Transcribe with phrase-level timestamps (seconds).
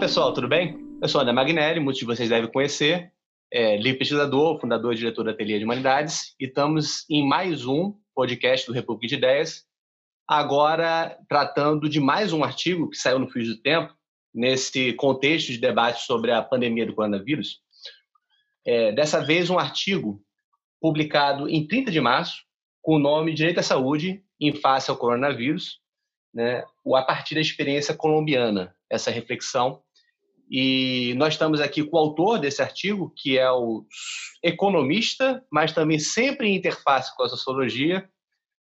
[0.00, 0.78] pessoal, tudo bem?
[1.02, 3.12] Eu sou André Magnelli, muitos de vocês devem conhecer,
[3.52, 7.94] é, livre pesquisador, fundador e diretor da Ateliê de Humanidades, e estamos em mais um
[8.14, 9.66] podcast do República de Ideias,
[10.26, 13.92] agora tratando de mais um artigo que saiu no Fio do Tempo,
[14.32, 17.60] nesse contexto de debate sobre a pandemia do coronavírus.
[18.66, 20.22] É, dessa vez, um artigo
[20.80, 22.42] publicado em 30 de março,
[22.80, 25.78] com o nome Direito à Saúde em Face ao Coronavírus,
[26.32, 26.64] né,
[26.94, 29.82] a partir da experiência colombiana, essa reflexão.
[30.50, 33.84] E nós estamos aqui com o autor desse artigo, que é o
[34.42, 38.08] economista, mas também sempre em interface com a sociologia,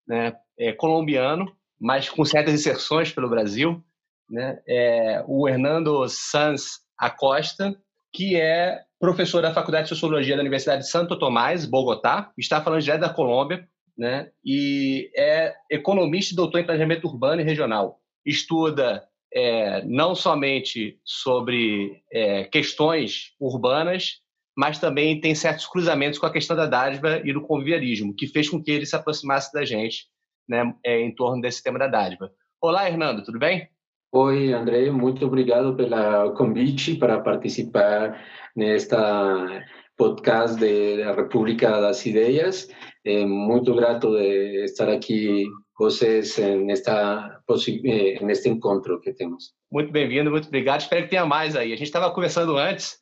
[0.07, 3.85] né, é colombiano, mas com certas inserções pelo Brasil,
[4.29, 7.79] né, é o Hernando Sanz Acosta,
[8.13, 12.83] que é professor da Faculdade de Sociologia da Universidade de Santo Tomás, Bogotá, está falando
[12.83, 18.01] direto da Colômbia, né, e é economista e doutor em planejamento urbano e regional.
[18.25, 24.21] Estuda é, não somente sobre é, questões urbanas,
[24.57, 28.49] mas também tem certos cruzamentos com a questão da dádiva e do conviviarismo, que fez
[28.49, 30.07] com que ele se aproximasse da gente
[30.49, 32.31] né, é, em torno desse tema da dádiva.
[32.61, 33.69] Olá, Hernando, tudo bem?
[34.13, 39.63] Oi, André, muito obrigado pelo convite para participar nesta
[39.97, 42.69] podcast da República das Ideias.
[43.05, 45.45] É, muito grato de estar aqui
[45.79, 47.41] vocês nesta
[47.85, 49.53] eh, neste encontro que temos.
[49.71, 50.81] Muito bem-vindo, muito obrigado.
[50.81, 51.73] Espero que tenha mais aí.
[51.73, 52.99] A gente estava conversando antes,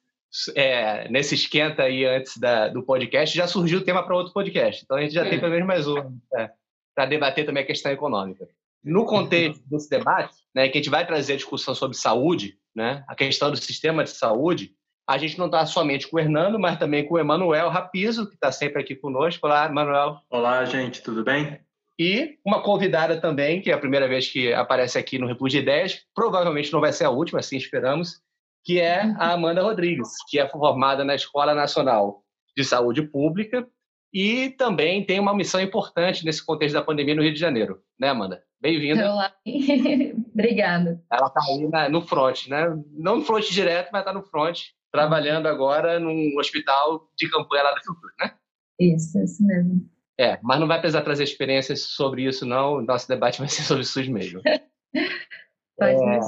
[0.57, 4.83] é, nesse esquenta aí antes da, do podcast, já surgiu o tema para outro podcast.
[4.85, 5.31] Então a gente já é.
[5.31, 6.51] tem pelo menos mais um é,
[6.95, 8.49] para debater também a questão econômica.
[8.83, 13.05] No contexto desse debate, né, que a gente vai trazer a discussão sobre saúde, né,
[13.09, 14.75] a questão do sistema de saúde,
[15.07, 18.35] a gente não está somente com o Hernando, mas também com o Emanuel Rapizo, que
[18.35, 19.47] está sempre aqui conosco.
[19.47, 20.19] Olá, Emanuel.
[20.31, 21.61] Olá, gente, tudo bem?
[21.99, 25.63] E uma convidada também, que é a primeira vez que aparece aqui no República de
[25.63, 28.21] Ideias, provavelmente não vai ser a última, assim esperamos,
[28.65, 32.25] que é a Amanda Rodrigues, que é formada na Escola Nacional
[32.57, 33.67] de Saúde Pública
[34.13, 37.83] e também tem uma missão importante nesse contexto da pandemia no Rio de Janeiro.
[37.99, 38.43] Né, Amanda?
[38.61, 39.13] Bem-vinda.
[39.13, 39.35] Olá.
[40.33, 41.03] Obrigada.
[41.13, 42.65] Ela está aí na, no front, né?
[42.93, 44.61] Não no front direto, mas está no front,
[44.93, 48.35] trabalhando agora num hospital de campanha lá da Fiocruz, né?
[48.79, 49.94] Isso, isso mesmo.
[50.19, 52.81] É, mas não vai precisar trazer experiências sobre isso, não.
[52.81, 54.41] Nosso debate vai ser sobre o SUS mesmo.
[55.77, 56.21] pode é.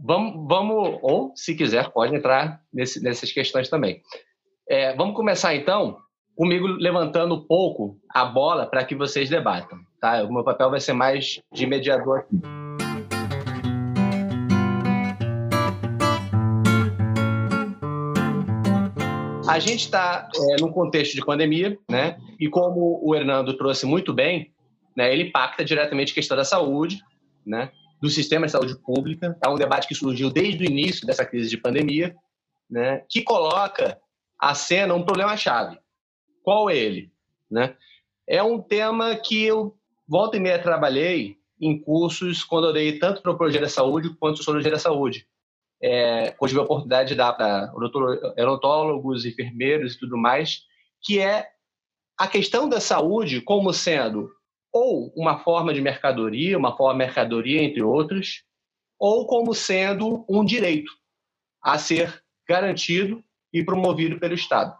[0.00, 4.00] Vamos, vamos, ou se quiser, pode entrar nesse, nessas questões também.
[4.68, 5.98] É, vamos começar então
[6.36, 9.78] comigo levantando um pouco a bola para que vocês debatam.
[10.00, 10.22] Tá?
[10.22, 12.67] O meu papel vai ser mais de mediador aqui.
[19.48, 22.20] A gente está é, num contexto de pandemia, né?
[22.38, 24.52] E como o Hernando trouxe muito bem,
[24.94, 27.02] né, ele impacta diretamente a questão da saúde,
[27.46, 27.72] né?
[28.00, 29.36] Do sistema de saúde pública.
[29.42, 32.14] É um debate que surgiu desde o início dessa crise de pandemia,
[32.70, 33.02] né?
[33.08, 33.98] Que coloca
[34.38, 35.78] a cena um problema-chave.
[36.42, 37.10] Qual é ele?
[37.50, 37.74] Né?
[38.26, 39.74] É um tema que eu
[40.06, 44.36] volta e meia trabalhei em cursos quando eu dei tanto para o da saúde quanto
[44.36, 45.26] sociologia da saúde
[45.82, 50.62] é, eu tive a oportunidade de dar para odontólogos, enfermeiros e tudo mais,
[51.02, 51.48] que é
[52.18, 54.30] a questão da saúde como sendo
[54.72, 58.42] ou uma forma de mercadoria, uma forma de mercadoria, entre outros,
[58.98, 60.92] ou como sendo um direito
[61.62, 63.22] a ser garantido
[63.52, 64.76] e promovido pelo Estado.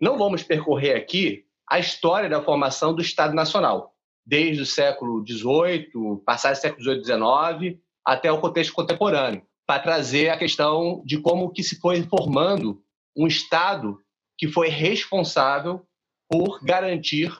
[0.00, 6.22] Não vamos percorrer aqui a história da formação do Estado Nacional, desde o século XVIII,
[6.24, 11.50] passado do século XVIII, XIX, até o contexto contemporâneo para trazer a questão de como
[11.50, 12.82] que se foi formando
[13.14, 14.00] um Estado
[14.38, 15.86] que foi responsável
[16.26, 17.30] por garantir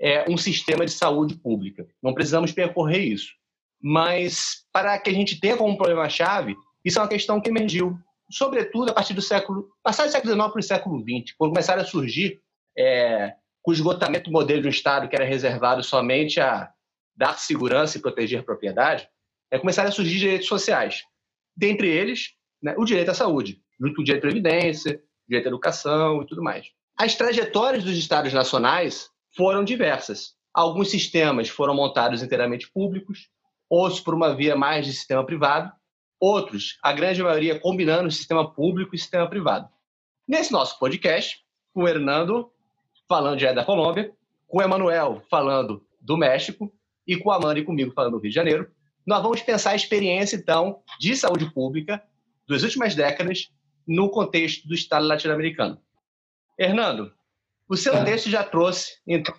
[0.00, 1.86] é, um sistema de saúde pública.
[2.02, 3.32] Não precisamos percorrer isso.
[3.80, 7.96] Mas, para que a gente tenha como problema-chave, isso é uma questão que emergiu,
[8.32, 9.68] sobretudo a partir do século...
[9.80, 12.40] Passado do século XIX para o século XX, quando começaram a surgir
[12.76, 13.32] é,
[13.64, 16.68] o esgotamento do modelo de um Estado que era reservado somente a
[17.16, 19.08] dar segurança e proteger a propriedade,
[19.52, 21.04] é, começaram a surgir direitos sociais
[21.56, 25.48] dentre eles né, o direito à saúde, junto com o direito à previdência, direito à
[25.48, 26.66] educação e tudo mais.
[26.96, 30.34] As trajetórias dos estados nacionais foram diversas.
[30.52, 33.28] Alguns sistemas foram montados inteiramente públicos,
[33.68, 35.70] outros por uma via mais de sistema privado,
[36.18, 39.68] outros, a grande maioria, combinando sistema público e sistema privado.
[40.26, 41.38] Nesse nosso podcast,
[41.72, 42.50] com o Hernando
[43.06, 44.12] falando já da Colômbia,
[44.48, 46.72] com o Emanuel falando do México
[47.06, 48.70] e com a Amanda e comigo falando do Rio de Janeiro,
[49.06, 52.02] nós vamos pensar a experiência, então, de saúde pública
[52.48, 53.50] das últimas décadas
[53.86, 55.80] no contexto do Estado latino-americano.
[56.58, 57.12] Hernando,
[57.68, 58.04] o seu é.
[58.04, 59.34] texto já trouxe, então,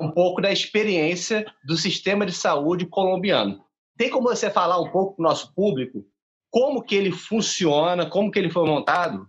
[0.00, 3.64] um pouco da experiência do sistema de saúde colombiano.
[3.96, 6.06] Tem como você falar um pouco para o nosso público
[6.50, 9.28] como que ele funciona, como que ele foi montado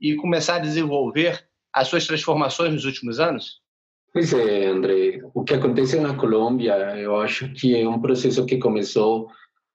[0.00, 3.60] e começar a desenvolver as suas transformações nos últimos anos?
[4.14, 5.20] Pois é, André.
[5.34, 9.26] O que acontece na Colômbia, eu acho que é um processo que começou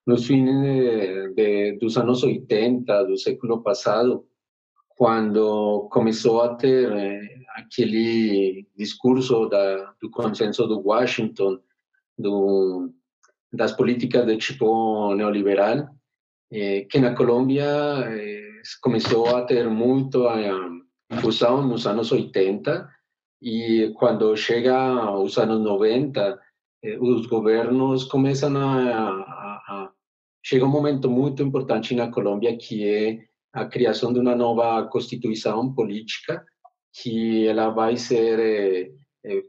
[0.08, 4.26] nos fins de, de, dos anos 80 do século passado,
[4.96, 7.22] quando começou a ter eh,
[7.58, 11.60] aquele discurso da, do consenso do Washington,
[12.18, 12.94] do,
[13.52, 15.90] das políticas de tipo neoliberal,
[16.50, 17.66] eh, que na Colômbia
[18.08, 20.38] eh, começou a ter muito a
[21.12, 22.99] infusão nos anos 80
[23.42, 26.40] e quando chega aos anos 90,
[26.84, 29.92] eh, os governos começam a, a, a
[30.44, 33.20] chega um momento muito importante na Colômbia que é
[33.54, 36.46] a criação de uma nova constituição política
[36.94, 38.92] que ela vai ser é,
[39.26, 39.44] é,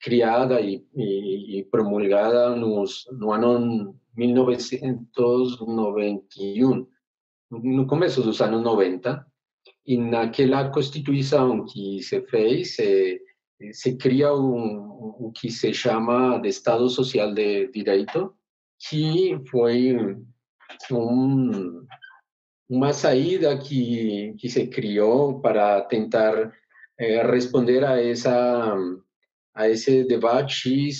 [0.00, 6.86] criada e, e, e, promulgada nos, no ano 1991,
[7.50, 9.26] no começo dos anos 90,
[9.84, 13.20] e naquela constituição que se fez, se,
[13.72, 18.34] se cria um, o que se chama de Estado Social de Direito,
[18.88, 19.96] que foi
[20.90, 21.86] um,
[22.68, 26.52] uma saída que, que se criou para tentar
[26.98, 28.76] eh, responder a essa
[29.54, 30.90] a esse debate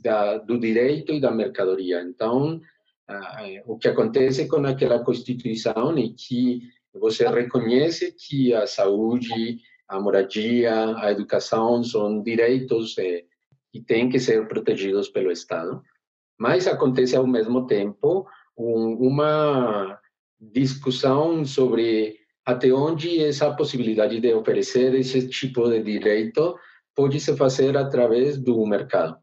[0.00, 2.00] da, do direito e da mercadoria.
[2.02, 2.60] Então,
[3.08, 6.62] ah, o que acontece com aquela Constituição é que
[6.94, 9.58] você reconhece que a saúde,
[9.88, 13.24] a moradia, a educação são direitos eh,
[13.72, 15.82] que têm que ser protegidos pelo Estado,
[16.38, 19.98] mas acontece ao mesmo tempo um, uma
[20.40, 26.56] discussão sobre até onde essa possibilidade de oferecer esse tipo de direito
[26.94, 29.16] pode se fazer através do mercado.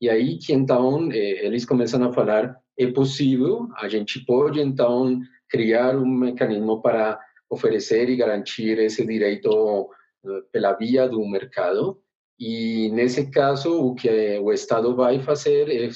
[0.00, 5.20] E aí que então eh, eles começam a falar é possível, a gente pode então
[5.48, 7.20] criar um mecanismo para
[7.50, 9.90] oferecer e garantir esse direito
[10.52, 12.00] pela via do mercado.
[12.38, 15.90] E nesse caso, o que o Estado vai fazer é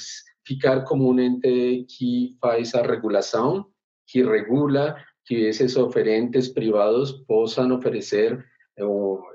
[0.47, 3.67] ficar como um ente que faz a regulação,
[4.07, 8.45] que regula que esses oferentes privados possam oferecer
[8.77, 8.85] eh,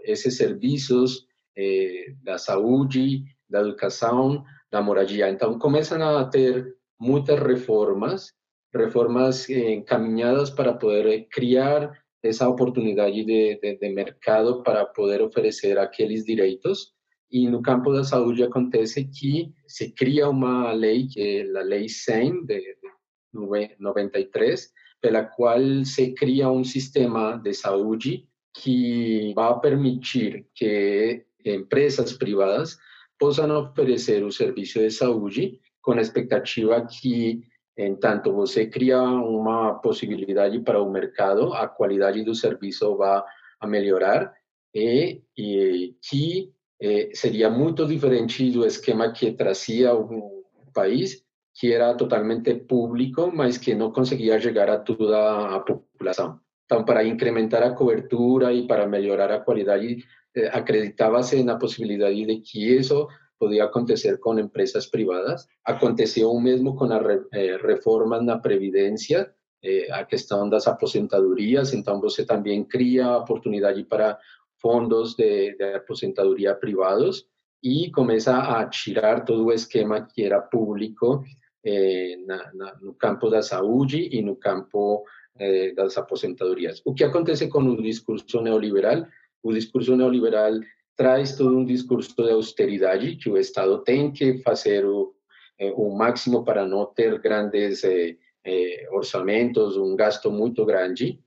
[0.04, 1.26] esses serviços
[1.58, 5.30] eh, da saúde, da educação, da moradia.
[5.30, 8.34] Então, começam a ter muitas reformas,
[8.74, 15.78] reformas eh, encaminhadas para poder criar essa oportunidade de, de, de mercado para poder oferecer
[15.78, 16.94] aqueles direitos.
[17.32, 21.88] E no campo da saúde acontece que se cria uma lei, que é a Lei
[21.88, 30.48] 100 de, de 93, pela qual se cria um sistema de saúde que vai permitir
[30.56, 32.78] que empresas privadas
[33.18, 37.42] possam oferecer o serviço de saúde com a expectativa que,
[37.80, 43.24] em tanto você cria uma possibilidade para o mercado, a qualidade do serviço vai
[43.62, 44.34] a melhorar
[44.76, 47.50] e, e que eh, seria
[47.88, 50.44] diferente esquema que trazia o
[50.74, 51.24] país,
[51.56, 56.40] que era totalmente público, mas que não conseguia chegar a toda a população.
[56.66, 60.04] Então, para incrementar a cobertura e para melhorar a qualidade,
[60.36, 63.08] eh, acreditava-se na possibilidade de que isso
[63.40, 65.48] podia acontecer com empresas privadas.
[65.66, 72.00] Aconteceu o mesmo com as eh, reformas na Previdência, eh, a questão das aposentadorias, então
[72.00, 74.18] você também cria oportunidade para
[74.62, 77.26] fundos de, de privados
[77.64, 81.24] e começa a tirar todo o esquema que era público
[81.66, 85.04] eh, na, na, no campo da saúde e no campo
[85.38, 86.82] eh, das aposentadorias.
[86.86, 89.06] O que acontece com o discurso neoliberal?
[89.44, 90.54] O discurso neoliberal
[91.00, 95.16] traz todo um discurso de austeridade, que o Estado tem que fazer o,
[95.58, 101.18] eh, máximo para não ter grandes eh, eh, orçamentos, um gasto muito grande.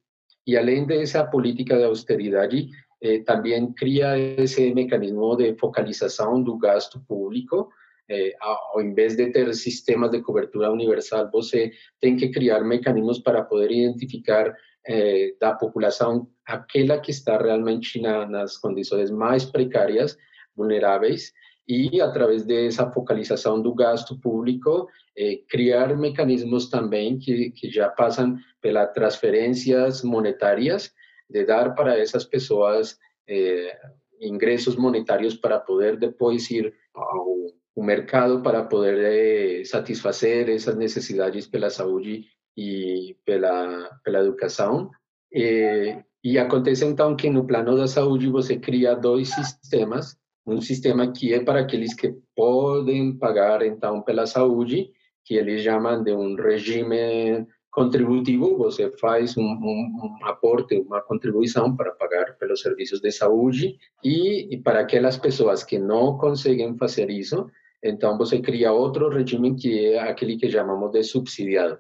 [0.46, 2.68] E além dessa política de austeridade,
[3.00, 7.70] eh, também cria esse mecanismo de focalização do gasto público,
[8.10, 13.42] eh, ao invés de ter sistemas de cobertura universal, você tem que criar mecanismos para
[13.42, 14.54] poder identificar
[14.86, 20.16] eh, da população aquela que está realmente na, nas condições mais precárias,
[20.56, 21.32] vulneráveis,
[21.66, 28.36] e através dessa focalização do gasto público, eh, criar mecanismos também que, que já passam
[28.60, 30.92] pelas transferências monetárias,
[31.30, 32.98] de dar para essas pessoas
[33.28, 33.78] eh,
[34.20, 37.32] ingressos monetários para poder depois ir ao
[37.74, 44.90] o mercado para poder eh, satisfazer essas necessidades pela saúde e pela, pela educação.
[45.34, 50.16] Eh, e acontece então que no plano da saúde você cria dois sistemas,
[50.46, 54.90] um sistema que é para aqueles que podem pagar então pela saúde,
[55.24, 61.74] que eles chamam de um regime contributivo, você faz um, um, um, aporte, uma contribuição
[61.74, 67.08] para pagar pelos serviços de saúde e, e, para aquelas pessoas que não conseguem fazer
[67.08, 67.50] isso,
[67.82, 71.78] então você cria outro regime que é aquele que chamamos de subsidiado.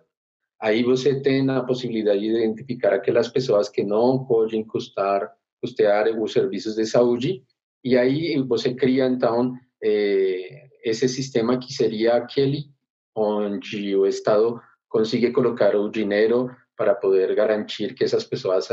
[0.62, 5.28] Aí você tem a possibilidade de identificar aquelas pessoas que não podem custar,
[5.60, 7.42] custear os serviços de saúde
[7.84, 12.70] e aí você cria então eh, esse sistema que seria aquele
[13.12, 18.68] onde o Estado consegue colocar o dinheiro para poder garantir que essas pessoas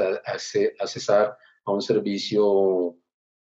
[0.79, 2.95] acessar a um serviço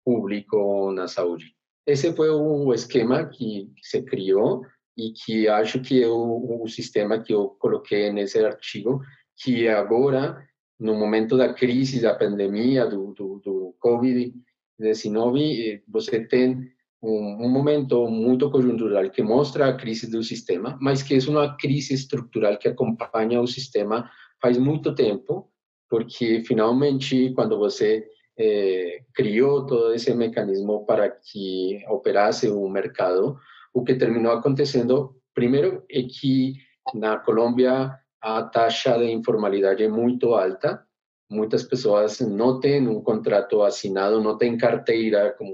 [0.06, 1.54] público na saúde.
[1.86, 4.62] Esse foi o esquema que se criou
[4.98, 9.02] e que acho que é o, sistema que eu coloquei nesse artigo,
[9.38, 10.44] que agora,
[10.80, 16.68] no momento da crise, da pandemia, do, do, do Covid-19, você tem
[17.02, 21.56] um, um, momento muito conjuntural que mostra a crise do sistema, mas que é uma
[21.56, 24.10] crise estrutural que acompanha o sistema
[24.42, 25.48] faz muito tempo,
[25.90, 28.06] porque finalmente quando você
[28.38, 33.38] eh, criou todo esse mecanismo para que operasse o mercado,
[33.78, 36.56] o que terminou acontecendo primeiro é que
[36.96, 40.84] na Colômbia a taxa de informalidade é muito alta,
[41.30, 45.54] muitas pessoas não têm um contrato assinado, não têm carteira como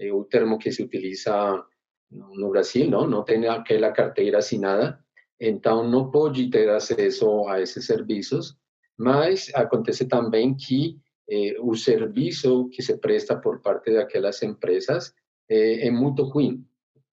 [0.00, 1.64] é o termo que se utiliza
[2.10, 2.50] no?
[2.50, 4.98] Brasil, não, não tem aquela carteira assinada,
[5.40, 8.56] então não pode ter acesso a esses serviços,
[8.98, 10.98] mas acontece também que
[11.30, 15.14] eh, o serviço que se presta por parte daquelas empresas
[15.48, 16.64] eh, é muito ruim.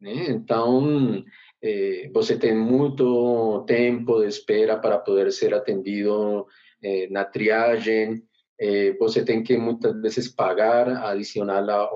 [0.01, 0.31] Né?
[0.31, 1.23] Então,
[1.61, 6.47] eh, você tem muito tempo de espera para poder ser atendido
[6.83, 8.23] eh, na triagem,
[8.59, 11.91] eh, você tem que muitas vezes pagar adicional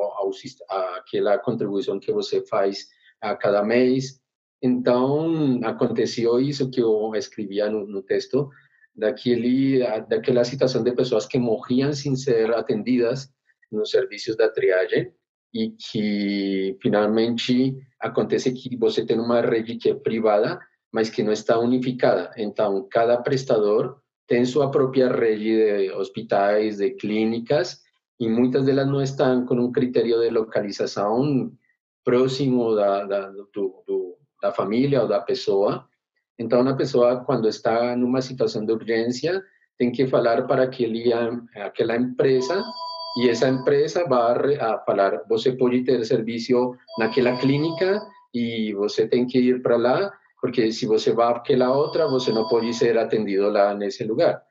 [0.69, 2.87] àquela contribuição que você faz
[3.19, 4.21] a cada mês.
[4.61, 8.49] Então, aconteceu isso que eu escrevia no, no texto,
[8.95, 13.29] daquele, daquela situação de pessoas que morriam sem ser atendidas
[13.71, 15.11] nos serviços da triagem
[15.55, 20.59] e que finalmente acontece que você tem uma rede que é privada,
[20.91, 22.29] mas que não está unificada.
[22.35, 23.95] Então, cada prestador
[24.27, 27.79] tem sua própria rede de hospitais, de clínicas,
[28.19, 31.49] e muitas delas não estão com um critério de localização
[32.03, 35.87] próximo da, da, do, do, da família ou da pessoa.
[36.37, 39.41] Então, a pessoa, quando está numa situação de urgência,
[39.77, 41.13] tem que falar para aquele,
[41.55, 42.61] aquela empresa
[43.17, 48.01] e essa empresa vai a falar, você pode ter serviço naquela clínica
[48.33, 50.11] e você tem que ir para lá
[50.45, 54.43] porque se você vai àquela outra, você não pode ser atendido lá nesse lugar.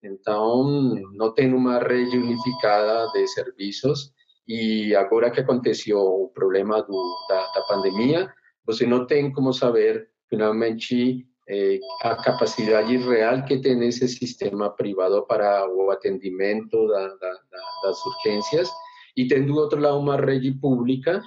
[0.00, 4.12] Então, não tem uma rede unificada de serviços
[4.46, 6.86] e agora que aconteceu o problema
[7.28, 8.32] da, da pandemia,
[8.64, 15.26] você não tem como saber finalmente eh, a capacidade real que tem esse sistema privado
[15.26, 17.32] para o atendimento da, da,
[17.82, 18.70] das urgências
[19.16, 19.26] e
[19.76, 21.20] lado uma rede pública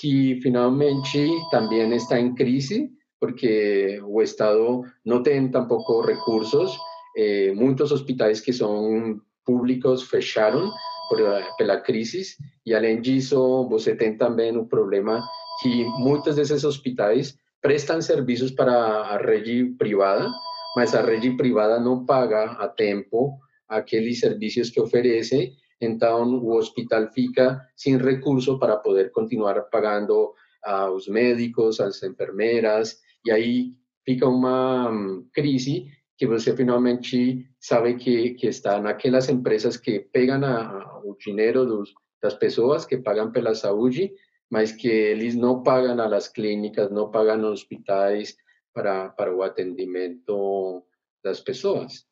[0.00, 2.90] que finalmente também está em crise
[3.20, 6.76] porque o Estado não tem tampouco recursos.
[7.16, 10.70] Eh, muitos hospitais que são públicos fecharam
[11.08, 11.18] por,
[11.56, 15.22] pela crise e além disso você tem também o problema
[15.62, 20.30] que muitos desses hospitais prestam serviços para a rede privada,
[20.76, 27.10] mas a rede privada não paga a tempo aqueles serviços que oferece, então o hospital
[27.12, 30.32] fica sem recurso para poder continuar pagando
[30.62, 33.72] aos médicos, às enfermeras, e aí
[34.04, 40.44] fica uma hum, crise que você finalmente sabe que, que está naquelas empresas que pegam
[40.44, 41.92] a, o dinheiro dos,
[42.22, 44.12] das pessoas que pagam pela saúde,
[44.50, 48.36] mas que eles não pagam as clínicas, não pagam os hospitais
[48.72, 50.84] para, para o atendimento
[51.22, 52.06] das pessoas.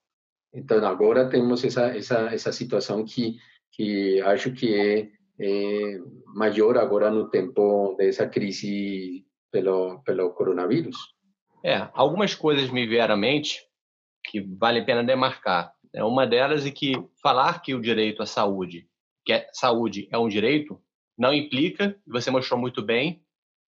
[0.53, 3.37] Então, agora temos essa, essa, essa situação que,
[3.73, 5.99] que acho que é, é
[6.35, 10.97] maior agora no tempo dessa crise pelo, pelo coronavírus.
[11.64, 13.62] É, algumas coisas me vieram à mente
[14.25, 15.73] que vale a pena demarcar.
[15.93, 18.88] É uma delas é que falar que o direito à saúde,
[19.25, 20.81] que é, saúde é um direito,
[21.16, 23.23] não implica, você mostrou muito bem,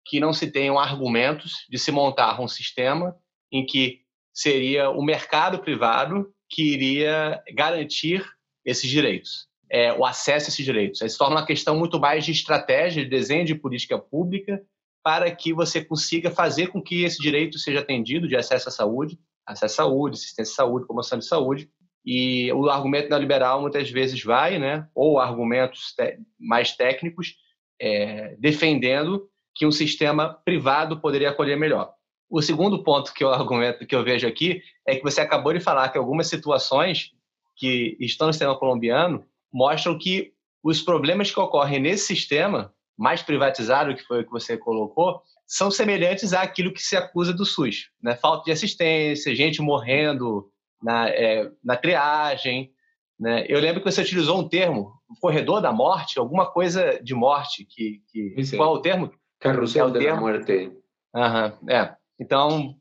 [0.05, 3.15] que não se tenham argumentos de se montar um sistema
[3.51, 4.01] em que
[4.33, 8.25] seria o mercado privado que iria garantir
[8.65, 11.01] esses direitos, é, o acesso a esses direitos.
[11.01, 14.61] Isso torna uma questão muito mais de estratégia, de desenho de política pública
[15.03, 19.19] para que você consiga fazer com que esse direito seja atendido de acesso à saúde,
[19.45, 21.69] acesso à saúde, assistência à saúde, promoção de saúde.
[22.05, 25.95] E o argumento neoliberal muitas vezes vai, né, ou argumentos
[26.37, 27.35] mais técnicos,
[27.79, 31.93] é, defendendo que um sistema privado poderia acolher melhor.
[32.29, 35.59] o segundo ponto que eu argumento, que eu vejo aqui, é que você acabou de
[35.59, 37.11] falar que algumas situações
[37.55, 40.33] que estão no sistema colombiano mostram que
[40.63, 45.69] os problemas que ocorrem nesse sistema mais privatizado, que foi o que você colocou, são
[45.69, 48.15] semelhantes àquilo que se acusa do SUS, né?
[48.15, 50.49] Falta de assistência, gente morrendo
[50.83, 52.73] na, é, na triagem,
[53.19, 53.45] né?
[53.47, 58.01] Eu lembro que você utilizou um termo, corredor da morte, alguma coisa de morte, que,
[58.11, 59.11] que qual é o termo?
[59.39, 60.15] Carrossel é termo?
[60.15, 60.71] da morte.
[61.15, 61.95] Uhum, é.
[62.19, 62.75] Então,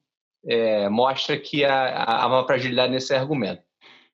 [0.46, 3.62] é, mostra que há, há, uma fragilidade nesse argumento.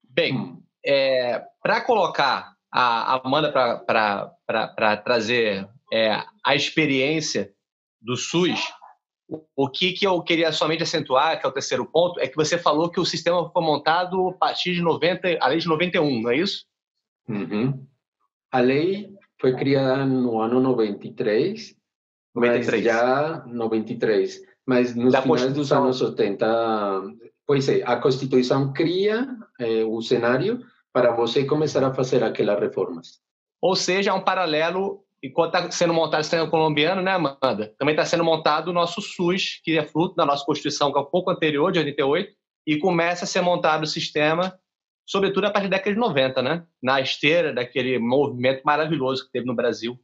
[0.03, 0.63] Bem, hum.
[0.85, 7.51] é, para colocar a Amanda para trazer é, a experiência
[8.01, 8.61] do SUS,
[9.55, 12.57] o que, que eu queria somente acentuar, que é o terceiro ponto, é que você
[12.57, 16.31] falou que o sistema foi montado a partir de 90, a lei de 91, não
[16.31, 16.65] é isso?
[17.29, 17.87] Uhum.
[18.51, 21.77] A lei foi criada no ano 93,
[22.35, 22.75] 93.
[22.75, 27.03] mas já 93, mas nos da finais dos anos 80,
[27.47, 29.27] pois é, a Constituição cria
[29.61, 33.21] eh, o cenário para você começar a fazer aquelas reformas.
[33.61, 37.75] Ou seja, é um paralelo, enquanto está sendo montado o sistema colombiano, né, Amanda?
[37.79, 41.03] Também está sendo montado o nosso SUS, que é fruto da nossa Constituição, que é
[41.03, 42.33] um pouco anterior, de 88,
[42.67, 44.59] e começa a ser montado o sistema,
[45.07, 46.65] sobretudo a partir da década de 90, né?
[46.83, 49.99] Na esteira daquele movimento maravilhoso que teve no Brasil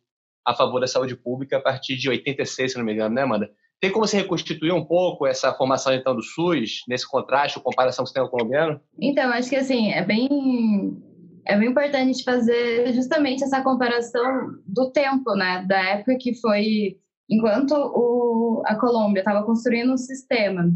[0.46, 3.50] a favor da saúde pública a partir de 86, se não me engano, né, Amanda?
[3.80, 8.04] Tem como se reconstituir um pouco essa formação então do SUS nesse contraste, comparação com
[8.04, 8.80] o sistema colombiano?
[8.98, 11.02] Então, acho que assim, é bem
[11.46, 16.98] é bem importante fazer justamente essa comparação do tempo, né, da época que foi
[17.28, 20.70] enquanto o, a Colômbia estava construindo um sistema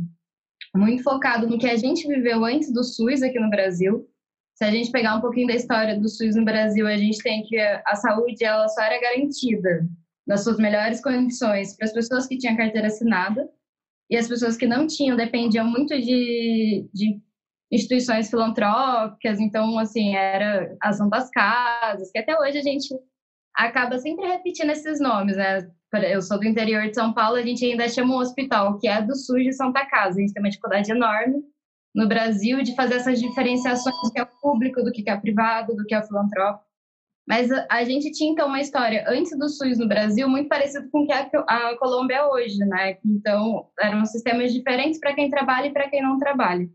[0.75, 4.07] muito focado no que a gente viveu antes do SUS aqui no Brasil.
[4.55, 7.43] Se a gente pegar um pouquinho da história do SUS no Brasil, a gente tem
[7.43, 9.89] que a saúde ela só era garantida
[10.27, 13.49] nas suas melhores condições para as pessoas que tinham carteira assinada
[14.11, 17.21] e as pessoas que não tinham dependiam muito de, de
[17.71, 22.89] instituições filantrópicas, então, assim, era ação das casas, que até hoje a gente
[23.55, 25.69] acaba sempre repetindo esses nomes, né?
[26.11, 29.01] Eu sou do interior de São Paulo, a gente ainda chama um hospital que é
[29.03, 30.19] do SUS de Santa Casa.
[30.19, 31.43] A gente tem uma dificuldade enorme
[31.95, 35.85] no Brasil de fazer essas diferenciações do que é público, do que é privado, do
[35.85, 36.69] que é filantrópico.
[37.27, 41.03] Mas a, gente tinha, então, uma história antes do SUS no Brasil muito parecido com
[41.03, 42.97] o que a Colômbia é hoje, né?
[43.05, 46.67] Então, eram sistemas diferentes para quem trabalha e para quem não trabalha.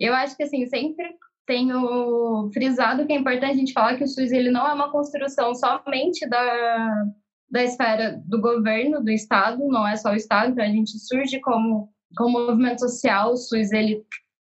[0.00, 1.14] Eu acho que, assim, sempre
[1.46, 4.90] tenho frisado que é importante a gente falar que o SUS ele não é uma
[4.90, 7.04] construção somente da,
[7.50, 11.40] da esfera do governo, do Estado, não é só o Estado, então a gente surge
[11.40, 14.04] como, como movimento social, o SUS ele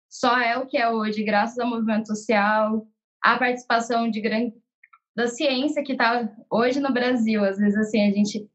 [0.10, 2.88] só é o que é hoje graças ao movimento social,
[3.22, 4.54] à participação de grande,
[5.16, 7.44] da ciência que está hoje no Brasil.
[7.44, 8.48] Às vezes, assim, a gente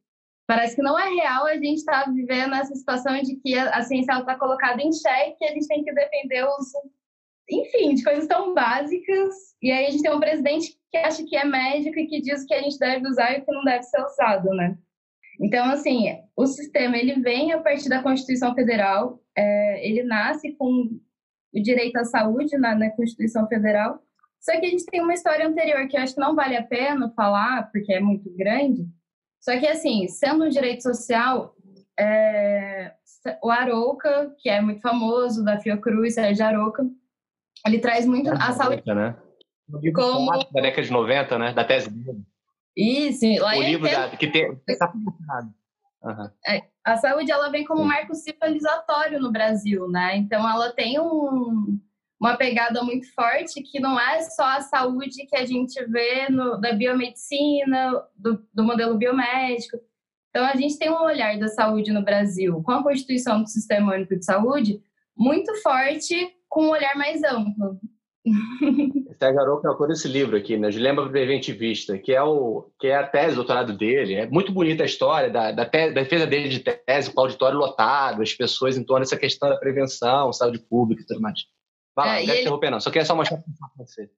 [0.49, 3.69] parece que não é real a gente estar tá vivendo essa situação de que a,
[3.77, 6.73] a ciência está colocada em xeque e a gente tem que defender os.
[7.51, 9.35] Enfim, de coisas tão básicas.
[9.63, 12.45] E aí a gente tem um presidente que acha que é médico e que diz
[12.45, 14.77] que a gente deve usar e que não deve ser usado, né?
[15.41, 16.07] Então, assim,
[16.37, 20.91] o sistema ele vem a partir da Constituição Federal, é, ele nasce com
[21.55, 24.03] o direito à saúde na, na Constituição Federal,
[24.41, 26.63] só que a gente tem uma história anterior que eu acho que não vale a
[26.63, 28.87] pena falar, porque é muito grande.
[29.41, 31.55] Só que, assim, sendo um direito social,
[31.99, 32.93] é...
[33.43, 36.85] o Arouca, que é muito famoso, da Fiocruz, Sérgio Arouca,
[37.67, 38.83] ele traz muito é a saúde.
[38.87, 39.17] Né?
[39.95, 40.31] Como...
[40.53, 41.53] Da década de 90, né?
[41.53, 42.23] Da tese dele.
[42.77, 44.51] Isso, lá O livro da, que tem.
[46.01, 46.31] Uhum.
[46.85, 50.17] A saúde ela vem como marco civilizatório no Brasil, né?
[50.17, 51.79] Então ela tem um,
[52.21, 56.61] uma pegada muito forte que não é só a saúde que a gente vê no,
[56.61, 59.79] da biomedicina, do, do modelo biomédico.
[60.31, 63.95] Então, a gente tem um olhar da saúde no Brasil, com a constituição do Sistema
[63.95, 64.83] Único de Saúde,
[65.17, 67.79] muito forte, com um olhar mais amplo.
[69.19, 70.69] Sérgio Arouca é autor desse livro aqui, né?
[70.69, 74.15] Dilema Preventivista, que é, o, que é a tese, o doutorado dele.
[74.15, 77.59] É muito bonita a história da, da, da defesa dele de tese, com o auditório
[77.59, 81.41] lotado, as pessoas em torno dessa questão da prevenção, saúde pública e tudo mais.
[81.99, 82.41] Vai lá, é, não quero ele...
[82.43, 82.81] interromper, não.
[82.81, 84.09] Só queria só mostrar para você.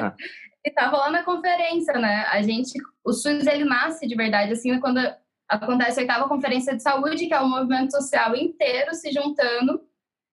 [0.00, 0.14] ah.
[0.66, 2.24] E tá rolando a conferência, né?
[2.30, 2.72] A gente,
[3.04, 4.98] o SUS, ele nasce de verdade, assim, quando
[5.46, 9.82] acontece a oitava conferência de saúde, que é o movimento social inteiro se juntando.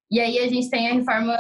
[0.10, 1.38] E aí a gente tem a reforma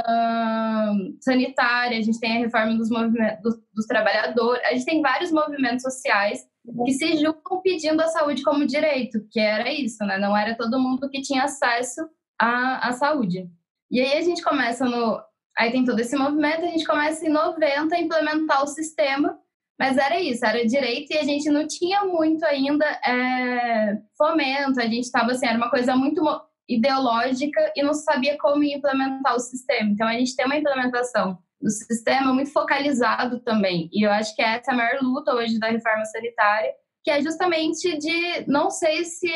[1.21, 5.31] sanitária, a gente tem a reforma dos, movimentos, dos, dos trabalhadores, a gente tem vários
[5.31, 6.45] movimentos sociais
[6.85, 10.17] que se juntam pedindo a saúde como direito, que era isso, né?
[10.17, 12.01] Não era todo mundo que tinha acesso
[12.37, 13.49] à, à saúde.
[13.91, 15.21] E aí a gente começa no.
[15.57, 19.37] Aí tem todo esse movimento, a gente começa em 90 a implementar o sistema,
[19.77, 24.85] mas era isso, era direito e a gente não tinha muito ainda é, fomento, a
[24.85, 26.23] gente estava assim, era uma coisa muito
[26.69, 29.89] ideológica e não sabia como implementar o sistema.
[29.89, 33.89] Então, a gente tem uma implementação do sistema muito focalizado também.
[33.91, 36.71] E eu acho que essa é a maior luta hoje da reforma sanitária,
[37.03, 39.29] que é justamente de não ser esse,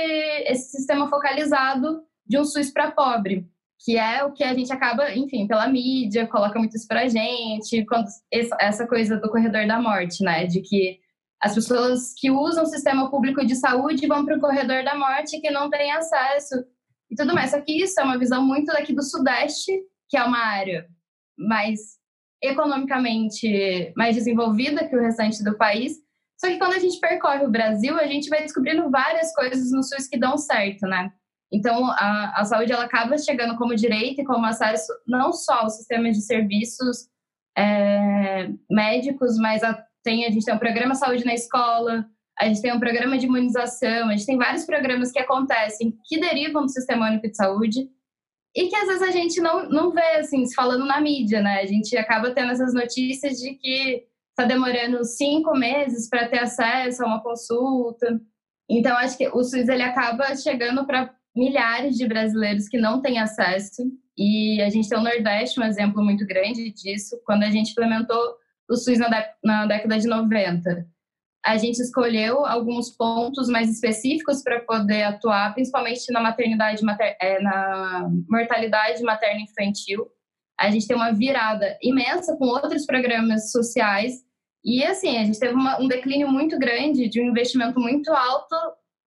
[0.46, 3.48] esse sistema focalizado de um SUS para pobre,
[3.86, 7.86] que é o que a gente acaba, enfim, pela mídia, coloca muito isso pra gente,
[7.86, 10.48] quando, essa coisa do corredor da morte, né?
[10.48, 11.00] De que
[11.39, 15.39] as pessoas que usam o sistema público de saúde vão para o corredor da morte
[15.39, 16.56] que não têm acesso
[17.12, 17.52] e tudo mais.
[17.52, 19.71] Só que isso é uma visão muito daqui do Sudeste,
[20.10, 20.88] que é uma área
[21.38, 21.80] mais
[22.41, 25.93] economicamente mais desenvolvida que o restante do país.
[26.38, 29.84] Só que quando a gente percorre o Brasil, a gente vai descobrindo várias coisas no
[29.84, 31.12] SUS que dão certo, né?
[31.51, 35.69] Então, a, a saúde ela acaba chegando como direito e como acesso não só ao
[35.69, 37.08] sistema de serviços
[37.58, 42.05] é, médicos, mas a, tem, a gente tem um programa saúde na escola,
[42.38, 46.19] a gente tem um programa de imunização, a gente tem vários programas que acontecem que
[46.19, 47.89] derivam do Sistema Único de Saúde
[48.53, 51.60] e que às vezes a gente não, não vê, assim, se falando na mídia, né?
[51.62, 57.03] A gente acaba tendo essas notícias de que está demorando cinco meses para ter acesso
[57.03, 58.19] a uma consulta.
[58.69, 63.19] Então, acho que o SUS ele acaba chegando para milhares de brasileiros que não têm
[63.19, 63.84] acesso.
[64.17, 68.36] E a gente tem o Nordeste, um exemplo muito grande disso, quando a gente implementou
[68.69, 68.98] o SUS
[69.43, 70.88] na, década de 90
[71.45, 77.39] a gente escolheu alguns pontos mais específicos para poder atuar, principalmente na maternidade, mater, é,
[77.39, 80.08] na mortalidade materna infantil.
[80.60, 84.24] A gente tem uma virada imensa com outros programas sociais
[84.63, 88.56] e assim a gente teve uma, um declínio muito grande de um investimento muito alto,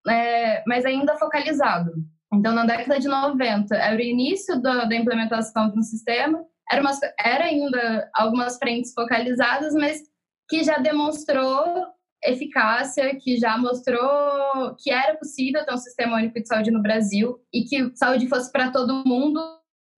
[0.09, 1.91] é, mas ainda focalizado.
[2.33, 6.91] Então, na década de 90, era o início da, da implementação do sistema, era, uma,
[7.19, 10.03] era ainda algumas frentes focalizadas, mas
[10.49, 11.87] que já demonstrou
[12.25, 17.39] eficácia que já mostrou que era possível ter um sistema único de saúde no Brasil
[17.53, 19.41] e que saúde fosse para todo mundo,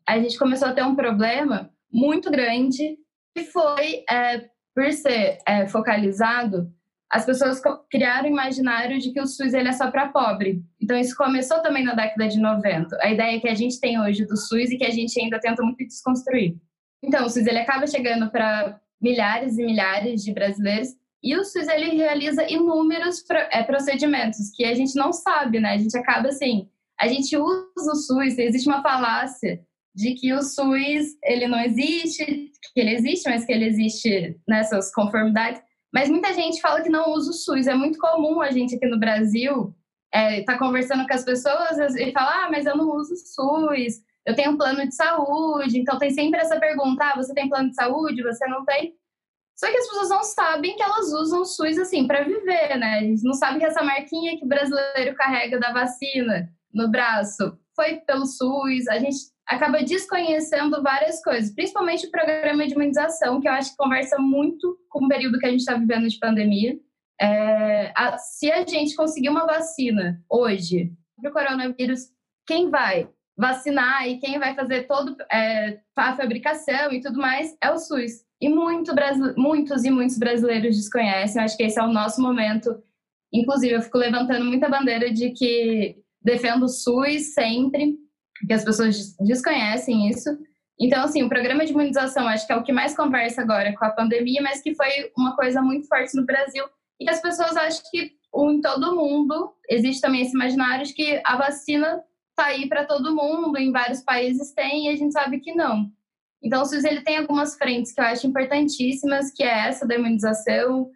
[0.06, 2.98] a gente começou a ter um problema muito grande
[3.34, 6.70] que foi, é, por ser é, focalizado,
[7.10, 10.62] as pessoas criaram o imaginário de que o SUS ele é só para pobre.
[10.80, 12.96] Então, isso começou também na década de 90.
[13.00, 15.60] A ideia que a gente tem hoje do SUS e que a gente ainda tenta
[15.62, 16.56] muito desconstruir.
[17.02, 20.90] Então, o SUS ele acaba chegando para milhares e milhares de brasileiros
[21.22, 25.70] e o SUS ele realiza inúmeros é, procedimentos que a gente não sabe, né?
[25.70, 26.68] A gente acaba assim,
[26.98, 29.60] a gente usa o SUS, existe uma falácia
[29.94, 32.24] de que o SUS ele não existe,
[32.72, 35.60] que ele existe, mas que ele existe nessas conformidades.
[35.92, 37.66] Mas muita gente fala que não usa o SUS.
[37.66, 39.74] É muito comum a gente aqui no Brasil
[40.12, 44.02] é, tá conversando com as pessoas e falar, ah, mas eu não uso o SUS,
[44.26, 45.78] eu tenho um plano de saúde.
[45.78, 48.94] Então tem sempre essa pergunta, ah, você tem plano de saúde, você não tem?
[49.56, 52.98] Só que as pessoas não sabem que elas usam o SUS assim para viver, né?
[52.98, 57.58] A gente não sabe que essa marquinha que o brasileiro carrega da vacina no braço
[57.76, 58.88] foi pelo SUS.
[58.88, 59.16] A gente
[59.50, 64.78] acaba desconhecendo várias coisas, principalmente o programa de imunização, que eu acho que conversa muito
[64.88, 66.78] com o período que a gente está vivendo de pandemia.
[67.20, 72.10] É, a, se a gente conseguir uma vacina hoje para o coronavírus,
[72.46, 77.70] quem vai vacinar e quem vai fazer todo é, a fabricação e tudo mais é
[77.70, 78.24] o SUS.
[78.40, 78.94] E muito,
[79.36, 81.40] muitos e muitos brasileiros desconhecem.
[81.40, 82.80] Eu acho que esse é o nosso momento.
[83.32, 87.98] Inclusive, eu fico levantando muita bandeira de que defendo o SUS sempre,
[88.46, 90.30] que as pessoas desconhecem isso.
[90.80, 93.84] Então, assim, o programa de imunização acho que é o que mais conversa agora com
[93.84, 96.64] a pandemia, mas que foi uma coisa muito forte no Brasil
[96.98, 101.20] e que as pessoas acham que em todo mundo existe também esse imaginário de que
[101.24, 105.40] a vacina está aí para todo mundo, em vários países tem, e a gente sabe
[105.40, 105.90] que não.
[106.42, 109.96] Então, o SUS ele tem algumas frentes que eu acho importantíssimas, que é essa da
[109.96, 110.90] imunização,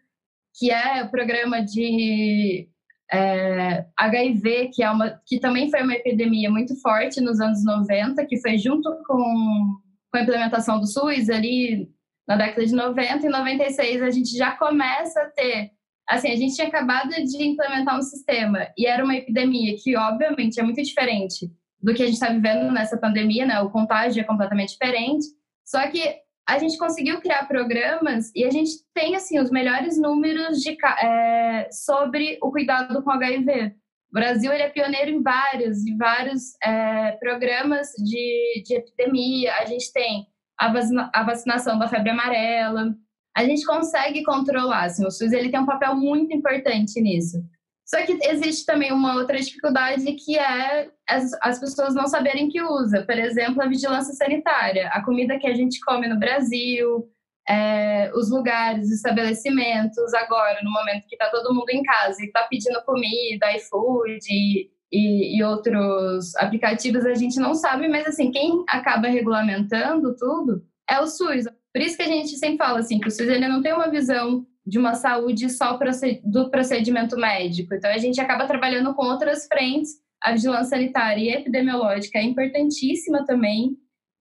[0.59, 2.69] que é o programa de
[3.13, 8.25] é, HIV, que, é uma, que também foi uma epidemia muito forte nos anos 90,
[8.27, 9.77] que foi junto com,
[10.11, 11.89] com a implementação do SUS ali
[12.27, 15.71] na década de 90 e 96 a gente já começa a ter
[16.09, 20.59] assim, a gente tinha acabado de implementar um sistema e era uma epidemia que obviamente
[20.59, 21.51] é muito diferente
[21.85, 23.61] do que a gente está vivendo nessa pandemia, né?
[23.61, 25.27] O contágio é completamente diferente.
[25.67, 30.59] Só que a gente conseguiu criar programas e a gente tem assim os melhores números
[30.61, 33.75] de, é, sobre o cuidado com HIV.
[34.11, 39.55] O Brasil ele é pioneiro em vários e vários é, programas de, de epidemia.
[39.57, 40.27] A gente tem
[40.59, 42.95] a, vacina, a vacinação da febre amarela.
[43.37, 44.85] A gente consegue controlar.
[44.85, 47.43] Assim, o SUS ele tem um papel muito importante nisso.
[47.87, 52.63] Só que existe também uma outra dificuldade que é as, as pessoas não saberem que
[52.63, 53.03] usa.
[53.03, 54.89] Por exemplo, a vigilância sanitária.
[54.89, 57.07] A comida que a gente come no Brasil,
[57.49, 62.27] é, os lugares, os estabelecimentos, agora, no momento que está todo mundo em casa e
[62.27, 68.31] está pedindo comida, iFood, e, e, e, outros aplicativos a gente não sabe, mas assim,
[68.31, 71.45] quem acaba regulamentando tudo é o SUS.
[71.73, 73.91] Por isso que a gente sempre fala assim, que o SUS ele não tem uma
[73.91, 75.79] visão de uma saúde só
[76.25, 77.75] do procedimento médico.
[77.75, 80.03] Então a gente acaba trabalhando com outras frentes.
[80.23, 83.77] A vigilância sanitária e epidemiológica é importantíssima também.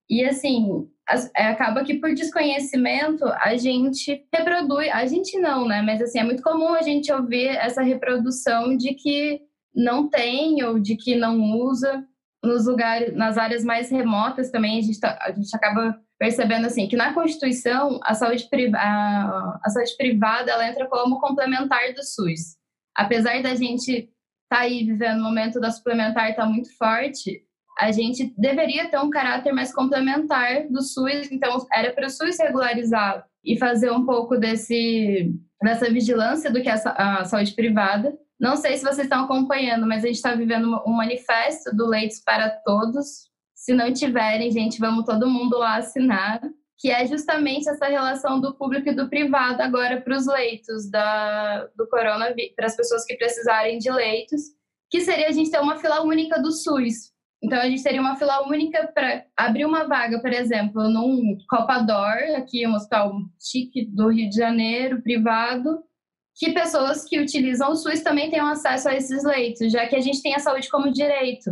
[0.08, 0.86] E assim,
[1.36, 5.82] é, acaba que por desconhecimento a gente reproduz, a gente não, né?
[5.82, 9.40] Mas assim, é muito comum a gente ouvir essa reprodução de que
[9.74, 12.06] não tem ou de que não usa.
[12.44, 16.86] Nos lugares, nas áreas mais remotas também, a gente, tá, a gente acaba percebendo assim
[16.88, 22.56] que na Constituição a saúde, a, a saúde privada ela entra como complementar do SUS.
[22.94, 24.10] Apesar da gente estar
[24.48, 27.42] tá aí vivendo um momento da suplementar está muito forte,
[27.78, 32.38] a gente deveria ter um caráter mais complementar do SUS, então era para o SUS
[32.38, 38.14] regularizar e fazer um pouco desse dessa vigilância do que é a saúde privada.
[38.38, 42.20] Não sei se vocês estão acompanhando, mas a gente está vivendo um manifesto do Leitos
[42.20, 43.30] para Todos.
[43.54, 46.40] Se não tiverem, gente, vamos todo mundo lá assinar,
[46.78, 51.64] que é justamente essa relação do público e do privado agora para os leitos da,
[51.76, 54.42] do coronavírus, para as pessoas que precisarem de leitos,
[54.90, 58.16] que seria a gente ter uma fila única do SUS, então, a gente teria uma
[58.16, 64.08] fila única para abrir uma vaga, por exemplo, num Copador, aqui um hospital chique do
[64.08, 65.78] Rio de Janeiro, privado,
[66.36, 70.00] que pessoas que utilizam o SUS também tenham acesso a esses leitos, já que a
[70.00, 71.50] gente tem a saúde como direito.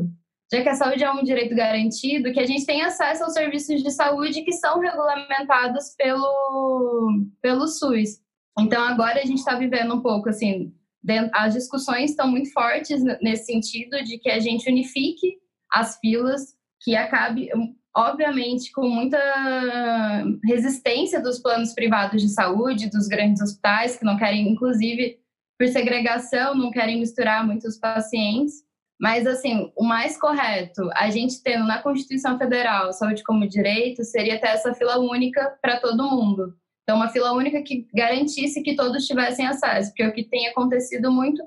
[0.52, 3.82] Já que a saúde é um direito garantido, que a gente tem acesso aos serviços
[3.82, 8.20] de saúde que são regulamentados pelo, pelo SUS.
[8.58, 10.74] Então, agora a gente está vivendo um pouco assim,
[11.32, 15.38] as discussões estão muito fortes nesse sentido de que a gente unifique
[15.72, 17.48] as filas, que acabe,
[17.94, 19.18] obviamente, com muita
[20.44, 25.18] resistência dos planos privados de saúde, dos grandes hospitais, que não querem, inclusive,
[25.58, 28.64] por segregação, não querem misturar muitos pacientes.
[29.00, 34.40] Mas, assim, o mais correto, a gente tendo na Constituição Federal saúde como direito, seria
[34.40, 36.54] ter essa fila única para todo mundo.
[36.82, 41.10] Então, uma fila única que garantisse que todos tivessem acesso, porque o que tem acontecido
[41.10, 41.42] muito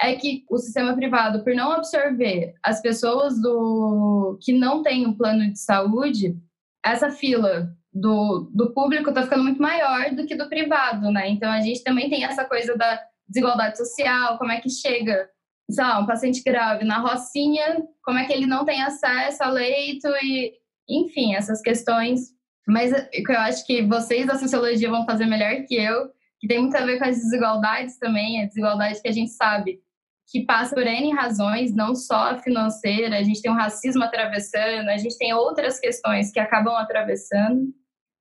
[0.00, 5.16] é que o sistema privado, por não absorver as pessoas do que não têm um
[5.16, 6.36] plano de saúde,
[6.84, 11.28] essa fila do, do público está ficando muito maior do que do privado, né?
[11.30, 15.28] Então a gente também tem essa coisa da desigualdade social, como é que chega,
[15.70, 19.48] sei lá, um paciente grave na Rocinha, como é que ele não tem acesso a
[19.48, 20.52] leito e,
[20.88, 22.36] enfim, essas questões.
[22.68, 26.60] Mas que eu acho que vocês da sociologia vão fazer melhor que eu, que tem
[26.60, 29.80] muito a ver com as desigualdades também, a desigualdade que a gente sabe
[30.28, 34.88] que passa por N razões, não só a financeira, a gente tem o racismo atravessando,
[34.88, 37.72] a gente tem outras questões que acabam atravessando.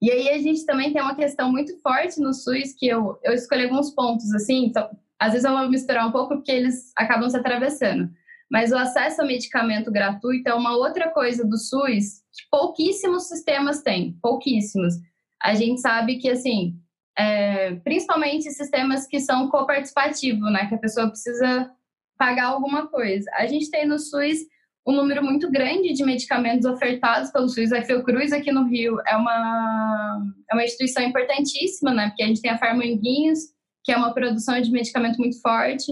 [0.01, 3.33] E aí a gente também tem uma questão muito forte no SUS, que eu, eu
[3.33, 4.89] escolhi alguns pontos, assim, então,
[5.19, 8.09] às vezes eu vou misturar um pouco porque eles acabam se atravessando.
[8.51, 13.81] Mas o acesso a medicamento gratuito é uma outra coisa do SUS que pouquíssimos sistemas
[13.81, 14.93] têm, pouquíssimos.
[15.41, 16.75] A gente sabe que, assim,
[17.17, 21.71] é, principalmente sistemas que são coparticipativos, né, que a pessoa precisa
[22.17, 23.29] pagar alguma coisa.
[23.33, 24.39] A gente tem no SUS
[24.87, 27.71] um número muito grande de medicamentos ofertados pelo SUS.
[27.71, 32.07] A Fiocruz aqui no Rio é uma, é uma instituição importantíssima, né?
[32.09, 33.39] Porque a gente tem a Farmanguinhos,
[33.83, 35.91] que é uma produção de medicamento muito forte,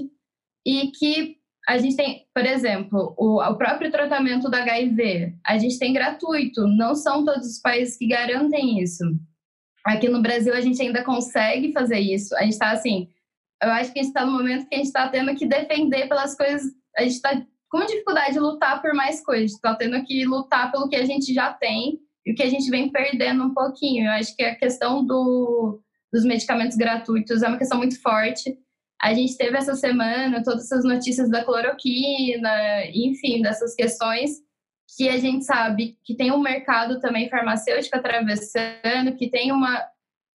[0.65, 5.79] e que a gente tem, por exemplo, o, o próprio tratamento do HIV, a gente
[5.79, 9.03] tem gratuito, não são todos os países que garantem isso.
[9.85, 12.35] Aqui no Brasil a gente ainda consegue fazer isso.
[12.35, 13.09] A gente está assim,
[13.63, 16.07] eu acho que a gente está no momento que a gente está tendo que defender
[16.07, 16.71] pelas coisas.
[16.97, 20.87] A gente está com dificuldade de lutar por mais coisas, está tendo que lutar pelo
[20.87, 24.05] que a gente já tem e o que a gente vem perdendo um pouquinho.
[24.05, 28.57] Eu acho que a questão do, dos medicamentos gratuitos é uma questão muito forte.
[29.01, 34.43] A gente teve essa semana todas essas notícias da cloroquina, enfim, dessas questões
[34.95, 39.83] que a gente sabe que tem um mercado também farmacêutico atravessando, que tem uma.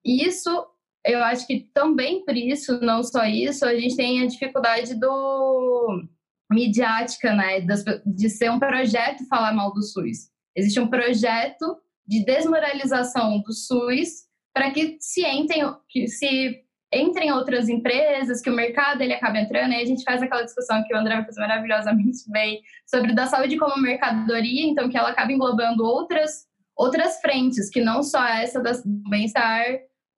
[0.03, 0.67] Isso
[1.09, 6.03] eu acho que também por isso, não só isso, a gente tem a dificuldade do
[6.51, 7.61] midiática, né,
[8.05, 10.29] de ser um projeto falar mal do SUS.
[10.55, 17.69] Existe um projeto de desmoralização do SUS para que se entrem, que se entrem outras
[17.69, 20.97] empresas, que o mercado ele acaba entrando, e a gente faz aquela discussão que o
[20.97, 26.49] André fez maravilhosamente bem sobre da saúde como mercadoria, então que ela acaba englobando outras
[26.75, 28.69] outras frentes, que não só essa do
[29.09, 29.65] bem-estar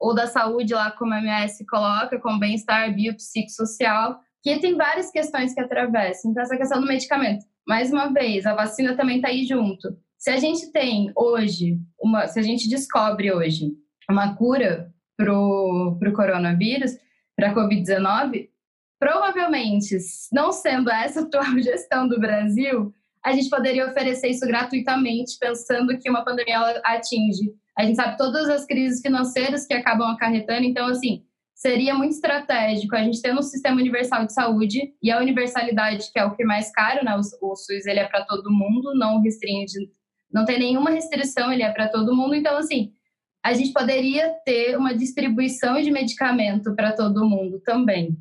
[0.02, 5.54] ou da saúde, lá como a MS coloca, como bem-estar biopsicossocial, que tem várias questões
[5.54, 6.32] que atravessam.
[6.32, 7.46] Então, essa questão do medicamento.
[7.68, 9.96] Mais uma vez, a vacina também está aí junto.
[10.18, 13.72] Se a gente tem hoje, uma, se a gente descobre hoje
[14.10, 16.98] uma cura para o coronavírus,
[17.36, 18.50] para a Covid-19,
[19.00, 19.96] provavelmente,
[20.34, 22.92] não sendo essa a atual gestão do Brasil,
[23.24, 27.54] a gente poderia oferecer isso gratuitamente, pensando que uma pandemia atinge.
[27.78, 32.96] A gente sabe todas as crises financeiras que acabam acarretando, então, assim, seria muito estratégico
[32.96, 36.44] a gente ter um sistema universal de saúde e a universalidade, que é o que
[36.44, 37.16] é mais caro, né?
[37.16, 39.92] O, o SUS ele é para todo mundo, não restringe,
[40.34, 42.34] não tem nenhuma restrição, ele é para todo mundo.
[42.34, 42.94] Então, assim,
[43.44, 48.18] a gente poderia ter uma distribuição de medicamento para todo mundo também,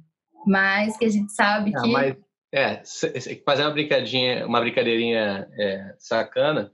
[0.46, 2.16] mas que a gente sabe que mas,
[2.52, 2.82] é
[3.44, 6.70] fazer uma brincadinha, uma brincadeirinha é, sacana.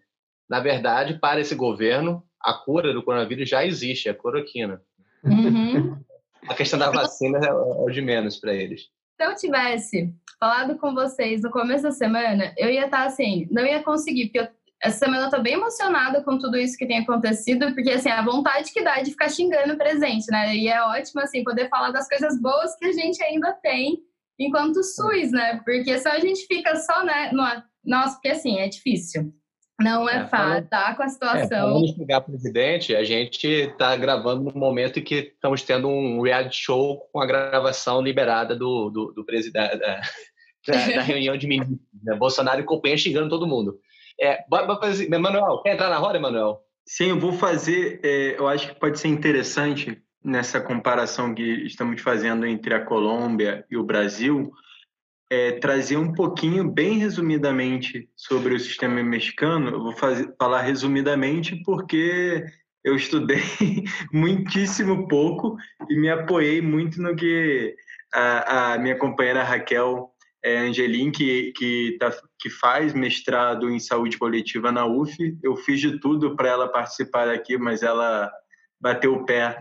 [0.48, 4.80] Na verdade, para esse governo, a cura do coronavírus já existe, é a cloroquina.
[5.24, 6.00] Uhum.
[6.48, 8.82] A questão da vacina é, é o de menos para eles.
[9.20, 13.66] Se eu tivesse falado com vocês no começo da semana, eu ia estar assim, não
[13.66, 14.48] ia conseguir, porque eu,
[14.80, 18.24] essa semana eu tô bem emocionada com tudo isso que tem acontecido, porque assim, a
[18.24, 20.54] vontade que dá de ficar xingando o presente, né?
[20.54, 23.98] E é ótimo assim poder falar das coisas boas que a gente ainda tem
[24.38, 25.60] enquanto SUS, né?
[25.64, 27.42] Porque só a gente fica só, né, no,
[27.84, 29.32] nossa, porque assim, é difícil.
[29.80, 31.84] Não é, é fácil, tá com a situação.
[31.84, 36.56] É, chegar presidente, a gente está gravando no momento em que estamos tendo um reality
[36.56, 39.76] show com a gravação liberada do, do, do presidente
[40.66, 41.78] da, da, reunião de ministros.
[42.02, 42.16] Né?
[42.16, 43.78] Bolsonaro e companhia xingando todo mundo.
[44.18, 44.44] É,
[45.12, 46.62] Emanuel, quer entrar na roda, Emanuel?
[46.86, 48.00] Sim, eu vou fazer.
[48.02, 53.64] É, eu acho que pode ser interessante nessa comparação que estamos fazendo entre a Colômbia
[53.70, 54.52] e o Brasil
[55.30, 59.70] é, trazer um pouquinho, bem resumidamente, sobre o sistema mexicano.
[59.70, 62.44] Eu vou fazer, falar resumidamente porque
[62.84, 63.42] eu estudei
[64.12, 65.56] muitíssimo pouco
[65.88, 67.74] e me apoiei muito no que
[68.14, 70.10] a, a minha companheira Raquel
[70.44, 75.36] é, Angelim, que, que, tá, que faz mestrado em saúde coletiva na UF.
[75.42, 78.30] Eu fiz de tudo para ela participar aqui, mas ela
[78.80, 79.58] bateu o pé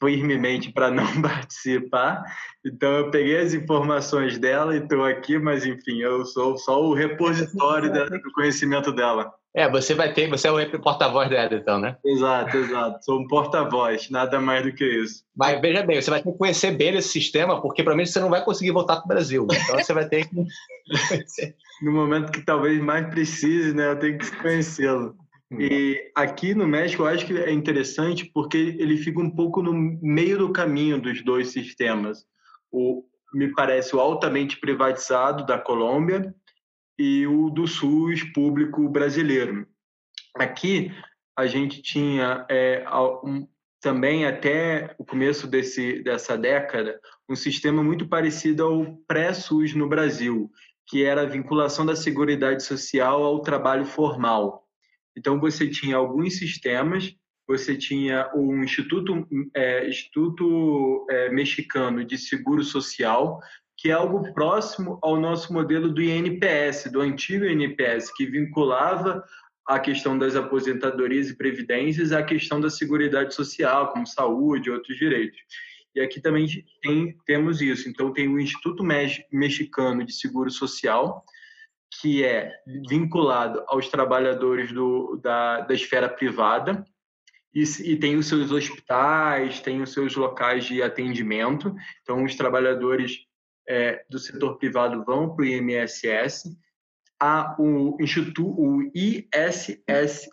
[0.00, 2.22] firmemente para não participar.
[2.64, 6.94] Então eu peguei as informações dela e estou aqui, mas enfim, eu sou só o
[6.94, 9.32] repositório do conhecimento dela.
[9.56, 11.96] É, você vai ter, você é o porta-voz dela, então, né?
[12.04, 13.04] Exato, exato.
[13.04, 15.24] Sou um porta-voz, nada mais do que isso.
[15.34, 18.30] Mas veja bem, você vai ter que conhecer bem esse sistema, porque provavelmente você não
[18.30, 19.46] vai conseguir voltar para o Brasil.
[19.50, 20.36] Então você vai ter que.
[21.82, 23.90] no momento que talvez mais precise, né?
[23.90, 25.16] Eu tenho que conhecê-lo.
[25.50, 29.72] E aqui no México eu acho que é interessante porque ele fica um pouco no
[29.72, 32.26] meio do caminho dos dois sistemas.
[32.70, 36.34] O me parece o altamente privatizado da Colômbia
[36.98, 39.66] e o do SUS público brasileiro.
[40.36, 40.90] Aqui
[41.36, 42.84] a gente tinha é,
[43.24, 43.46] um,
[43.80, 50.50] também até o começo desse, dessa década um sistema muito parecido ao pré-SUS no Brasil,
[50.86, 54.67] que era a vinculação da Seguridade Social ao trabalho formal.
[55.18, 57.12] Então, você tinha alguns sistemas,
[57.46, 63.40] você tinha o Instituto, é, Instituto é, Mexicano de Seguro Social,
[63.76, 69.24] que é algo próximo ao nosso modelo do INPS, do antigo INPS, que vinculava
[69.66, 74.96] a questão das aposentadorias e previdências à questão da seguridade social, como saúde e outros
[74.96, 75.38] direitos.
[75.94, 76.46] E aqui também
[76.80, 77.88] tem, temos isso.
[77.88, 78.84] Então, tem o Instituto
[79.32, 81.24] Mexicano de Seguro Social,
[82.00, 82.52] que é
[82.88, 86.84] vinculado aos trabalhadores do, da, da esfera privada
[87.54, 91.74] e, e, tem os seus hospitais, tem os seus locais de atendimento.
[92.02, 93.18] Então, os trabalhadores
[93.68, 96.56] é, do setor privado vão para o IMSS.
[97.20, 100.28] Há o Instituto, o ISSS,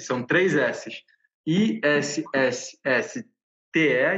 [0.00, 1.02] são três S's.
[1.46, 3.24] ISSSTE,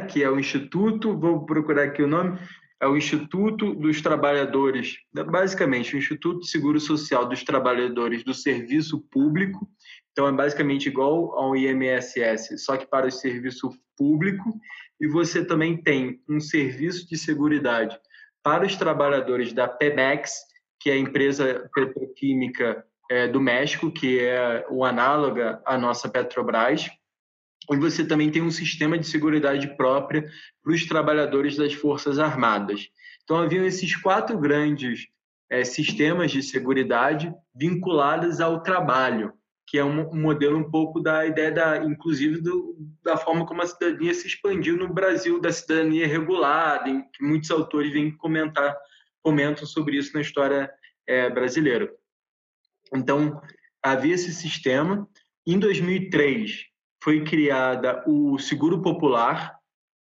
[0.09, 2.39] que é o Instituto, vou procurar aqui o nome,
[2.81, 9.01] é o Instituto dos Trabalhadores, basicamente, o Instituto de Seguro Social dos Trabalhadores do Serviço
[9.11, 9.67] Público.
[10.13, 14.59] Então, é basicamente igual ao IMSS, só que para o serviço público.
[15.01, 17.99] E você também tem um serviço de seguridade
[18.43, 20.33] para os trabalhadores da Pemex,
[20.81, 26.89] que é a empresa petroquímica é, do México, que é o análoga à nossa Petrobras
[27.73, 30.29] e você também tem um sistema de segurança própria
[30.63, 32.89] para os trabalhadores das Forças Armadas.
[33.25, 35.09] Então, haviam esses quatro grandes
[35.51, 39.33] é, sistemas de segurança vinculados ao trabalho,
[39.67, 43.63] que é um, um, modelo um pouco da ideia, da, inclusive, do, da forma como
[43.63, 48.77] a cidadania se expandiu no Brasil, da cidadania regulada, em que muitos autores vêm comentar,
[49.23, 50.71] comentam sobre isso na história
[51.05, 51.93] é, brasileira.
[52.95, 53.41] Então,
[53.83, 55.09] havia esse sistema.
[55.45, 56.67] Em 2003,
[57.07, 59.55] foi criada o seguro popular,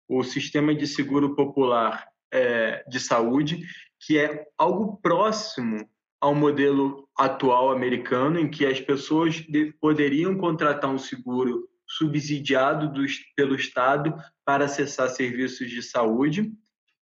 [0.08, 3.62] o sistema de seguro popular é, de saúde,
[4.00, 5.86] que é algo próximo
[6.18, 9.44] ao modelo atual americano, em que as pessoas
[9.82, 13.04] poderiam contratar um seguro subsidiado do,
[13.36, 16.50] pelo Estado para acessar serviços de saúde.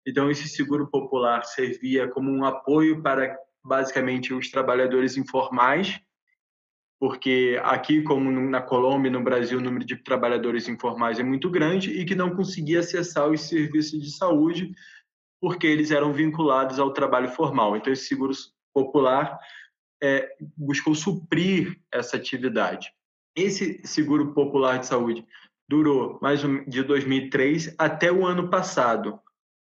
[0.04, 6.00] Então, esse seguro popular servia como um apoio para basicamente os trabalhadores informais,
[7.02, 11.50] porque aqui, como na Colômbia e no Brasil, o número de trabalhadores informais é muito
[11.50, 14.72] grande e que não conseguia acessar os serviços de saúde
[15.40, 17.76] porque eles eram vinculados ao trabalho formal.
[17.76, 18.32] Então, esse seguro
[18.72, 19.36] popular
[20.00, 22.92] é, buscou suprir essa atividade.
[23.34, 25.26] Esse seguro popular de saúde
[25.68, 29.18] durou mais de 2003 até o ano passado.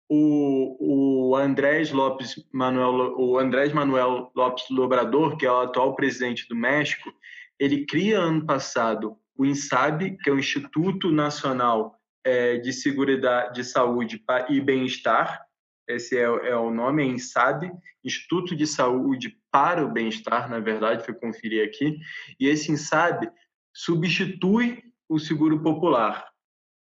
[0.10, 6.48] O, o Andrés Lopes Manuel, o Andrés Manuel Lopes Lobrador, que é o atual presidente
[6.50, 7.14] do México,
[7.60, 13.64] ele cria ano passado o INSAB, que é o Instituto Nacional é, de Seguridade de
[13.64, 15.42] Saúde e Bem-Estar.
[15.88, 17.72] Esse é, é, o nome, é INSAB,
[18.04, 21.98] Instituto de Saúde para o Bem-Estar, na verdade, fui conferir aqui.
[22.38, 23.30] E esse INSAB
[23.74, 26.28] substitui o seguro popular.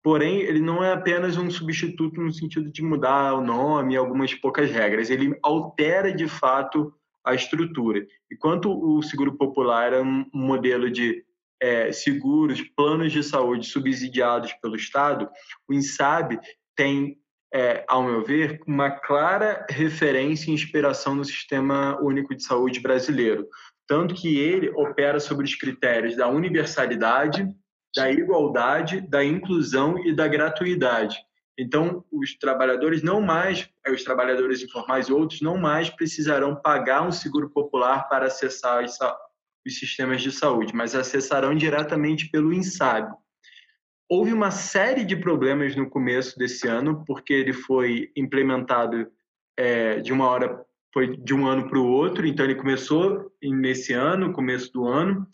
[0.06, 4.32] Porém, ele não é apenas um substituto no sentido de mudar o nome e algumas
[4.32, 5.10] poucas regras.
[5.10, 6.94] Ele altera, de fato,
[7.24, 8.06] a estrutura.
[8.30, 11.24] Enquanto o seguro popular é um modelo de
[11.60, 15.28] é, seguros, planos de saúde subsidiados pelo Estado,
[15.68, 16.38] o INSAB
[16.76, 17.18] tem,
[17.52, 23.48] é, ao meu ver, uma clara referência e inspiração no Sistema Único de Saúde brasileiro
[23.88, 27.48] tanto que ele opera sobre os critérios da universalidade,
[27.96, 31.16] da igualdade, da inclusão e da gratuidade.
[31.58, 37.02] Então, os trabalhadores não mais, é, os trabalhadores informais e outros não mais precisarão pagar
[37.02, 43.10] um seguro popular para acessar os sistemas de saúde, mas acessarão diretamente pelo INSAB.
[44.08, 49.10] Houve uma série de problemas no começo desse ano, porque ele foi implementado
[49.56, 53.92] é, de uma hora foi de um ano para o outro, então ele começou nesse
[53.92, 55.26] ano, começo do ano.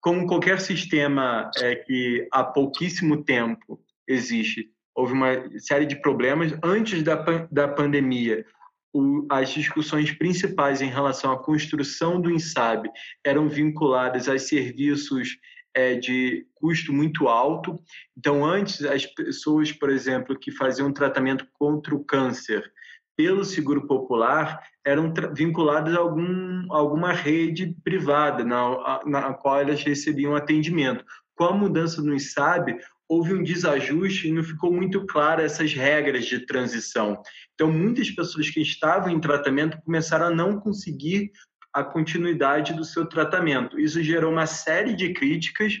[0.00, 6.52] Como qualquer sistema é, que há pouquíssimo tempo existe, houve uma série de problemas.
[6.62, 7.16] Antes da,
[7.50, 8.44] da pandemia,
[8.92, 12.88] o, as discussões principais em relação à construção do INSAB
[13.24, 15.36] eram vinculadas a serviços
[15.74, 17.78] é, de custo muito alto.
[18.16, 22.72] Então, antes, as pessoas, por exemplo, que faziam tratamento contra o câncer
[23.18, 30.36] pelo seguro popular eram vinculadas a algum, alguma rede privada na, na qual elas recebiam
[30.36, 31.04] atendimento.
[31.34, 36.26] Com a mudança no ISAB, houve um desajuste e não ficou muito claro essas regras
[36.26, 37.20] de transição.
[37.54, 41.32] Então, muitas pessoas que estavam em tratamento começaram a não conseguir
[41.72, 43.80] a continuidade do seu tratamento.
[43.80, 45.76] Isso gerou uma série de críticas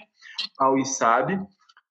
[0.58, 1.38] ao ISAB,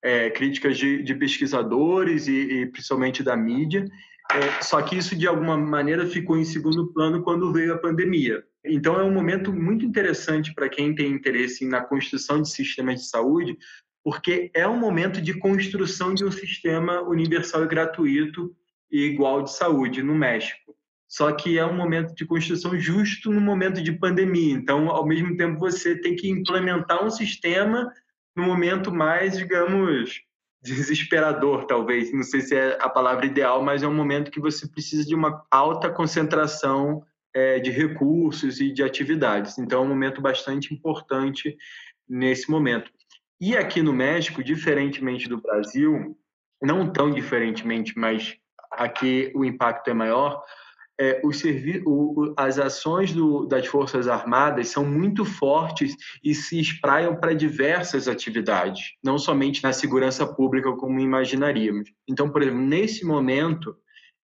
[0.04, 3.86] é, críticas de, de pesquisadores e, e, principalmente da mídia,
[4.32, 8.44] é, só que isso, de alguma maneira, ficou em segundo plano quando veio a pandemia.
[8.66, 13.10] Então, é um momento muito interessante para quem tem interesse na construção de sistemas de
[13.10, 13.58] saúde,
[14.04, 18.54] porque é um momento de construção de um sistema universal e gratuito
[18.92, 20.76] e igual de saúde no México.
[21.08, 24.54] Só que é um momento de construção justo no momento de pandemia.
[24.54, 27.90] Então, ao mesmo tempo, você tem que implementar um sistema
[28.36, 30.22] no momento mais, digamos,
[30.68, 32.14] desesperador, talvez.
[32.14, 35.16] Não sei se é a palavra ideal, mas é um momento que você precisa de
[35.16, 37.04] uma alta concentração
[37.34, 39.58] é, de recursos e de atividades.
[39.58, 41.58] Então, é um momento bastante importante
[42.08, 42.92] nesse momento.
[43.40, 46.18] E aqui no México, diferentemente do Brasil,
[46.62, 48.36] não tão diferentemente, mas
[48.72, 50.44] aqui o impacto é maior,
[51.00, 57.34] é, o as ações do, das Forças Armadas são muito fortes e se espraiam para
[57.34, 61.92] diversas atividades, não somente na segurança pública, como imaginaríamos.
[62.08, 63.76] Então, por exemplo, nesse momento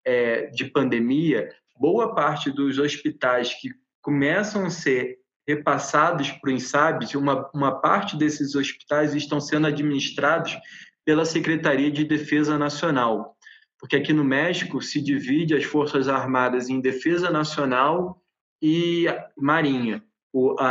[0.04, 1.48] é, de pandemia,
[1.78, 3.68] boa parte dos hospitais que
[4.00, 10.56] começam a ser repassados para o INSAB, uma, uma parte desses hospitais estão sendo administrados
[11.04, 13.36] pela Secretaria de Defesa Nacional
[13.82, 18.22] porque aqui no México se divide as Forças Armadas em Defesa Nacional
[18.62, 19.06] e
[19.36, 20.04] Marinha.
[20.32, 20.66] O, a,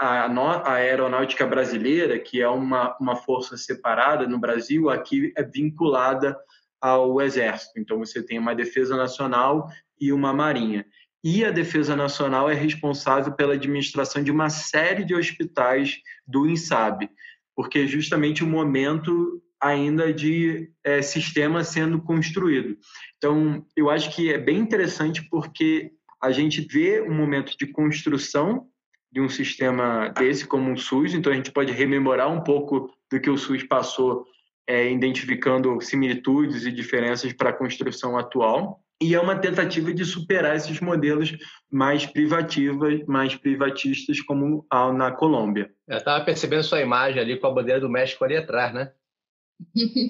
[0.00, 6.34] a, a, aeronáutica brasileira, que é uma, uma força separada no Brasil, aqui é vinculada
[6.80, 7.78] ao Exército.
[7.78, 9.68] Então, você tem uma Defesa Nacional
[10.00, 10.86] e uma Marinha.
[11.22, 17.10] E a Defesa Nacional é responsável pela administração de uma série de hospitais do INSAB,
[17.54, 22.76] porque é justamente o momento ainda de é, sistema sendo construído.
[23.16, 25.92] Então, eu acho que é bem interessante porque
[26.22, 28.66] a gente vê um momento de construção
[29.12, 33.20] de um sistema desse como o SUS, então a gente pode rememorar um pouco do
[33.20, 34.26] que o SUS passou,
[34.66, 38.80] é, identificando similitudes e diferenças para a construção atual.
[39.00, 41.36] E é uma tentativa de superar esses modelos
[41.70, 45.70] mais privativos, mais privatistas, como na Colômbia.
[45.86, 48.90] Eu estava percebendo sua imagem ali com a bandeira do México ali atrás, né?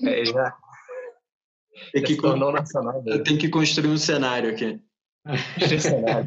[0.06, 0.56] É, já,
[1.92, 3.02] Tem que, tornou nacional.
[3.06, 4.80] Eu tenho que construir um cenário aqui.
[5.78, 6.26] cenário.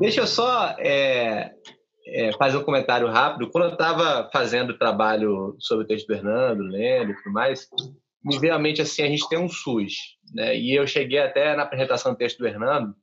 [0.00, 1.54] Deixa eu só é,
[2.06, 3.50] é, fazer um comentário rápido.
[3.50, 7.66] Quando eu estava fazendo trabalho sobre o texto do Hernando, lendo e tudo mais,
[8.22, 9.94] me veio à mente assim, a gente tem um SUS,
[10.34, 10.56] né?
[10.58, 12.94] E eu cheguei até na apresentação do texto do Hernando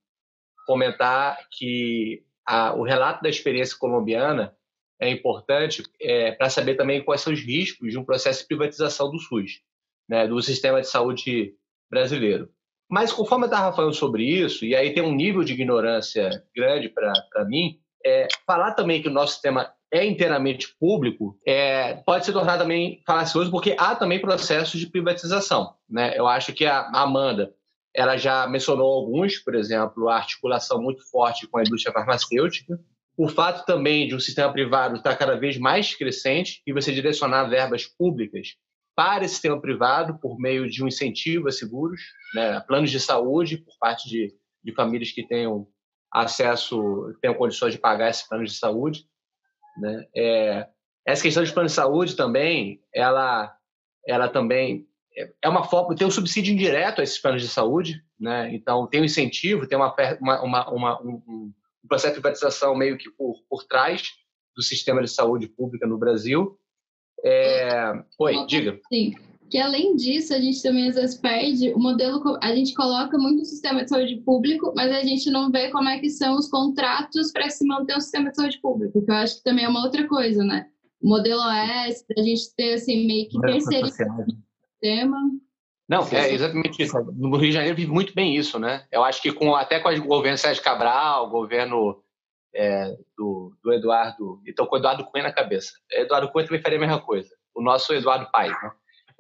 [0.72, 4.56] comentar que a, o relato da experiência colombiana
[4.98, 9.12] é importante é, para saber também quais são os riscos de um processo de privatização
[9.12, 9.60] do SUS,
[10.08, 11.54] né, do sistema de saúde
[11.90, 12.50] brasileiro.
[12.90, 16.88] Mas conforme eu estava falando sobre isso, e aí tem um nível de ignorância grande
[16.88, 22.32] para mim, é, falar também que o nosso sistema é inteiramente público é, pode se
[22.32, 25.74] tornar também falacioso, porque há também processos de privatização.
[25.90, 26.18] Né?
[26.18, 27.54] Eu acho que a Amanda
[27.96, 32.80] ela já mencionou alguns, por exemplo, a articulação muito forte com a indústria farmacêutica,
[33.18, 37.50] o fato também de um sistema privado estar cada vez mais crescente e você direcionar
[37.50, 38.56] verbas públicas
[38.96, 42.02] para esse sistema privado por meio de um incentivo a seguros,
[42.34, 44.34] né, planos de saúde por parte de,
[44.64, 45.68] de famílias que tenham
[46.12, 49.06] acesso, tenham condições de pagar esses planos de saúde.
[49.78, 50.06] Né?
[50.16, 50.68] É,
[51.06, 53.56] essa questão de plano de saúde também, ela,
[54.06, 58.54] ela também é uma forma, tem um subsídio indireto a esses planos de saúde, né?
[58.54, 61.54] então tem um incentivo, tem uma, uma, uma um, um,
[61.88, 64.12] processo de privatização meio que por, por trás
[64.56, 66.58] do sistema de saúde pública no Brasil,
[67.24, 67.94] é...
[68.20, 68.80] Oi, diga.
[68.92, 69.14] Sim.
[69.50, 72.22] Que além disso, a gente também às vezes perde o modelo.
[72.42, 75.90] A gente coloca muito o sistema de saúde público, mas a gente não vê como
[75.90, 79.16] é que são os contratos para se manter o sistema de saúde público, que eu
[79.16, 80.68] acho que também é uma outra coisa, né?
[81.02, 84.51] O modelo OS, para a gente ter assim, meio que terceirizado o
[84.82, 85.18] sistema.
[85.88, 86.98] Não, é exatamente isso.
[87.14, 88.86] No Rio de Janeiro vive muito bem isso, né?
[88.92, 92.02] Eu acho que com, até com o governo Sérgio Cabral, o governo
[92.56, 94.42] é, do, do, Eduardo.
[94.48, 95.72] Então, com o Eduardo Cunha na cabeça.
[95.92, 97.30] Eduardo Cunha também faria a mesma coisa.
[97.54, 98.72] O nosso Eduardo Paes, né?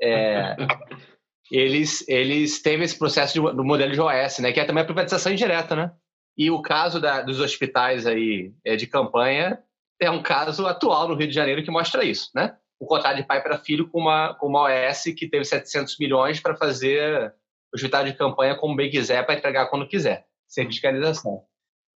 [0.01, 0.55] É,
[1.51, 4.51] eles, eles teve esse processo de, do modelo de OS, né?
[4.51, 5.91] Que é também a privatização indireta, né?
[6.37, 9.61] E o caso da, dos hospitais aí é, de campanha
[9.99, 12.55] é um caso atual no Rio de Janeiro que mostra isso, né?
[12.81, 16.39] O contrato de pai para filho com uma, com uma OS que teve 700 milhões
[16.39, 17.33] para fazer
[17.73, 21.45] hospital de campanha como bem quiser para entregar quando quiser, sem fiscalização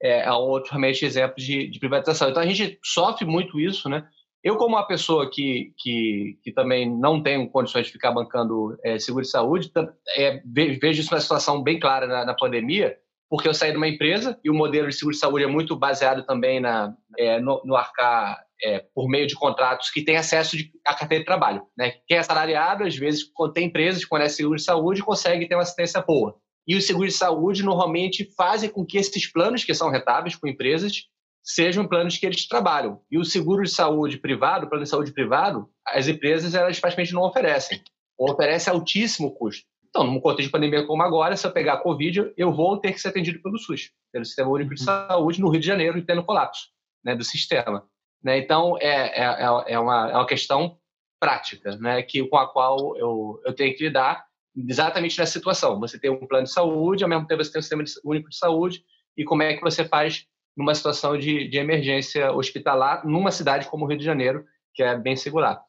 [0.05, 2.29] é, é outro realmente exemplo de, de, privatização.
[2.29, 4.07] Então a gente sofre muito isso, né?
[4.43, 8.99] Eu, como uma pessoa que, que, que também não tenho condições de ficar bancando é,
[8.99, 9.73] seguro de saúde,
[10.19, 12.95] é, vejo isso uma situação bem clara na, na, pandemia,
[13.31, 15.75] porque eu saí de uma empresa e o modelo de seguro de saúde é muito
[15.75, 20.57] baseado também na, é, no, no, arcar é, por meio de contratos que tem acesso
[20.57, 21.67] de, à carteira de trabalho.
[21.77, 21.93] Né?
[22.07, 25.55] Quem é assalariado, às vezes, quando tem empresas que conhecem seguro de saúde, consegue ter
[25.55, 26.37] uma assistência boa
[26.67, 30.49] e os seguros de saúde normalmente fazem com que esses planos, que são rentáveis com
[30.49, 31.05] empresas,
[31.43, 33.01] sejam planos que eles trabalham.
[33.11, 37.13] E o seguro de saúde privado, o plano de saúde privado, as empresas elas praticamente
[37.13, 37.83] não oferecem,
[38.19, 39.67] ou oferecem altíssimo custo.
[39.89, 42.93] Então, num contexto de pandemia como agora, se eu pegar a Covid, eu vou ter
[42.93, 44.87] que ser atendido pelo SUS, pelo Sistema Único de uhum.
[44.87, 46.69] Saúde, no Rio de Janeiro, em pleno colapso
[47.05, 47.87] né, do sistema.
[48.25, 48.39] Né?
[48.39, 50.79] Então, é, é, é, é, uma, é uma questão
[51.21, 54.25] prática né, que, com a qual eu, eu tenho que lidar
[54.57, 55.79] exatamente nessa situação.
[55.81, 58.37] Você tem um plano de saúde, ao mesmo tempo você tem um sistema único de
[58.37, 58.83] saúde,
[59.17, 63.85] e como é que você faz numa situação de, de emergência hospitalar numa cidade como
[63.85, 65.61] o Rio de Janeiro, que é bem singular.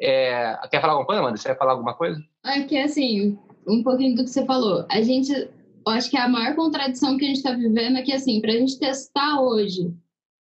[0.00, 1.36] É, quer falar alguma coisa, Amanda?
[1.36, 2.18] Você quer falar alguma coisa?
[2.46, 4.86] É que, assim, um pouquinho do que você falou.
[4.90, 8.12] A gente, eu acho que a maior contradição que a gente está vivendo é que,
[8.12, 9.92] assim, para a gente testar hoje,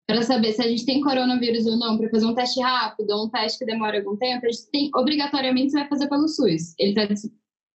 [0.08, 3.26] para saber se a gente tem coronavírus ou não, para fazer um teste rápido ou
[3.26, 6.74] um teste que demora algum tempo, a gente tem, obrigatoriamente, você vai fazer pelo SUS.
[6.78, 7.28] Ele está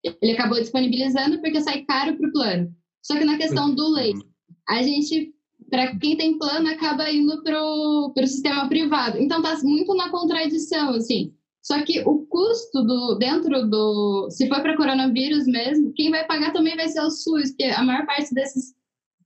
[0.04, 2.74] ele acabou disponibilizando porque sai caro para o plano.
[3.04, 4.26] Só que na questão do leite,
[4.68, 5.34] a gente,
[5.70, 9.18] para quem tem plano, acaba indo para o sistema privado.
[9.20, 11.34] Então está muito na contradição, assim.
[11.62, 16.54] Só que o custo do dentro do, se for para coronavírus mesmo, quem vai pagar
[16.54, 18.74] também vai ser o SUS, porque a maior parte desses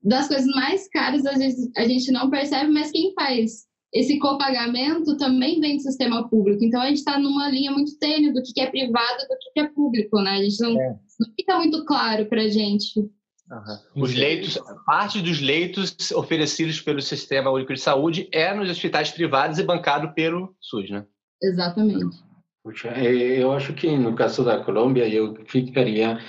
[0.06, 5.16] das coisas mais caras às vezes a gente não percebe, mas quem faz esse copagamento
[5.18, 6.64] também vem do sistema público.
[6.64, 9.68] Então a gente está numa linha muito tênue do que é privado do que é
[9.70, 10.32] público, né?
[10.32, 10.96] A gente não, é.
[11.20, 13.00] não fica muito claro para a gente.
[13.00, 14.04] Uhum.
[14.04, 19.60] Os leitos, parte dos leitos oferecidos pelo Sistema Único de Saúde é nos hospitais privados
[19.60, 21.06] e bancado pelo SUS, né?
[21.42, 22.18] Exatamente.
[22.64, 26.20] Puxa, eu acho que no caso da Colômbia eu ficaria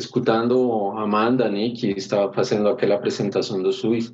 [0.00, 4.10] escutando Amanda, né, que estava fazendo aquela apresentação do SUS,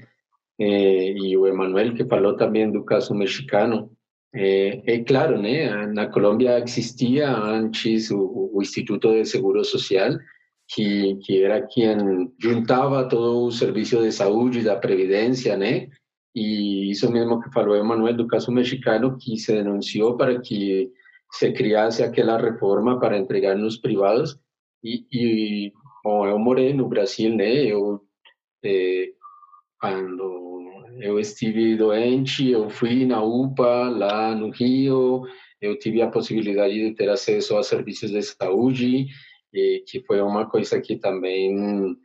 [0.61, 1.14] eh,
[1.49, 3.91] Emanuel que falou também do caso mexicano.
[4.34, 5.87] Eh, é claro, né?
[5.87, 8.11] Na Colômbia existia antes
[8.61, 10.12] Instituto de Seguro Social,
[10.68, 15.89] que, que era quem juntava todo o serviço de saúde da previdência, né?
[16.37, 20.93] e isso mesmo que falou Emanuel do caso mexicano, que se denunciou para que
[21.32, 24.39] se criasse aquela reforma para entregar nos privados.
[24.82, 25.72] E, e
[26.04, 27.64] bom, eu morei no Brasil, né?
[27.66, 28.00] Eu,
[28.64, 29.12] eh,
[29.80, 35.24] quando eu estive doente, eu fui na UPA, lá no Rio,
[35.60, 39.06] eu tive a possibilidade de ter acesso a serviços de saúde,
[39.54, 41.96] eh, que foi uma coisa que também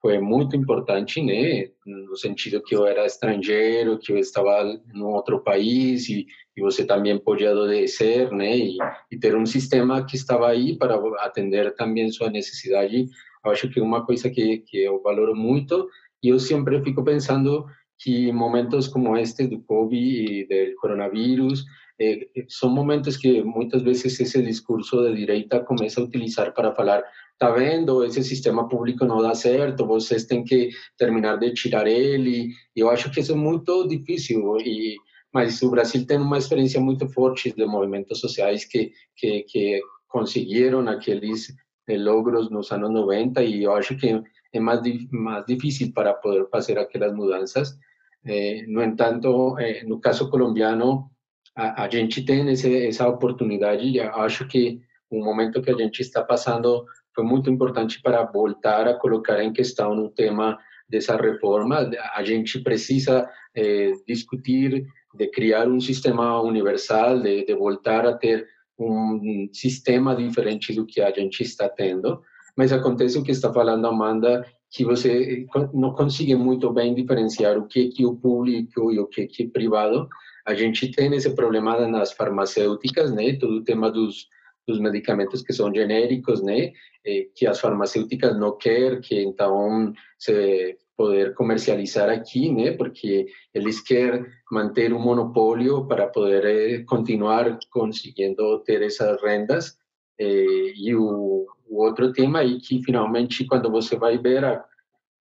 [0.00, 1.68] foi muito importante, né?
[1.84, 4.62] No sentido que eu era estrangeiro, que eu estava
[4.94, 6.26] em outro país e,
[6.56, 8.56] e você também podia adoecer, né?
[8.56, 8.78] E,
[9.10, 13.06] e, ter um sistema que estava aí para atender também sua necessidade.
[13.44, 15.88] Eu acho que é uma coisa que, que eu valoro muito
[16.22, 17.66] e eu sempre fico pensando
[17.98, 21.64] que momentos como este do Covid e do coronavírus
[21.98, 27.02] eh, são momentos que muitas vezes esse discurso de direita começa a utilizar para falar
[27.38, 32.50] tá vendo, esse sistema público não dá certo, vocês têm que terminar de tirar ele.
[32.74, 34.96] Eu acho que isso é muito difícil, e,
[35.32, 40.88] mas o Brasil tem uma experiência muito forte de movimentos sociais que, que, que conseguiram
[40.88, 41.54] aqueles
[41.88, 44.22] eh, logros nos anos 90 e eu acho que
[44.52, 44.80] é mais,
[45.10, 47.76] mais difícil para poder fazer aquelas mudanças.
[48.24, 51.10] Eh, no entanto, eh, no caso colombiano,
[51.54, 54.80] a, a gente tem esse, essa oportunidade e acho que
[55.10, 56.84] o momento que a gente está passando
[57.16, 61.90] foi muito importante para voltar a colocar em questão um tema dessa reforma.
[62.14, 68.46] A gente precisa eh, discutir de criar um sistema universal, de, de, voltar a ter
[68.78, 72.20] um sistema diferente do que a gente está tendo.
[72.54, 77.66] Mas acontece o que está falando Amanda, que você não consegue muito bem diferenciar o
[77.66, 80.06] que é o público e o que é privado.
[80.46, 83.32] A gente tem esse problema nas farmacêuticas, né?
[83.38, 84.28] Todo o tema dos
[84.66, 86.72] dos medicamentos que são genéricos, né?
[87.04, 92.72] Eh, que as farmacêuticas não querem que então se poder comercializar aqui, né?
[92.72, 99.78] Porque eles querem manter um monopólio para poder eh, continuar conseguindo ter essas rendas.
[100.18, 104.64] Eh, e o, o, outro tema aí que finalmente quando você vai ver a,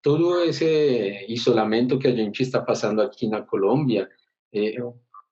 [0.01, 4.09] todo esse isolamento que a gente está passando aqui na Colômbia,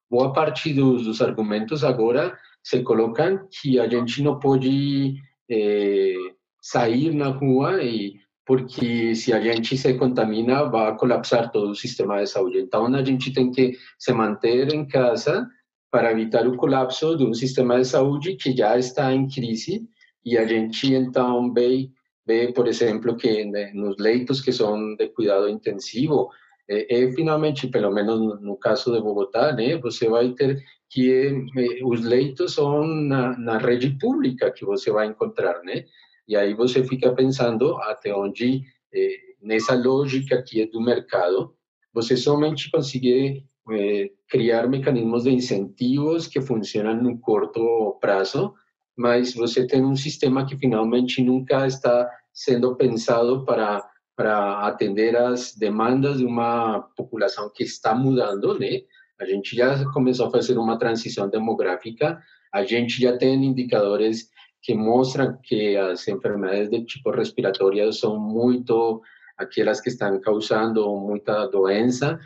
[0.09, 5.15] boa parte dos, dos argumentos agora se colocam que a gente não pode
[5.49, 6.13] é,
[6.61, 12.19] sair na rua e porque se a gente se contamina vai colapsar todo o sistema
[12.19, 12.59] de saúde.
[12.59, 15.47] Então a gente tem que se manter em casa
[15.91, 19.87] para evitar o colapso de um sistema de saúde que já está em crise
[20.25, 21.89] e a gente então vê,
[22.25, 26.29] vê por exemplo, que né, nos leitos que são de cuidado intensivo,
[26.69, 30.63] é, é, finalmente, pelo menos no caso de Bogotá, né, você vai ter
[30.93, 31.11] que
[31.57, 35.85] eh, os leitos são na, na, rede pública que você vai encontrar, né?
[36.27, 38.61] E aí você fica pensando até onde,
[38.93, 41.55] eh, nessa lógica aqui do mercado,
[41.91, 48.53] você somente consegue eh, criar mecanismos de incentivos que funcionam no curto prazo,
[48.95, 53.83] mas você tem um sistema que finalmente nunca está sendo pensado para
[54.15, 58.81] para atender as demandas de uma população que está mudando, né?
[59.19, 62.21] A gente já começou a fazer uma transição demográfica,
[62.53, 64.29] a gente já tem indicadores
[64.61, 69.01] que mostram que as enfermidades de tipo respiratório são muito
[69.37, 72.19] aquelas que estão causando muita doença,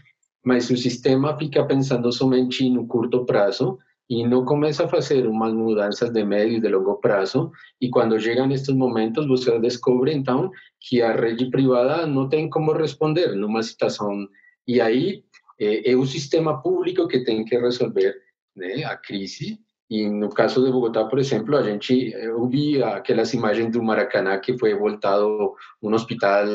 [0.46, 3.78] mas o sistema fica pensando somente no curto prazo
[4.10, 7.52] e não começa a fazer umas mudanças de médio e de longo prazo.
[7.82, 12.72] E quando chegam estes momentos, você descobre então que a rede privada não tem como
[12.72, 14.28] responder numa situação.
[14.66, 15.24] E aí
[15.60, 18.16] é, é o sistema público que tem que resolver
[18.56, 19.60] né, a crise.
[19.90, 24.38] E no caso de Bogotá, por exemplo, a gente eu vi aquelas imagens do Maracanã
[24.40, 26.46] que foi voltado um hospital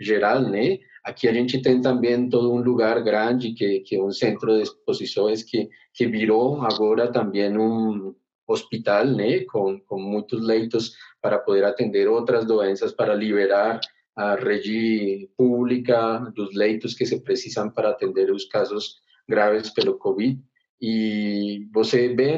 [0.00, 0.78] geral, né?
[1.04, 4.62] Aqui a gente tem também todo um lugar grande que, que é um centro de
[4.62, 8.14] exposições que, que virou agora também um
[8.46, 9.40] hospital, né?
[9.40, 13.80] Com, com leitos para poder atender outras doenças, para liberar
[14.16, 18.96] a rede pública dos leitos que se precisam para atender os casos
[19.28, 20.38] graves pelo Covid.
[20.80, 22.36] E você vê,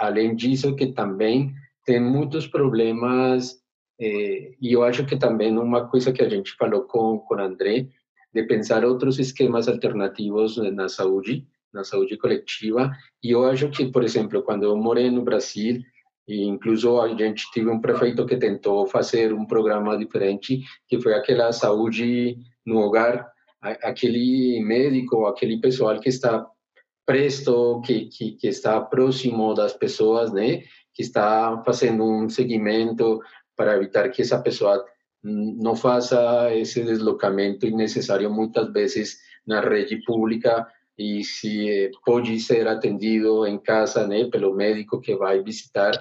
[0.00, 1.52] além disso, que também
[1.84, 3.56] tem muitos problemas,
[3.98, 7.88] eh, e eu acho que também uma coisa que a gente falou com, com André,
[8.34, 12.92] de pensar outros esquemas alternativos na saúde, na saúde coletiva.
[13.22, 15.80] E eu acho que, por exemplo, quando eu morei no Brasil,
[16.26, 21.14] e incluso a gente teve um prefeito que tentou fazer um programa diferente, que foi
[21.14, 26.46] aquela saúde no hogar, aquele médico, aquele pessoal que está
[27.04, 30.62] presto, que, que, que está próximo das pessoas, né?
[30.92, 33.20] Que está fazendo um seguimento
[33.54, 34.84] para evitar que essa pessoa
[35.22, 40.66] não faça esse deslocamento innecessário muitas vezes na rede pública
[40.98, 45.92] e se pode ser atendido em casa, né, pelo médico que vai visitar.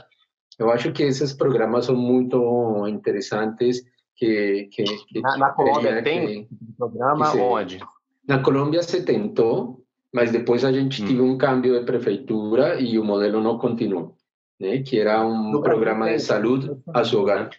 [0.58, 3.84] Eu acho que esses programas são muito interessantes.
[4.16, 7.80] Que, que, que na, na Colômbia tem que, programa se, onde?
[8.26, 9.84] Na Colômbia se tentou,
[10.14, 11.08] mas depois a gente hum.
[11.08, 14.16] teve um cambio de prefeitura e o modelo não continuou,
[14.58, 14.82] né?
[14.84, 17.50] Que era um no programa de saúde a seu hogar.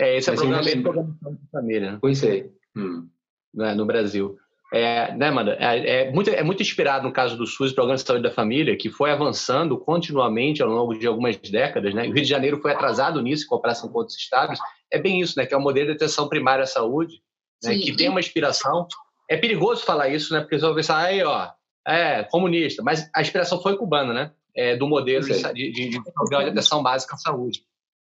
[0.00, 1.92] É, esse é o programa de programação de família.
[1.92, 1.98] Né?
[2.00, 2.50] Pois é.
[2.76, 3.08] Hum.
[3.54, 4.36] No Brasil.
[4.72, 5.56] É, né, Amanda?
[5.60, 8.76] É, é, muito, é muito inspirado no caso do SUS, Programa de Saúde da Família,
[8.76, 11.94] que foi avançando continuamente ao longo de algumas décadas.
[11.94, 12.02] Né?
[12.02, 14.58] O Rio de Janeiro foi atrasado nisso, em comparação com outros estados.
[14.92, 15.46] É bem isso, né?
[15.46, 17.20] que é o modelo de atenção primária à saúde,
[17.62, 17.78] né?
[17.78, 18.86] que tem uma inspiração.
[19.30, 20.40] É perigoso falar isso, né?
[20.40, 21.50] porque você vai pensar, aí, ó,
[21.86, 24.32] é comunista, mas a inspiração foi cubana, né?
[24.56, 27.60] É, do modelo de, de, de, de programa de atenção básica à saúde,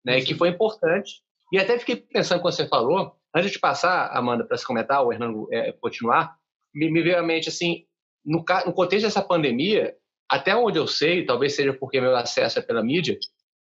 [0.05, 0.20] né?
[0.22, 1.22] que foi importante.
[1.53, 5.12] E até fiquei pensando quando você falou, antes de passar, Amanda, para se comentar, o
[5.12, 6.39] Hernando é, continuar,
[6.75, 7.85] me, me veio à mente assim,
[8.25, 9.95] no, no contexto dessa pandemia,
[10.29, 13.18] até onde eu sei, talvez seja porque meu acesso é pela mídia,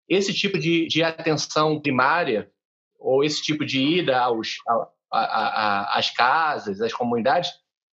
[0.08, 2.50] esse tipo de, de atenção primária
[2.98, 7.50] ou esse tipo de ida aos, a, a, a, às casas, às comunidades,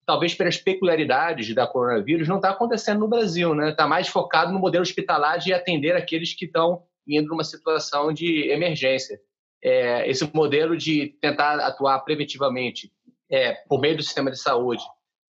[0.06, 3.72] talvez pelas peculiaridades da coronavírus, não está acontecendo no Brasil, né?
[3.72, 8.50] Está mais focado no modelo hospitalar de atender aqueles que estão indo numa situação de
[8.50, 9.20] emergência.
[9.64, 12.92] É, esse modelo de tentar atuar preventivamente
[13.30, 14.84] é, por meio do sistema de saúde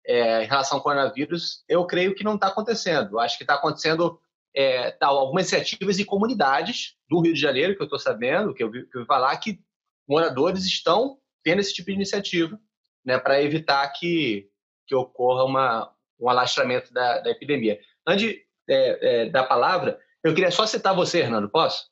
[0.06, 3.18] é, em relação ao coronavírus, eu creio que não está acontecendo.
[3.18, 4.20] Acho que está acontecendo
[4.54, 8.62] é, tá, algumas iniciativas e comunidades do Rio de Janeiro, que eu estou sabendo, que
[8.62, 9.60] eu, vi, que eu vi falar, que
[10.08, 12.58] moradores estão tendo esse tipo de iniciativa
[13.04, 14.48] né, para evitar que,
[14.86, 17.78] que ocorra uma, um alastramento da, da epidemia.
[18.06, 18.36] Antes
[18.68, 21.86] é, é, da palavra, eu queria só citar você, Hernando, posso?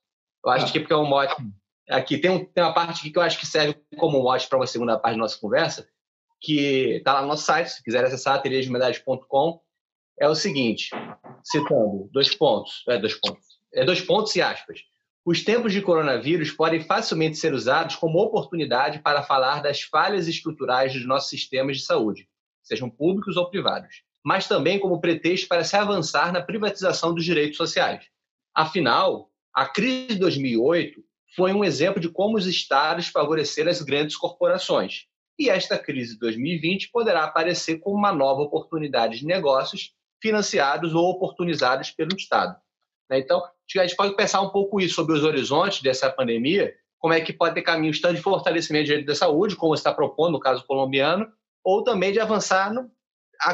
[0.45, 0.71] Eu acho ah.
[0.71, 1.35] que porque é um mote.
[1.89, 4.67] Aqui tem, um, tem uma parte que eu acho que serve como mote para uma
[4.67, 5.89] segunda parte da nossa conversa,
[6.43, 9.61] que está lá no nosso site, se quiser acessar, ateliêsdehumedade.com,
[10.21, 10.91] é o seguinte,
[11.45, 14.81] citando dois pontos, é dois pontos, é dois pontos e aspas.
[15.25, 20.93] Os tempos de coronavírus podem facilmente ser usados como oportunidade para falar das falhas estruturais
[20.93, 22.29] dos nossos sistemas de saúde,
[22.61, 27.57] sejam públicos ou privados, mas também como pretexto para se avançar na privatização dos direitos
[27.57, 28.05] sociais.
[28.53, 31.01] Afinal, a crise de 2008
[31.37, 35.07] foi um exemplo de como os estados favoreceram as grandes corporações,
[35.39, 41.11] e esta crise de 2020 poderá aparecer como uma nova oportunidade de negócios financiados ou
[41.11, 42.57] oportunizados pelo Estado.
[43.11, 43.19] Né?
[43.19, 47.21] Então, a gente pode pensar um pouco isso sobre os horizontes dessa pandemia, como é
[47.21, 50.41] que pode ter caminhos tanto de fortalecimento do direito da saúde, como está propondo no
[50.41, 51.27] caso colombiano,
[51.65, 52.91] ou também de avançar no,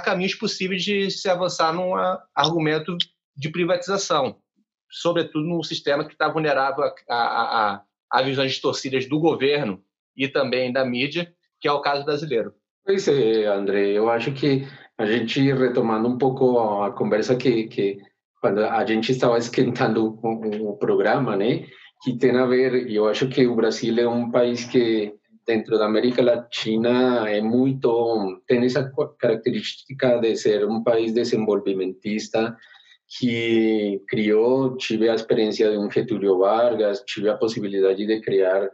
[0.04, 1.94] caminhos possíveis de se avançar num
[2.34, 2.96] argumento
[3.34, 4.36] de privatização,
[4.90, 9.82] sobretudo num sistema que está vulnerável a, a, a, a visões distorcidas do governo
[10.14, 12.52] e também da mídia, que é o caso brasileiro.
[12.84, 17.98] Pois é, André, eu acho que a gente, retomando um pouco a conversa que, que
[18.40, 21.66] quando a gente estava esquentando o, o programa, né,
[22.02, 25.14] que tem a ver, eu acho que o Brasil é um país que
[25.46, 32.54] dentro da América Latina é muito tem essa característica de ser um país desenvolvimentista
[33.18, 38.68] que criou, tive a experiência de um Getúlio Vargas, tive a possibilidade de criar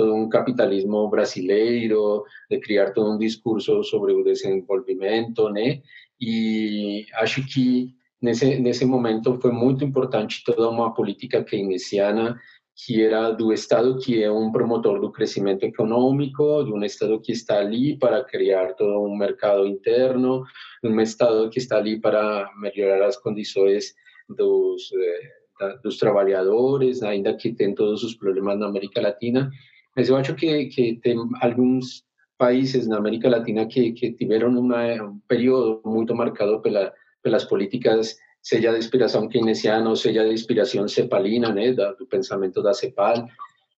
[0.00, 5.82] todo um capitalismo brasileiro, de criar todo um discurso sobre o desenvolvimento, né?
[6.18, 12.38] E acho que nesse nesse momento foi muito importante toda uma política keynesiana
[12.82, 17.32] que era do Estado que é um promotor do crescimento econômico, de um Estado que
[17.32, 20.44] está ali para criar todo um mercado interno,
[20.82, 23.94] um Estado que está ali para melhorar as condições
[24.30, 25.40] dos eh,
[25.82, 29.50] dos trabalhadores, ainda que tem todos os problemas na América Latina,
[29.96, 32.04] mas eu acho que, que tem alguns
[32.38, 38.16] países na América Latina que, que tiveram uma, um período muito marcado pela, pelas políticas,
[38.42, 43.26] seja de inspiração keynesiana seja de inspiração cepalina, né, do pensamento da CEPAL.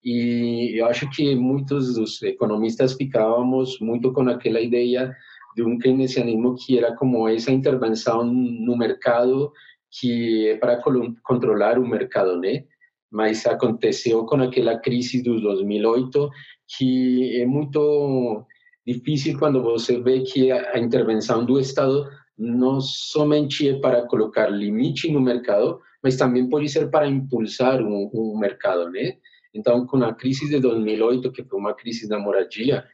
[0.04, 5.14] E eu acho que muitos dos economistas ficávamos muito com aquela ideia
[5.56, 9.52] de um keynesianismo que era como essa intervenção no mercado
[9.90, 10.80] que para
[11.22, 12.64] controlar o mercado, né?
[13.12, 16.30] Mas aconteceu com aquela crise do 2008
[16.76, 18.44] que é muito
[18.86, 25.10] difícil quando você vê que a intervenção do Estado não somente é para colocar limite
[25.10, 29.16] no mercado, mas também pode ser para impulsar um, um mercado, né?
[29.54, 32.84] Então, com a crise de 2008, que foi uma crise da moradia,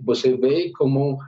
[0.00, 1.18] você vê como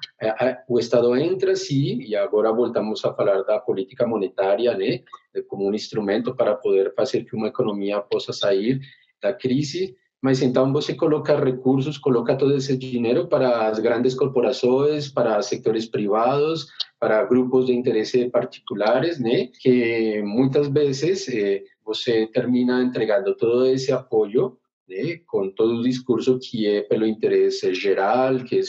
[0.69, 5.01] o Estado entra, sim, e agora voltamos a falar da política monetária, né,
[5.49, 8.81] como um instrumento para poder fazer que uma economia possa sair
[9.23, 15.07] da crise, mas então você coloca recursos, coloca todo esse dinheiro para as grandes corporações,
[15.07, 16.67] para setores privados,
[16.99, 19.49] para grupos de interesse particulares, né?
[19.61, 24.57] Que muitas vezes eh, você termina entregando todo esse apoio
[24.89, 28.61] né, com todo o discurso que é pelo interesse geral, que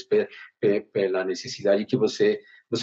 [0.62, 2.40] é pela necessidade que você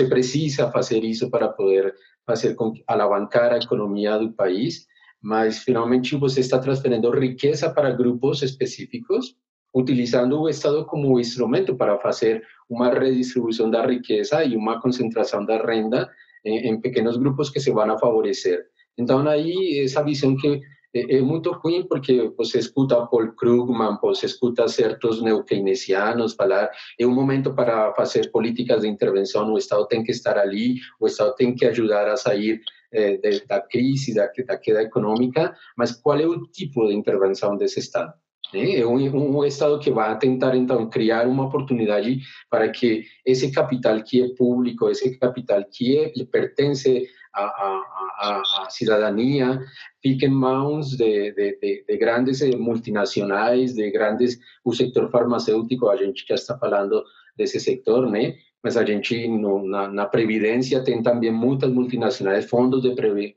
[0.08, 1.94] precisa fazer isso para poder
[2.26, 2.56] fazer
[2.86, 4.86] alavancar a economia do país,
[5.20, 9.36] mas finalmente você está transferindo riqueza para grupos específicos
[9.74, 15.64] utilizando o Estado como instrumento para fazer uma redistribuição da riqueza e uma concentração da
[15.64, 16.10] renda
[16.44, 18.64] em, em pequenos grupos que se vão a favorecer.
[18.98, 20.60] Então, aí, essa visão que
[20.94, 27.06] é, é muito ruim porque você escuta Paul Krugman, você escuta certos neokeynesianos falar é
[27.06, 31.34] um momento para fazer políticas de intervenção, o Estado tem que estar ali, o Estado
[31.34, 32.60] tem que ajudar a sair
[32.92, 33.18] eh,
[33.48, 38.12] da crise, da, da queda econômica, mas qual é o tipo de intervenção desse Estado?
[38.54, 42.18] É um, um, Estado que vai tentar, então, criar uma oportunidade
[42.50, 48.70] para que esse capital que é público, esse capital que é, pertence à, à, à,
[48.70, 49.60] cidadania,
[50.02, 54.38] fique em mãos de, de, de, de, grandes multinacionais, de grandes...
[54.64, 57.02] O setor farmacêutico, a gente já está falando
[57.36, 58.34] desse setor, né?
[58.62, 62.46] Mas a gente, no, na, na Previdência, tem também muitas multinacionais,
[62.80, 63.36] de previ,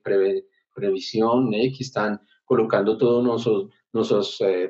[1.50, 1.70] né?
[1.70, 4.68] Que estão colocando todos nossos nossas eh,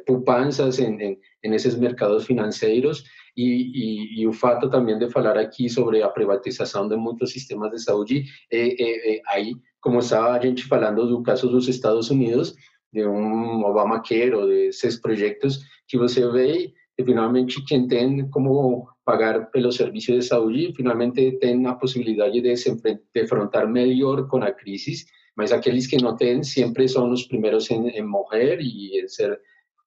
[1.53, 3.03] esses mercados financeiros
[3.35, 7.71] e, e, e, o fato também de falar aqui sobre a privatização de muitos sistemas
[7.71, 12.09] de saúde, é, é, é, aí, como estava a gente falando do caso dos Estados
[12.09, 12.55] Unidos,
[12.93, 18.87] de um Obamacare ou de esses projetos que você vê e finalmente quem tem como
[19.03, 22.71] pagar pelo serviço de saúde, finalmente tem a possibilidade de se
[23.15, 25.05] enfrentar melhor com a crise
[25.35, 29.39] mas aqueles que não têm sempre são os primeiros em, em morrer e em ser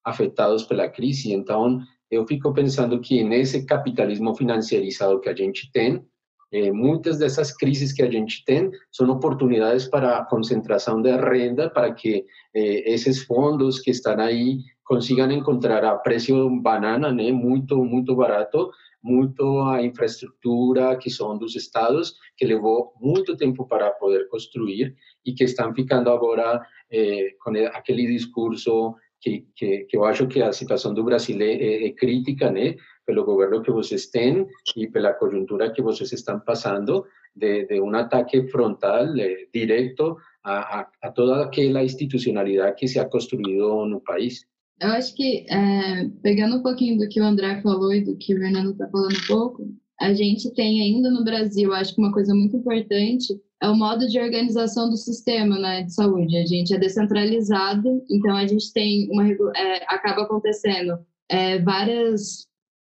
[0.05, 1.33] afetados pela crise.
[1.33, 1.81] Então,
[2.11, 6.03] eu fico pensando que nesse capitalismo financeirizado que a gente tem,
[6.51, 11.69] eh, muitas dessas crises que a gente tem são oportunidades para a concentração de renda,
[11.69, 17.85] para que eh, esses fundos que estão aí consigam encontrar a preço banana, né, muito,
[17.85, 18.71] muito barato,
[19.03, 24.95] muito a infraestrutura que são dos estados, que levou muito tempo para poder construir
[25.25, 30.41] e que estão ficando agora eh, com aquele discurso que, que, que, eu acho que
[30.43, 32.77] a situação do Brasil é, é, é, crítica, né?
[33.07, 34.47] Pelo governo que vocês têm
[34.77, 37.05] e pela conjuntura que vocês estão passando,
[37.35, 42.99] de, de um ataque frontal, eh, direto a, a, a toda aquela institucionalidade que se
[42.99, 44.45] ha construído no país.
[44.81, 48.35] Eu acho que, é, pegando um pouquinho do que o André falou e do que
[48.35, 49.69] o Fernando está falando um pouco,
[50.01, 54.07] a gente tem ainda no Brasil, acho que uma coisa muito importante é o modo
[54.09, 56.37] de organização do sistema né, de saúde.
[56.37, 59.29] A gente é descentralizado, então a gente tem uma.
[59.57, 60.99] É, acaba acontecendo
[61.29, 62.49] é, várias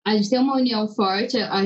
[0.06, 1.62] a gente tem uma união forte, a,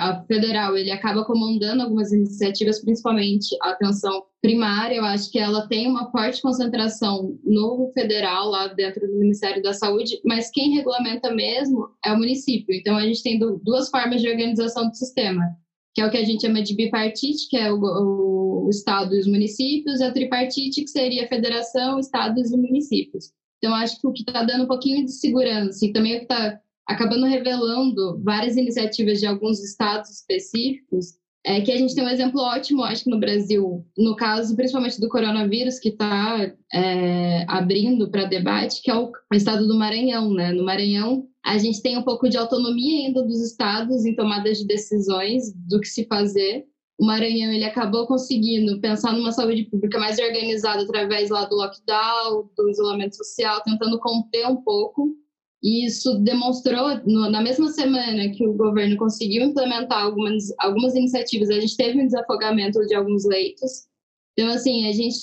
[0.00, 5.68] a, federal ele acaba comandando algumas iniciativas, principalmente a atenção primária, eu acho que ela
[5.68, 11.34] tem uma forte concentração no federal, lá dentro do Ministério da Saúde, mas quem regulamenta
[11.34, 12.74] mesmo é o município.
[12.74, 15.44] Então, a gente tem duas formas de organização do sistema,
[15.94, 19.20] que é o que a gente chama de bipartite, que é o, o, Estado e
[19.20, 23.30] os municípios, e a tripartite, que seria a federação, estados e municípios.
[23.58, 26.24] Então, acho que o que está dando um pouquinho de segurança e também o que
[26.24, 31.14] está acabando revelando várias iniciativas de alguns estados específicos,
[31.46, 34.98] é que a gente tem um exemplo ótimo, acho que no Brasil, no caso principalmente
[34.98, 40.32] do coronavírus, que está é, abrindo para debate, que é o estado do Maranhão.
[40.32, 40.52] Né?
[40.52, 44.66] No Maranhão, a gente tem um pouco de autonomia ainda dos estados em tomadas de
[44.66, 46.64] decisões do que se fazer.
[46.98, 52.48] O Maranhão ele acabou conseguindo pensar numa saúde pública mais organizada através lá do lockdown,
[52.56, 55.16] do isolamento social, tentando conter um pouco
[55.64, 61.48] e isso demonstrou, no, na mesma semana que o governo conseguiu implementar algumas, algumas iniciativas,
[61.48, 63.86] a gente teve um desafogamento de alguns leitos.
[64.36, 65.16] Então, assim, a gente,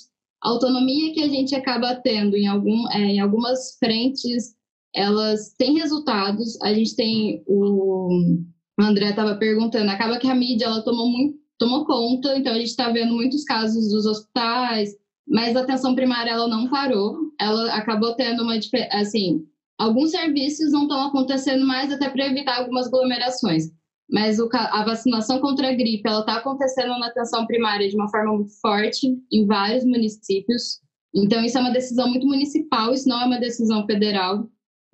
[0.44, 4.56] a autonomia que a gente acaba tendo em, algum, é, em algumas frentes,
[4.94, 6.60] elas têm resultados.
[6.62, 8.44] A gente tem o,
[8.80, 12.58] o André estava perguntando, acaba que a mídia ela tomou muito tomou conta, então a
[12.58, 14.90] gente está vendo muitos casos dos hospitais,
[15.28, 18.58] mas a atenção primária ela não parou, ela acabou tendo uma
[18.94, 19.46] assim
[19.82, 23.64] Alguns serviços não estão acontecendo mais até para evitar algumas aglomerações,
[24.08, 28.08] mas o, a vacinação contra a gripe ela está acontecendo na atenção primária de uma
[28.08, 30.80] forma muito forte em vários municípios.
[31.16, 34.48] Então isso é uma decisão muito municipal, isso não é uma decisão federal.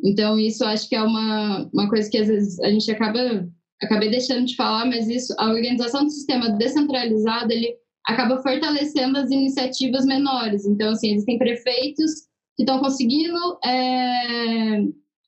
[0.04, 3.48] Então isso acho que é uma, uma coisa que às vezes a gente acaba
[3.82, 7.76] acabei deixando de falar, mas isso a organização do sistema descentralizado ele
[8.08, 10.66] acaba fortalecendo as iniciativas menores.
[10.66, 14.82] Então assim existem prefeitos que estão conseguindo, é,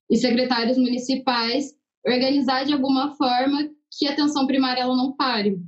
[0.10, 1.72] e secretários municipais,
[2.06, 5.60] organizar de alguma forma que a atenção primária ela não pare.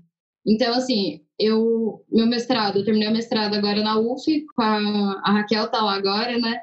[0.46, 4.78] Então, assim, eu, meu mestrado, eu terminei o mestrado agora na UF, a,
[5.24, 6.62] a Raquel tá lá agora, né?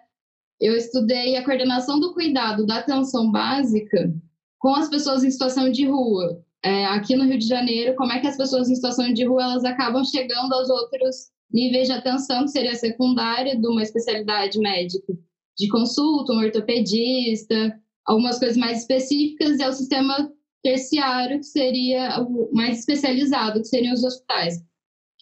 [0.60, 4.12] Eu estudei a coordenação do cuidado da atenção básica
[4.58, 6.42] com as pessoas em situação de rua.
[6.64, 9.44] É, aqui no Rio de Janeiro, como é que as pessoas em situação de rua
[9.44, 15.14] elas acabam chegando aos outros níveis de atenção, que seria secundária de uma especialidade médica,
[15.56, 20.30] de consulta, um ortopedista, algumas coisas mais específicas, e é o sistema
[20.62, 24.62] terciário, que seria o mais especializado, que seriam os hospitais.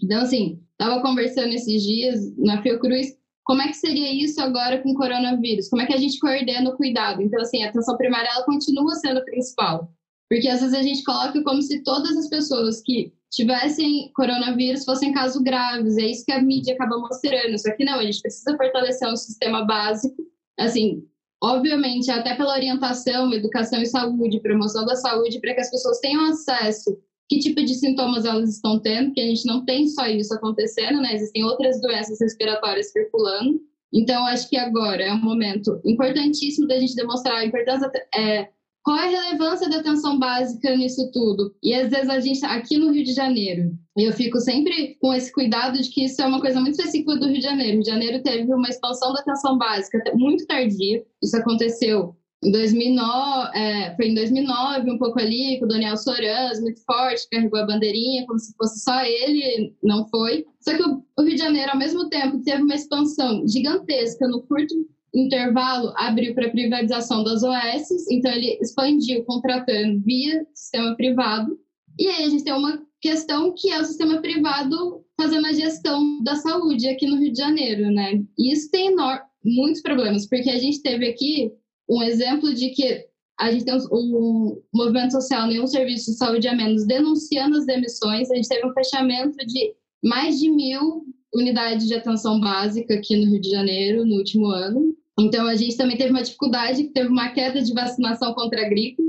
[0.02, 3.16] Então, assim, estava conversando esses dias na Fiocruz,
[3.46, 5.68] como é que seria isso agora com o coronavírus?
[5.68, 7.22] Como é que a gente coordena o cuidado?
[7.22, 9.88] Então, assim, a atenção primária, ela continua sendo principal.
[10.28, 15.12] Porque às vezes a gente coloca como se todas as pessoas que tivessem coronavírus fossem
[15.12, 17.56] casos graves, é isso que a mídia acaba mostrando.
[17.56, 20.26] Só que não, a gente precisa fortalecer um sistema básico,
[20.58, 21.04] assim,
[21.40, 26.24] obviamente, até pela orientação, educação e saúde, promoção da saúde, para que as pessoas tenham
[26.30, 26.98] acesso
[27.28, 31.00] que tipo de sintomas elas estão tendo, porque a gente não tem só isso acontecendo,
[31.00, 31.14] né?
[31.14, 33.60] Existem outras doenças respiratórias circulando.
[33.92, 38.48] Então, acho que agora é um momento importantíssimo da gente demonstrar a importância, é,
[38.86, 41.52] qual é a relevância da atenção básica nisso tudo?
[41.60, 45.32] E às vezes a gente, aqui no Rio de Janeiro, eu fico sempre com esse
[45.32, 47.72] cuidado de que isso é uma coisa muito específica do Rio de Janeiro.
[47.72, 51.04] O Rio de Janeiro teve uma expansão da atenção básica muito tardia.
[51.20, 52.14] Isso aconteceu
[52.46, 57.28] em 2009, é, foi em 2009, um pouco ali, com o Daniel Sorans, muito forte,
[57.28, 60.46] carregou a bandeirinha, como se fosse só ele, não foi.
[60.60, 64.72] Só que o, Rio de Janeiro, ao mesmo tempo, teve uma expansão gigantesca no curto
[65.12, 71.58] intervalo abriu para privatização das OS, então ele expandiu contratando via sistema privado.
[71.98, 76.22] E aí a gente tem uma questão que é o sistema privado fazendo a gestão
[76.22, 78.22] da saúde aqui no Rio de Janeiro, né?
[78.38, 78.94] E isso tem
[79.42, 81.50] muitos problemas, porque a gente teve aqui
[81.88, 83.06] um exemplo de que
[83.38, 88.30] a gente tem um, movimento social nenhum serviço de saúde a menos denunciando as demissões,
[88.30, 93.30] a gente teve um fechamento de mais de mil unidades de atenção básica aqui no
[93.30, 94.96] Rio de Janeiro no último ano.
[95.18, 99.02] Então, a gente também teve uma dificuldade, teve uma queda de vacinação contra a gripe,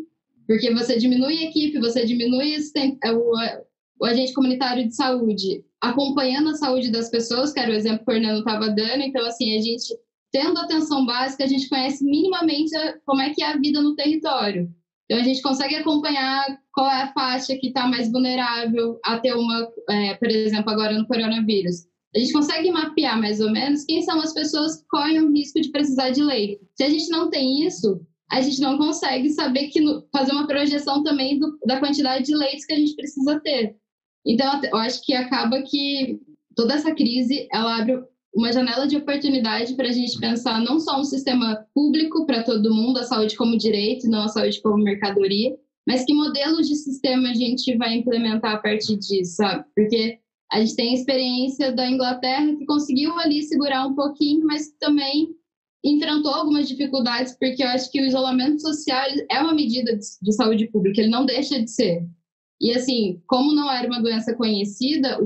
[0.45, 2.55] porque você diminui a equipe, você diminui
[3.03, 3.31] é, o,
[3.99, 8.11] o agente comunitário de saúde, acompanhando a saúde das pessoas, que era o exemplo que
[8.11, 9.01] o Fernando estava dando.
[9.01, 9.93] Então, assim, a gente,
[10.37, 12.71] tendo atenção básica, a gente conhece minimamente
[13.05, 14.69] como é que é a vida no território.
[15.05, 19.33] Então, a gente consegue acompanhar qual é a faixa que está mais vulnerável a ter
[19.33, 24.01] uma, é, por exemplo, agora no coronavírus a gente consegue mapear mais ou menos quem
[24.01, 26.59] são as pessoas que correm o risco de precisar de leite.
[26.75, 29.81] Se a gente não tem isso, a gente não consegue saber que
[30.11, 33.75] fazer uma projeção também do, da quantidade de leitos que a gente precisa ter.
[34.25, 36.19] Então, eu acho que acaba que
[36.55, 38.01] toda essa crise ela abre
[38.37, 42.73] uma janela de oportunidade para a gente pensar não só um sistema público para todo
[42.73, 45.57] mundo, a saúde como direito, não a saúde como mercadoria,
[45.87, 49.65] mas que modelos de sistema a gente vai implementar a partir disso, sabe?
[49.75, 50.19] Porque
[50.51, 55.29] a gente tem experiência da Inglaterra que conseguiu ali segurar um pouquinho, mas também
[55.83, 60.67] enfrentou algumas dificuldades, porque eu acho que o isolamento social é uma medida de saúde
[60.67, 62.05] pública, ele não deixa de ser.
[62.61, 65.17] E assim, como não era uma doença conhecida,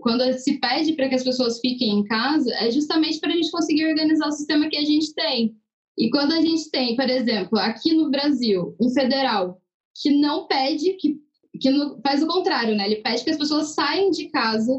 [0.00, 3.50] quando se pede para que as pessoas fiquem em casa, é justamente para a gente
[3.50, 5.56] conseguir organizar o sistema que a gente tem.
[5.98, 9.60] E quando a gente tem, por exemplo, aqui no Brasil, um federal
[10.02, 11.16] que não pede, que
[11.58, 11.70] que
[12.04, 12.86] faz o contrário, né?
[12.86, 14.72] Ele pede que as pessoas saiam de casa.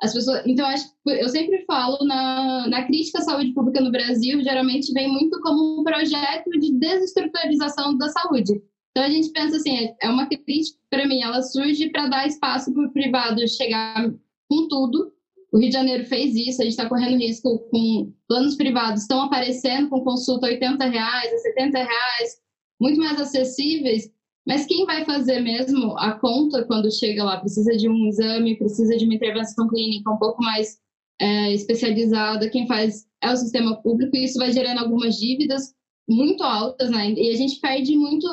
[0.00, 0.68] As pessoas, então,
[1.06, 5.80] eu, sempre falo na, na crítica à saúde pública no Brasil, geralmente vem muito como
[5.80, 8.60] um projeto de desestruturalização da saúde.
[8.90, 12.72] Então, a gente pensa assim, é uma crítica, para mim, ela surge para dar espaço
[12.74, 14.12] para o privado chegar
[14.52, 15.12] com tudo.
[15.50, 19.22] O Rio de Janeiro fez isso, a gente está correndo risco com planos privados, estão
[19.22, 22.36] aparecendo com consulta 80 reais, a 70 reais,
[22.80, 24.10] muito mais acessíveis,
[24.46, 27.38] mas quem vai fazer mesmo a conta quando chega lá?
[27.38, 30.78] Precisa de um exame, precisa de uma intervenção clínica um pouco mais
[31.20, 32.48] é, especializada.
[32.50, 35.74] Quem faz é o sistema público e isso vai gerando algumas dívidas
[36.08, 37.12] muito altas, né?
[37.12, 38.26] E a gente perde muito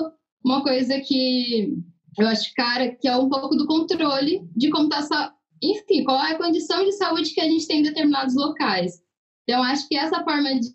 [0.44, 1.76] uma coisa que
[2.18, 5.34] eu acho, cara, que é um pouco do controle de como está.
[5.62, 9.02] Enfim, qual é a condição de saúde que a gente tem em determinados locais.
[9.44, 10.70] Então, acho que essa forma de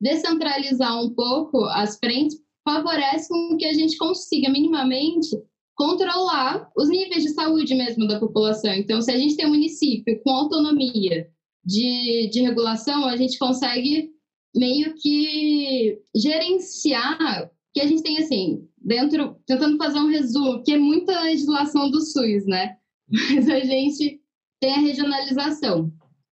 [0.00, 5.28] descentralizar um pouco as frentes favorece com que a gente consiga minimamente
[5.76, 8.72] controlar os níveis de saúde mesmo da população.
[8.72, 11.28] Então, se a gente tem um município com autonomia
[11.64, 14.10] de, de regulação, a gente consegue
[14.54, 20.78] meio que gerenciar que a gente tem assim, dentro, tentando fazer um resumo, que é
[20.78, 22.76] muita legislação do SUS, né?
[23.08, 24.20] Mas a gente
[24.64, 25.92] tem a regionalização.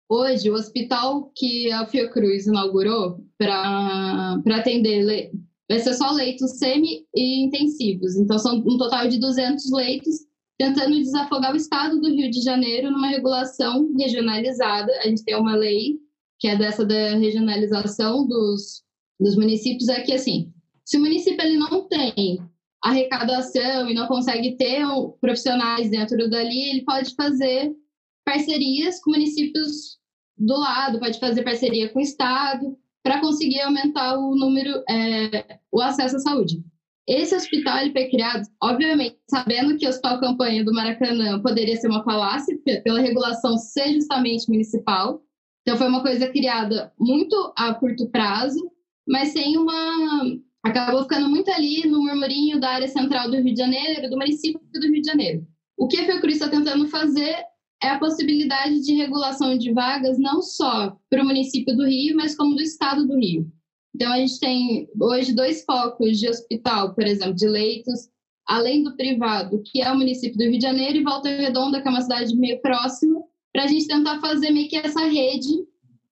[0.08, 5.32] Hoje, o hospital que a Fiocruz inaugurou para atender
[5.68, 8.16] vai ser só leitos semi e intensivos.
[8.18, 10.14] Então, são um total de 200 leitos
[10.60, 14.92] tentando desafogar o estado do Rio de Janeiro numa regulação regionalizada.
[15.00, 15.98] A gente tem uma lei
[16.38, 18.84] que é dessa da regionalização dos,
[19.20, 20.54] dos municípios, é assim,
[20.86, 22.40] se o município ele não tem
[22.84, 24.86] arrecadação e não consegue ter
[25.20, 27.74] profissionais dentro dali, ele pode fazer
[28.30, 29.98] parcerias com municípios
[30.38, 35.82] do lado, pode fazer parceria com o Estado, para conseguir aumentar o número, é, o
[35.82, 36.64] acesso à saúde.
[37.08, 41.88] Esse hospital ele foi criado, obviamente, sabendo que o hospital campanha do Maracanã poderia ser
[41.88, 45.24] uma falácia, pela regulação ser justamente municipal.
[45.64, 48.60] Então, foi uma coisa criada muito a curto prazo,
[49.08, 50.38] mas sem uma.
[50.64, 54.62] Acabou ficando muito ali no murmurinho da área central do Rio de Janeiro, do município
[54.72, 55.48] do Rio de Janeiro.
[55.78, 57.38] O que a Fiocruz está tentando fazer
[57.82, 62.36] é a possibilidade de regulação de vagas não só para o município do Rio, mas
[62.36, 63.50] como do estado do Rio.
[63.96, 68.10] Então, a gente tem hoje dois focos de hospital, por exemplo, de leitos,
[68.48, 71.88] além do privado, que é o município do Rio de Janeiro, e Volta Redonda, que
[71.88, 73.22] é uma cidade meio próxima,
[73.54, 75.50] para a gente tentar fazer meio que essa rede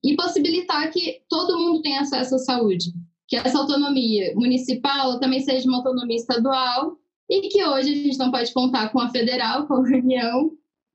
[0.04, 2.92] e possibilitar que todo mundo tenha acesso à saúde.
[3.26, 6.96] Que essa autonomia municipal também seja uma autonomia estadual
[7.28, 10.52] e que hoje a gente não pode contar com a federal, com a União,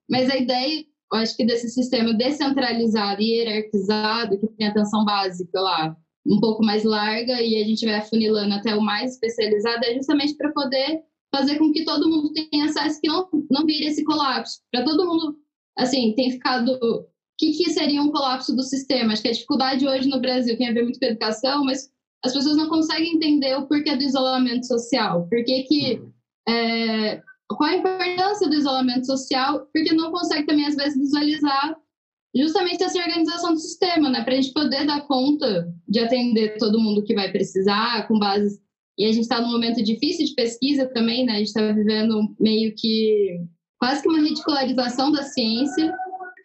[0.10, 5.60] mas a ideia, eu acho que desse sistema descentralizado e hierarquizado, que tem atenção básica
[5.60, 5.96] lá,
[6.26, 10.36] um pouco mais larga e a gente vai afunilando até o mais especializado, é justamente
[10.36, 11.02] para poder
[11.34, 14.60] fazer com que todo mundo tenha acesso, que não, não vire esse colapso.
[14.72, 15.36] Para todo mundo,
[15.78, 16.72] assim, tem ficado...
[16.72, 17.06] O
[17.38, 19.12] que, que seria um colapso do sistema?
[19.12, 21.90] Acho que a dificuldade hoje no Brasil tem a ver muito com a educação, mas
[22.24, 25.28] as pessoas não conseguem entender o porquê do isolamento social.
[25.28, 26.02] Por que que...
[26.48, 29.68] É, qual a importância do isolamento social?
[29.74, 31.76] Porque não consegue também, às vezes, visualizar
[32.36, 34.24] justamente essa organização do sistema, né?
[34.24, 38.60] Para a gente poder dar conta de atender todo mundo que vai precisar, com base.
[38.98, 41.34] E a gente está num momento difícil de pesquisa também, né?
[41.34, 43.40] A gente está vivendo meio que
[43.80, 45.94] quase que uma ridicularização da ciência.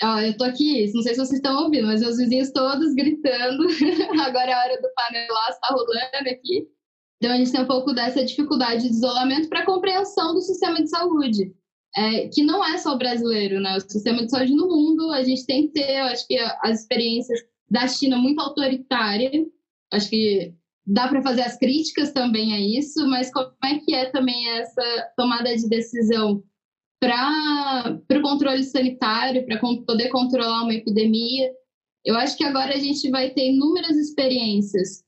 [0.03, 3.66] Ó, eu tô aqui, não sei se vocês estão ouvindo, mas meus vizinhos todos gritando.
[4.22, 6.68] Agora é a hora do panelaço, está rolando aqui.
[7.21, 10.89] Então a gente tem um pouco dessa dificuldade de isolamento para compreensão do sistema de
[10.89, 11.53] saúde
[11.97, 13.77] é, que não é só brasileiro, né?
[13.77, 16.81] O sistema de saúde no mundo, a gente tem que ter, eu acho que as
[16.81, 17.41] experiências
[17.71, 19.31] da China muito autoritária,
[19.93, 20.55] acho que
[20.87, 25.12] dá para fazer as críticas também a isso, mas como é que é também essa
[25.16, 26.43] tomada de decisão
[27.01, 31.51] para o controle sanitário, para poder controlar uma epidemia?
[32.05, 35.05] Eu acho que agora a gente vai ter inúmeras experiências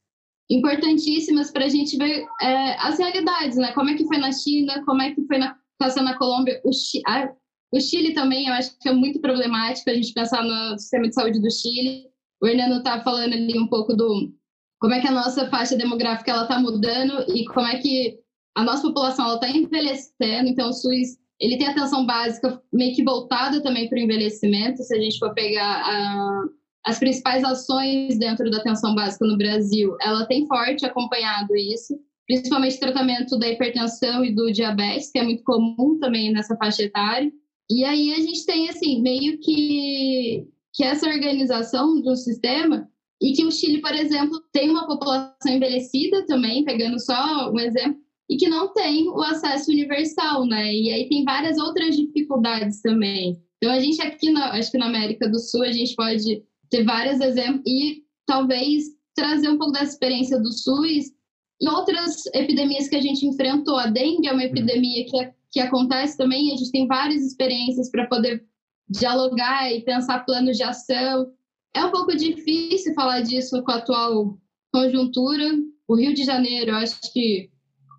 [0.51, 3.73] importantíssimas para a gente ver é, as realidades, né?
[3.73, 6.73] Como é que foi na China, como é que foi na passando na Colômbia, o
[6.73, 7.33] Chile, ah,
[7.73, 11.15] o Chile também, eu acho que é muito problemático a gente pensar no sistema de
[11.15, 12.05] saúde do Chile.
[12.43, 14.31] O Hernando está falando ali um pouco do
[14.79, 18.19] como é que a nossa faixa demográfica ela está mudando e como é que
[18.55, 20.49] a nossa população está envelhecendo.
[20.49, 24.83] Então, o SUS ele tem atenção básica meio que voltada também para o envelhecimento.
[24.83, 26.45] Se a gente for pegar a,
[26.85, 31.95] as principais ações dentro da atenção básica no Brasil, ela tem forte acompanhado isso
[32.31, 37.29] principalmente tratamento da hipertensão e do diabetes, que é muito comum também nessa faixa etária.
[37.69, 42.89] E aí a gente tem, assim, meio que, que essa organização do sistema,
[43.21, 47.99] e que o Chile, por exemplo, tem uma população envelhecida também, pegando só um exemplo,
[48.31, 50.73] e que não tem o acesso universal, né?
[50.73, 53.43] E aí tem várias outras dificuldades também.
[53.57, 56.85] Então a gente aqui, na, acho que na América do Sul, a gente pode ter
[56.85, 58.85] vários exemplos e talvez
[59.15, 61.13] trazer um pouco da experiência do SUS
[61.61, 65.61] e outras epidemias que a gente enfrentou, a dengue é uma epidemia que, é, que
[65.61, 68.43] acontece também, a gente tem várias experiências para poder
[68.89, 71.31] dialogar e pensar planos de ação.
[71.75, 74.39] É um pouco difícil falar disso com a atual
[74.73, 75.45] conjuntura.
[75.87, 77.51] O Rio de Janeiro, eu acho que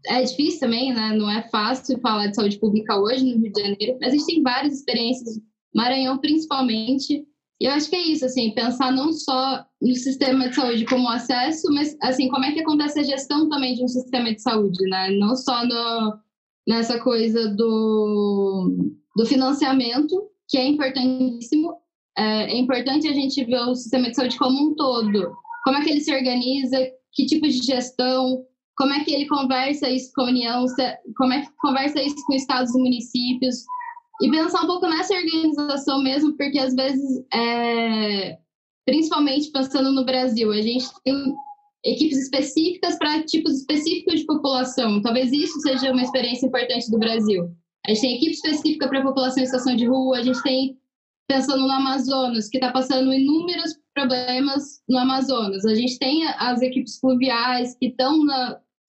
[0.07, 1.15] é difícil também, né?
[1.15, 4.25] Não é fácil falar de saúde pública hoje no Rio de Janeiro, mas a gente
[4.25, 5.39] tem várias experiências,
[5.73, 7.25] Maranhão principalmente,
[7.61, 11.07] e eu acho que é isso, assim, pensar não só no sistema de saúde como
[11.07, 14.83] acesso, mas, assim, como é que acontece a gestão também de um sistema de saúde,
[14.89, 15.11] né?
[15.11, 16.17] Não só no,
[16.67, 21.75] nessa coisa do, do financiamento, que é importantíssimo.
[22.17, 25.31] É, é importante a gente ver o sistema de saúde como um todo.
[25.63, 26.77] Como é que ele se organiza,
[27.13, 28.43] que tipo de gestão,
[28.75, 30.65] como é que ele conversa isso com a União,
[31.15, 33.57] como é que conversa isso com estados e municípios,
[34.21, 38.37] e pensar um pouco nessa organização mesmo, porque às vezes, é,
[38.85, 41.35] principalmente pensando no Brasil, a gente tem
[41.83, 45.01] equipes específicas para tipos específicos de população.
[45.01, 47.51] Talvez isso seja uma experiência importante do Brasil.
[47.85, 50.77] A gente tem equipe específica para a população em situação de rua, a gente tem,
[51.27, 55.65] pensando no Amazonas, que está passando inúmeros problemas no Amazonas.
[55.65, 58.23] A gente tem as equipes fluviais que estão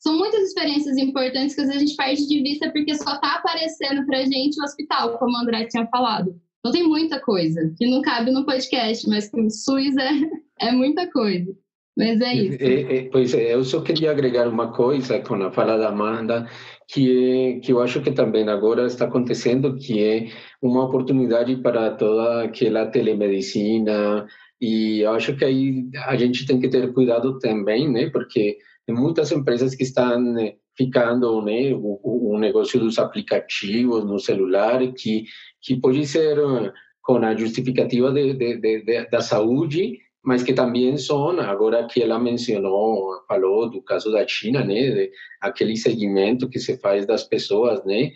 [0.02, 3.36] são muitas experiências importantes que às vezes a gente perde de vista porque só está
[3.36, 6.34] aparecendo para a gente o hospital, como o André tinha falado.
[6.58, 10.72] Então tem muita coisa que não cabe no podcast, mas que o SUS é, é
[10.72, 11.56] muita coisa.
[11.96, 12.58] Mas é isso.
[12.60, 16.48] É, é, pois é, eu só queria agregar uma coisa com a fala da Amanda,
[16.88, 20.26] que, é, que eu acho que também agora está acontecendo, que é
[20.60, 24.26] uma oportunidade para toda aquela telemedicina,
[24.60, 28.08] e eu acho que aí a gente tem que ter cuidado também, né?
[28.10, 31.72] Porque tem muitas empresas que estão né, ficando, né?
[31.74, 35.24] O, o negócio dos aplicativos no celular, que,
[35.60, 36.72] que pode ser eh,
[37.02, 42.18] com a justificativa de, de, de, da saúde, mas que também são, agora que ela
[42.18, 45.08] mencionou, falou do caso da China, né,
[45.40, 48.12] aquele segmento que se faz das pessoas, né,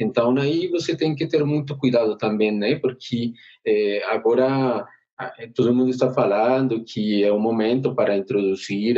[0.00, 3.32] então aí você tem que ter muito cuidado também, né, porque
[3.66, 4.86] eh, agora
[5.20, 8.96] eh, todo mundo está falando que é o momento para introduzir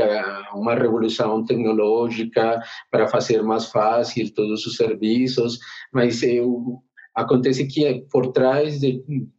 [0.55, 5.59] uma revolução tecnológica para fazer mais fácil todos os serviços,
[5.93, 6.83] mas eu
[7.15, 8.81] Acontece que por trás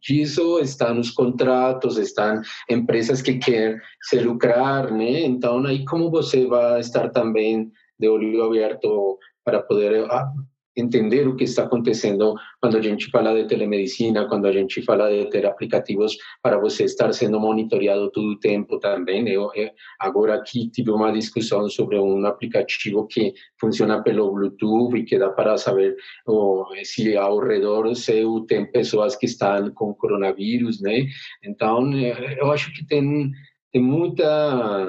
[0.00, 2.40] disso estão os contratos, estão
[2.70, 5.22] empresas que querem se lucrar, né?
[5.22, 10.30] Então, aí como você vai estar também de olho aberto para poder ah,
[10.76, 15.10] entender o que está acontecendo quando a gente fala de telemedicina, quando a gente fala
[15.10, 19.28] de ter aplicativos para você estar sendo monitoreado todo o tempo também.
[19.28, 19.50] Eu,
[19.98, 25.30] agora aqui tive uma discussão sobre um aplicativo que funciona pelo Bluetooth e que dá
[25.30, 25.96] para saber
[26.26, 31.06] oh, se ao redor seu tem pessoas que estão com coronavírus, né?
[31.44, 33.30] Então, eu acho que tem
[33.72, 34.86] tem muita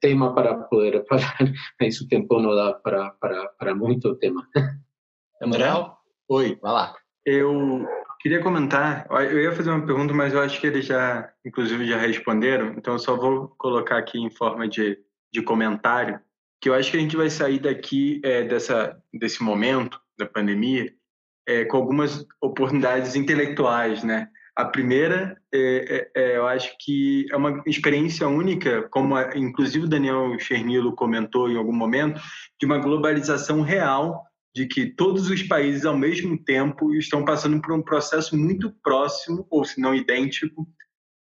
[0.00, 1.38] tema para poder falar,
[1.80, 4.46] mas o tempo não dá para, para, para muito tema.
[5.40, 5.96] Emanuel?
[6.28, 6.58] Oi.
[6.60, 6.94] Vai lá.
[7.24, 7.86] Eu
[8.20, 11.96] queria comentar, eu ia fazer uma pergunta, mas eu acho que eles já, inclusive, já
[11.96, 14.98] responderam, então eu só vou colocar aqui em forma de,
[15.32, 16.18] de comentário,
[16.60, 20.92] que eu acho que a gente vai sair daqui é, dessa, desse momento da pandemia
[21.46, 24.28] é, com algumas oportunidades intelectuais, né?
[24.56, 29.84] A primeira, é, é, é eu acho que é uma experiência única, como a, inclusive
[29.84, 32.20] o Daniel Chernilo comentou em algum momento,
[32.58, 34.24] de uma globalização real
[34.54, 39.46] de que todos os países, ao mesmo tempo, estão passando por um processo muito próximo,
[39.50, 40.66] ou se não idêntico,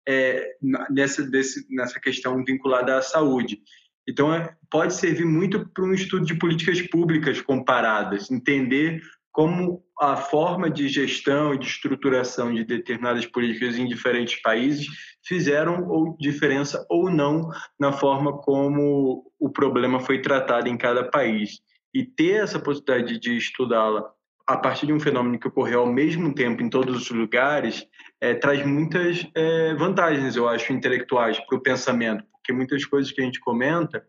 [0.07, 0.55] é,
[0.89, 3.59] nessa, desse, nessa questão vinculada à saúde.
[4.07, 9.01] Então, é, pode servir muito para um estudo de políticas públicas comparadas, entender
[9.31, 14.87] como a forma de gestão e de estruturação de determinadas políticas em diferentes países
[15.23, 17.49] fizeram ou diferença ou não
[17.79, 21.59] na forma como o problema foi tratado em cada país
[21.97, 24.07] e ter essa possibilidade de estudá-la
[24.45, 27.87] a partir de um fenômeno que ocorreu ao mesmo tempo em todos os lugares
[28.21, 33.19] é, traz muitas é, vantagens, eu acho, intelectuais para o pensamento, porque muitas coisas que
[33.19, 34.05] a gente comenta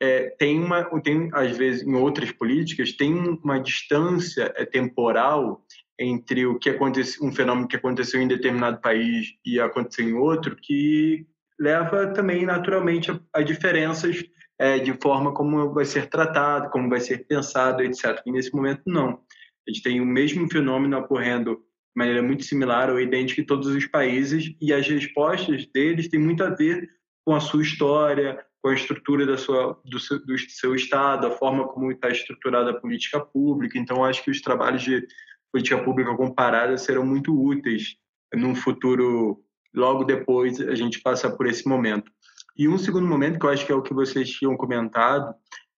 [0.00, 5.64] é, tem uma, tem às vezes em outras políticas tem uma distância é, temporal
[5.98, 10.54] entre o que acontece, um fenômeno que aconteceu em determinado país e aconteceu em outro,
[10.54, 11.26] que
[11.58, 14.22] leva também naturalmente a, a diferenças
[14.58, 18.22] é, de forma como vai ser tratado, como vai ser pensado, etc.
[18.24, 19.20] E nesse momento, não.
[19.68, 21.60] A gente tem o mesmo fenômeno ocorrendo de
[21.96, 26.42] maneira muito similar ou idêntica em todos os países e as respostas deles têm muito
[26.44, 26.88] a ver
[27.24, 31.30] com a sua história, com a estrutura da sua, do, seu, do seu Estado, a
[31.30, 33.78] forma como está estruturada a política pública.
[33.78, 35.06] Então, acho que os trabalhos de
[35.52, 37.96] política pública comparada serão muito úteis
[38.34, 39.42] num futuro,
[39.74, 42.10] logo depois a gente passa por esse momento.
[42.58, 45.34] E um segundo momento, que eu acho que é o que vocês tinham comentado,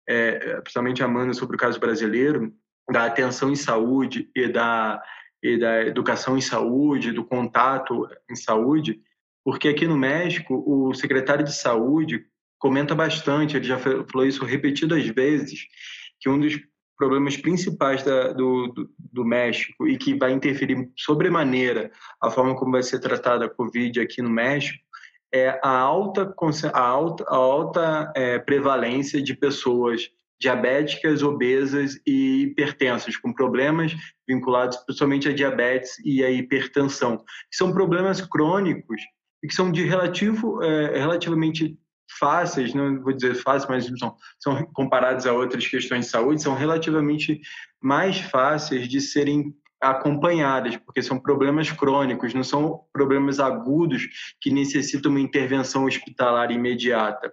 [0.08, 2.52] é, principalmente Amanda, sobre o caso brasileiro,
[2.90, 5.02] da atenção em saúde e da,
[5.42, 9.00] e da educação em saúde, do contato em saúde,
[9.44, 12.24] porque aqui no México, o secretário de saúde
[12.58, 15.66] comenta bastante, ele já falou isso repetidas vezes,
[16.20, 16.58] que um dos
[16.96, 22.72] problemas principais da, do, do, do, México e que vai interferir sobremaneira a forma como
[22.72, 24.82] vai ser tratada a Covid aqui no México
[25.32, 26.34] é a alta,
[26.72, 30.10] a alta, a alta é, prevalência de pessoas
[30.40, 33.94] diabéticas, obesas e hipertensas, com problemas
[34.26, 37.24] vinculados principalmente à diabetes e à hipertensão.
[37.52, 39.00] São problemas crônicos
[39.42, 41.76] e que são de relativo, é, relativamente
[42.18, 46.54] fáceis, não vou dizer fáceis, mas são, são comparados a outras questões de saúde, são
[46.54, 47.40] relativamente
[47.82, 54.08] mais fáceis de serem acompanhadas, porque são problemas crônicos, não são problemas agudos
[54.40, 57.32] que necessitam uma intervenção hospitalar imediata.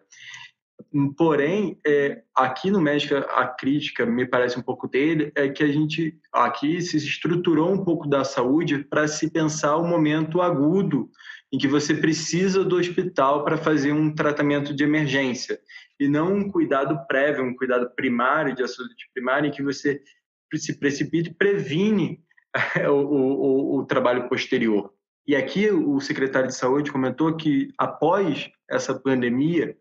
[1.18, 5.68] Porém, é, aqui no México, a crítica, me parece um pouco dele, é que a
[5.68, 11.10] gente aqui se estruturou um pouco da saúde para se pensar o momento agudo
[11.52, 15.60] em que você precisa do hospital para fazer um tratamento de emergência
[16.00, 20.02] e não um cuidado prévio, um cuidado primário de saúde primária em que você
[20.56, 22.25] se precipita e previne
[22.90, 24.92] o, o, o trabalho posterior.
[25.28, 29.76] E aqui o secretário de Saúde comentou que após essa pandemia,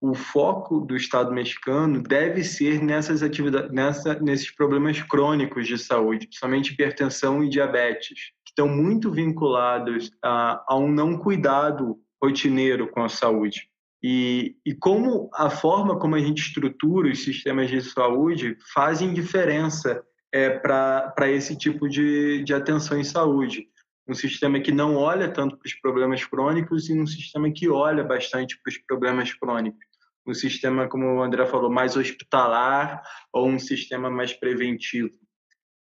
[0.00, 6.26] o foco do Estado mexicano deve ser nessas atividades, nessa, nesses problemas crônicos de saúde,
[6.26, 13.02] principalmente hipertensão e diabetes, que estão muito vinculados a, a um não cuidado rotineiro com
[13.02, 13.68] a saúde.
[14.02, 20.04] E, e como a forma como a gente estrutura os sistemas de saúde fazem diferença
[20.32, 23.68] é, para esse tipo de, de atenção em saúde.
[24.08, 28.02] Um sistema que não olha tanto para os problemas crônicos e um sistema que olha
[28.02, 29.86] bastante para os problemas crônicos.
[30.26, 33.02] Um sistema, como o André falou, mais hospitalar
[33.32, 35.14] ou um sistema mais preventivo.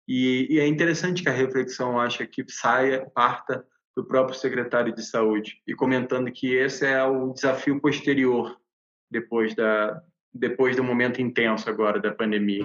[0.08, 3.64] E, e é interessante que a reflexão acha que saia, parta
[3.96, 8.56] do próprio secretário de saúde e comentando que esse é o desafio posterior
[9.10, 10.02] depois da
[10.32, 12.64] depois do momento intenso agora da pandemia.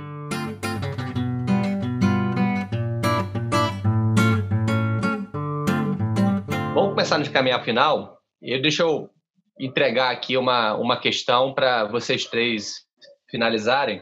[7.06, 8.20] Começar no caminhar final.
[8.42, 9.12] E deixa eu
[9.60, 12.84] entregar aqui uma, uma questão para vocês três
[13.30, 14.02] finalizarem.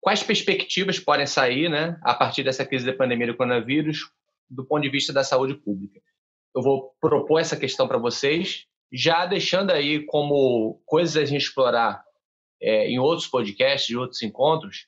[0.00, 3.98] Quais perspectivas podem sair né, a partir dessa crise da pandemia do coronavírus
[4.48, 6.00] do ponto de vista da saúde pública?
[6.54, 12.00] Eu vou propor essa questão para vocês, já deixando aí como coisas a gente explorar
[12.62, 14.86] é, em outros podcasts, em outros encontros,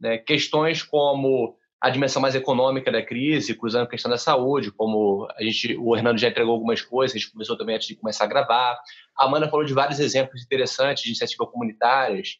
[0.00, 5.28] né, questões como a dimensão mais econômica da crise, cruzando a questão da saúde, como
[5.36, 8.24] a gente, o Hernando já entregou algumas coisas, a gente começou também antes de começar
[8.24, 8.80] a gravar.
[9.16, 12.38] A Amanda falou de vários exemplos interessantes de iniciativas comunitárias,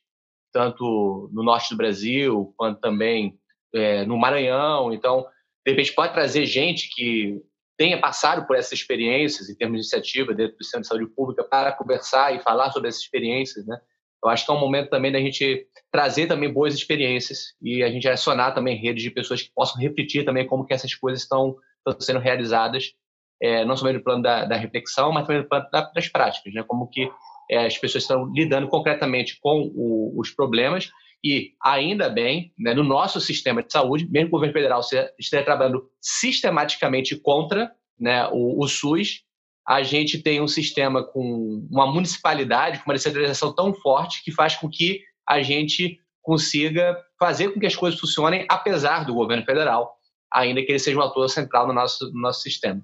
[0.52, 3.38] tanto no norte do Brasil, quanto também
[3.74, 4.92] é, no Maranhão.
[4.92, 5.26] Então,
[5.64, 7.42] de repente, pode trazer gente que
[7.76, 11.44] tenha passado por essas experiências em termos de iniciativa dentro do Centro de Saúde Pública
[11.44, 13.78] para conversar e falar sobre essas experiências, né?
[14.22, 17.90] Eu acho que é um momento também da gente trazer também boas experiências e a
[17.90, 21.56] gente acionar também redes de pessoas que possam refletir também como que essas coisas estão,
[21.78, 22.94] estão sendo realizadas,
[23.40, 26.62] é, não somente no plano da, da, reflexão, mas também no plano das práticas, né?
[26.66, 27.10] Como que
[27.50, 30.90] é, as pessoas estão lidando concretamente com o, os problemas
[31.24, 34.80] e, ainda bem, né, no nosso sistema de saúde, mesmo o governo federal
[35.18, 39.22] esteja trabalhando sistematicamente contra né, o, o SUS,
[39.66, 44.54] a gente tem um sistema com uma municipalidade, com uma descentralização tão forte que faz
[44.54, 49.96] com que a gente consiga fazer com que as coisas funcionem apesar do governo federal,
[50.32, 52.80] ainda que ele seja um ator central no nosso, no nosso sistema.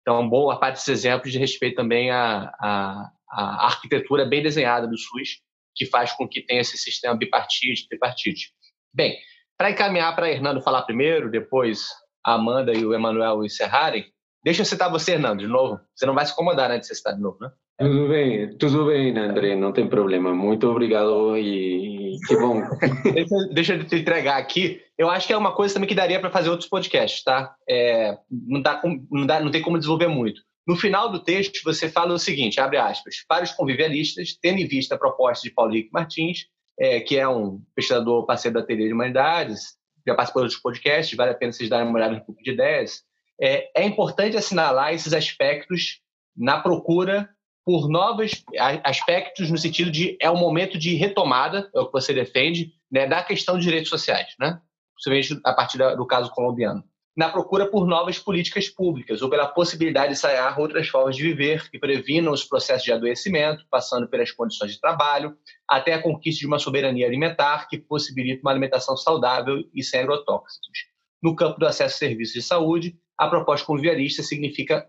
[0.00, 4.96] Então, boa parte desses exemplos de respeito também à, à, à arquitetura bem desenhada do
[4.96, 5.40] SUS,
[5.74, 8.52] que faz com que tenha esse sistema bipartite, tripartite.
[8.92, 9.18] Bem,
[9.58, 11.88] para encaminhar para Hernando falar primeiro, depois
[12.24, 14.06] a Amanda e o Emanuel encerrarem,
[14.44, 15.80] Deixa eu citar você, Hernando, de novo.
[15.94, 17.50] Você não vai se incomodar né, de você citar de novo, né?
[17.78, 20.32] Tudo bem, tudo bem, André, não tem problema.
[20.32, 22.62] Muito obrigado e que bom.
[23.12, 24.80] deixa, deixa eu te entregar aqui.
[24.96, 27.52] Eu acho que é uma coisa também que daria para fazer outros podcasts, tá?
[27.68, 28.80] É, não, dá,
[29.10, 30.40] não, dá, não tem como desenvolver muito.
[30.66, 34.68] No final do texto, você fala o seguinte, abre aspas, para os convivialistas, tendo em
[34.68, 36.46] vista a proposta de Paulo Henrique Martins,
[36.78, 39.76] é, que é um pesquisador parceiro da Teoria de Humanidades,
[40.06, 42.50] já participou de outros podcasts, vale a pena vocês darem uma olhada no grupo de
[42.50, 43.02] ideias,
[43.40, 46.00] é, é importante assinalar esses aspectos
[46.36, 47.28] na procura
[47.64, 48.44] por novos
[48.82, 53.06] aspectos no sentido de é um momento de retomada, é o que você defende, né,
[53.06, 54.60] da questão de direitos sociais, né?
[54.94, 56.84] principalmente a partir do caso colombiano.
[57.16, 61.70] Na procura por novas políticas públicas ou pela possibilidade de ensaiar outras formas de viver
[61.70, 65.36] que previnam os processos de adoecimento, passando pelas condições de trabalho,
[65.68, 70.86] até a conquista de uma soberania alimentar que possibilite uma alimentação saudável e sem agrotóxicos.
[71.22, 74.86] No campo do acesso a serviços de saúde, a proposta convivialista significa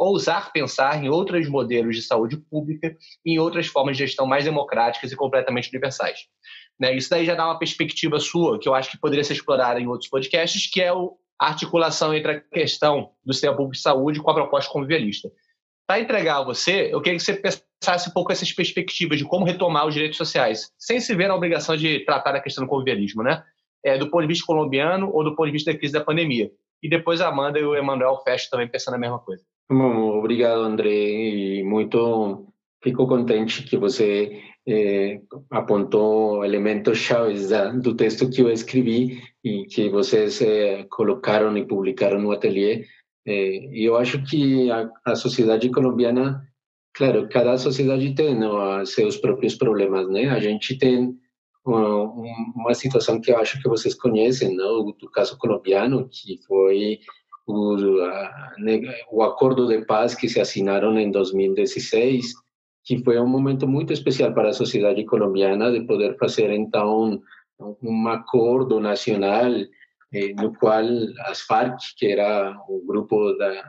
[0.00, 4.44] ousar pensar em outros modelos de saúde pública e em outras formas de gestão mais
[4.44, 6.20] democráticas e completamente universais.
[6.80, 6.96] Né?
[6.96, 9.86] Isso daí já dá uma perspectiva sua, que eu acho que poderia ser explorada em
[9.86, 10.94] outros podcasts, que é a
[11.38, 15.30] articulação entre a questão do sistema público de saúde com a proposta convivialista.
[15.86, 19.44] Para entregar a você, eu queria que você pensasse um pouco essas perspectivas de como
[19.44, 23.22] retomar os direitos sociais, sem se ver na obrigação de tratar a questão do convivialismo,
[23.22, 23.42] né?
[23.84, 26.50] É, do ponto de vista colombiano ou do ponto de vista da crise da pandemia
[26.82, 29.42] e depois a Amanda e o Emanuel fecham também pensando a mesma coisa.
[29.70, 32.46] Bom, obrigado, André, e muito
[32.82, 35.20] fico contente que você eh,
[35.50, 37.50] apontou elementos chaves
[37.82, 42.84] do texto que eu escrevi e que vocês eh, colocaram e publicaram no ateliê.
[43.26, 46.42] Eh, e eu acho que a, a, sociedade colombiana,
[46.94, 50.28] claro, cada sociedade tem não, seus próprios problemas, né?
[50.30, 51.14] A gente tem
[51.74, 54.86] uma, situação que eu acho que vocês conhecem, não?
[54.86, 57.00] do caso colombiano, que foi
[57.46, 57.76] o,
[59.12, 62.32] o acordo de paz que se assinaram em 2016,
[62.84, 67.20] que foi um momento muito especial para a sociedade colombiana de poder fazer então
[67.82, 69.52] um acordo nacional
[70.12, 70.84] eh, no qual
[71.26, 73.62] as Farc, que era o grupo da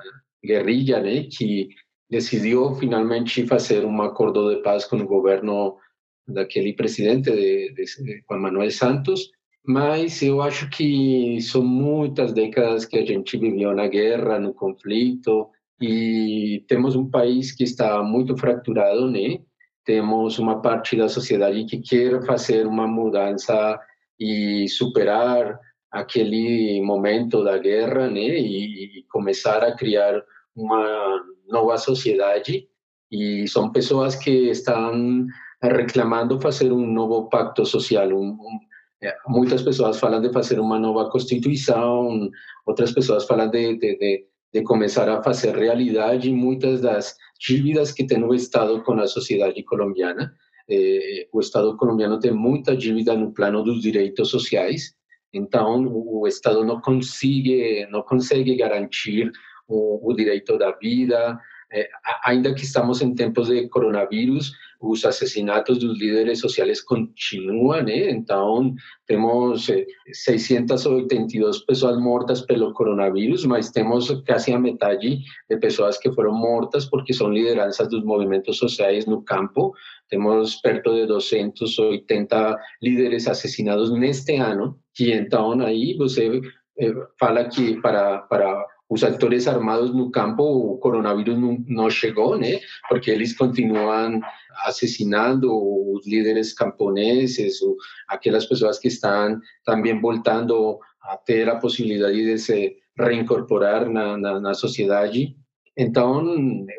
[0.44, 1.70] guerrilha, né, que
[2.10, 5.78] decidiu finalmente fazer um acordo de paz com o governo
[6.28, 7.86] daquele presidente de, de
[8.28, 9.32] Juan Manuel Santos,
[9.66, 15.50] mas eu acho que são muitas décadas que a gente viveu na guerra, no conflito,
[15.80, 19.40] e temos um país que está muito fraturado, né?
[19.84, 23.80] Temos uma parte da sociedade que quer fazer uma mudança
[24.20, 25.60] e superar
[25.92, 28.40] aquele momento da guerra, né?
[28.40, 30.24] E, começar a criar
[30.56, 32.68] uma nova sociedade.
[33.12, 35.26] E são pessoas que estão
[35.62, 38.60] reclamando fazer um novo pacto social, um, um
[39.04, 42.30] é, muitas pessoas falam de fazer uma nova constituição,
[42.68, 48.06] outras pessoas falam de, de, de, de começar a fazer realidade muitas das dívidas que
[48.06, 50.32] tem o Estado com a sociedade colombiana.
[50.70, 54.94] Eh, o Estado colombiano tem muita dívida no plano dos direitos sociais,
[55.34, 59.32] então o Estado não consegue não consegue garantir
[59.68, 61.40] o, o direito da vida,
[61.74, 61.90] eh,
[62.24, 64.52] ainda que estamos em tempos de coronavírus,
[64.82, 68.10] os assassinatos dos líderes sociais continuam, né?
[68.10, 68.74] Então,
[69.06, 69.70] temos
[70.12, 76.86] 682 pessoas mortas pelo coronavírus, mas temos quase a metade de pessoas que foram mortas
[76.86, 79.72] porque são lideranças dos movimentos sociais no campo.
[80.10, 86.42] Temos perto de 280 líderes assassinados neste ano, que então aí você
[86.80, 92.38] eh, fala que para, para os atores armados no campo, o coronavírus não, não chegou,
[92.38, 92.60] né?
[92.90, 94.20] Porque eles continuam
[94.66, 97.78] assassinando os líderes camponeses, ou
[98.10, 104.42] aquelas pessoas que estão também voltando a ter a possibilidade de se reincorporar na, na,
[104.42, 105.38] na sociedade.
[105.78, 106.22] Então,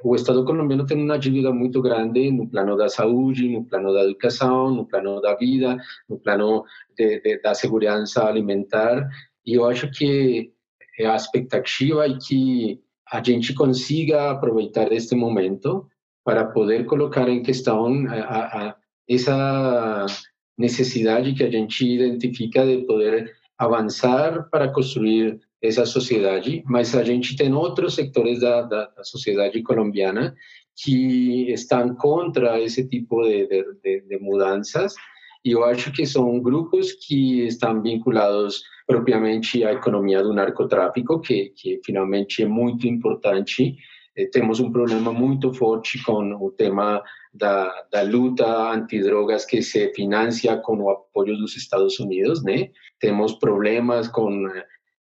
[0.04, 4.04] o Estado colombiano tem uma dívida muito grande no plano da saúde, no plano da
[4.04, 6.62] educação, no plano da vida, no plano
[6.94, 7.54] de, de, da
[8.28, 9.08] alimentar.
[9.46, 10.51] E eu acho que
[11.00, 15.86] a expectativa é que a gente consiga aproveitar este momento
[16.24, 18.76] para poder colocar em questão a, a,
[19.08, 20.06] essa
[20.56, 27.36] necessidade que a gente identifica de poder avançar para construir essa sociedade, mas a gente
[27.36, 30.34] tem outros setores da, da, da sociedade colombiana
[30.76, 34.94] que estão contra esse tipo de, de, de, mudanças,
[35.44, 41.52] e eu acho que são grupos que estão vinculados propriamente à economia do narcotráfico, que,
[41.56, 43.76] que finalmente é muito importante.
[44.16, 47.02] Eh, temos um problema muito forte com o tema
[47.32, 52.70] da, da luta antidrogas que se financia com o apoio dos Estados Unidos, né?
[53.00, 54.46] Temos problemas com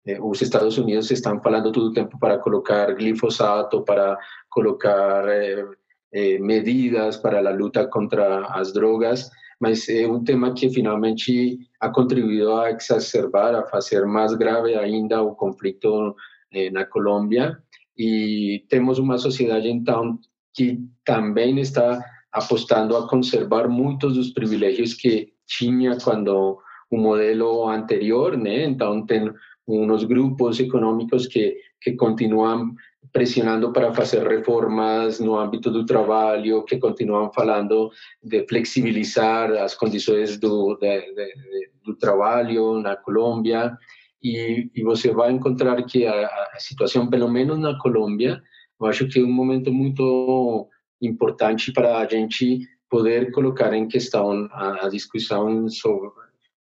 [0.06, 5.64] eh, os Estados Unidos estão falando todo o tempo para colocar glifosato, para colocar eh,
[6.12, 11.88] eh, medidas para a luta contra as drogas, mas é um tema que finalmente ha
[11.88, 16.14] contribuído a exacerbar, a fazer mais grave ainda o conflito
[16.52, 17.58] eh, na Colômbia.
[17.96, 20.18] E temos uma sociedade, então,
[20.54, 22.00] que também está
[22.32, 26.58] apostando a conservar muitos dos privilégios que tinha quando
[26.90, 28.64] o modelo anterior, né?
[28.64, 29.32] Então, tem
[29.66, 32.74] uns grupos econômicos que, que continuam
[33.12, 37.90] pressionando para fazer reformas no âmbito do trabalho, que continuam falando
[38.22, 43.76] de flexibilizar as condições do, de, de, do trabalho na Colômbia.
[44.22, 48.42] E, e, você vai encontrar que a, a, situação, pelo menos na Colômbia,
[48.80, 50.68] eu acho que é um momento muito
[51.00, 52.60] importante para a gente
[52.90, 56.10] poder colocar em questão a, a discussão sobre,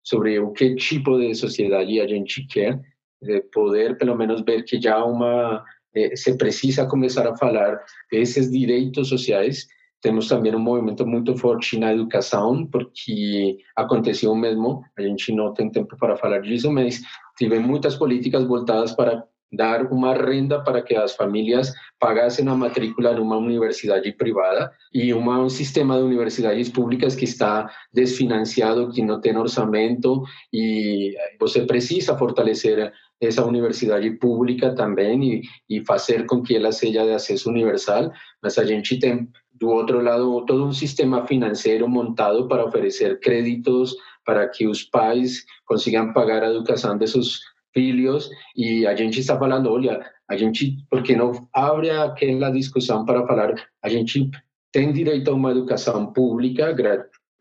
[0.02, 2.80] sobre o que tipo de sociedade a gente quer,
[3.22, 7.80] de poder pelo menos ver que já uma eh, se precisa começar a falar
[8.10, 9.66] desses direitos sociais.
[10.00, 15.54] Temos também um movimento muito forte na educação, porque aconteceu o mesmo, a gente não
[15.54, 17.00] tem tempo para falar disso, mas
[17.38, 19.24] tive muitas políticas voltadas para
[19.56, 25.40] dar uma renda para que as famílias pagassem a matrícula numa universidade privada e uma,
[25.40, 30.22] um sistema de universidades públicas que está desfinanciado, que não tem orçamento
[30.52, 37.04] e você precisa fortalecer essa universidade pública também e, e fazer com que ela seja
[37.04, 38.12] de acesso universal,
[38.42, 43.94] mas a gente tem do outro lado todo um sistema financeiro montado para oferecer créditos
[44.24, 47.40] para que os pais consigam pagar a educação de seus
[47.72, 53.04] filhos e a gente está falando, olha, a gente, por que não abre aquela discussão
[53.04, 54.30] para falar, a gente
[54.72, 56.74] tem direito a uma educação pública,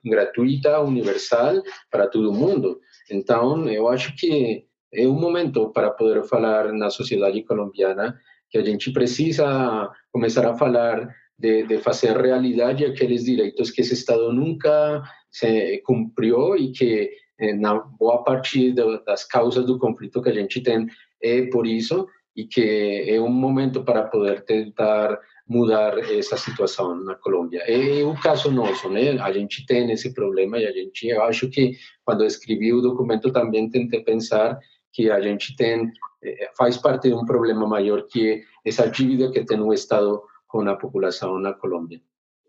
[0.04, 2.80] gratuita, universal, para todo mundo.
[3.10, 8.18] Então, eu acho que é um momento para poder falar na sociedade colombiana
[8.50, 13.94] que a gente precisa começar a falar de, de fazer realidade aqueles direitos que esse
[13.96, 15.02] Estado nunca
[15.32, 17.10] se cumpriu e que
[17.40, 18.72] eh, na boa parte
[19.06, 20.88] das causas do conflito que a gente tem
[21.22, 27.16] é por isso e que é um momento para poder tentar mudar essa situação na
[27.16, 27.62] Colômbia.
[27.68, 29.20] É o caso nosso, né?
[29.20, 31.74] A gente tem esse problema e a gente, eu acho que
[32.06, 34.58] quando escrevi o documento também tentei pensar
[34.94, 35.92] que a gente tem
[36.24, 40.62] eh, faz parte de um problema maior que essa dívida que tem o Estado com
[40.70, 42.00] a população na Colômbia.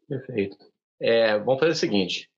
[0.07, 0.57] Perfeito.
[1.01, 2.31] É, vamos fazer o seguinte: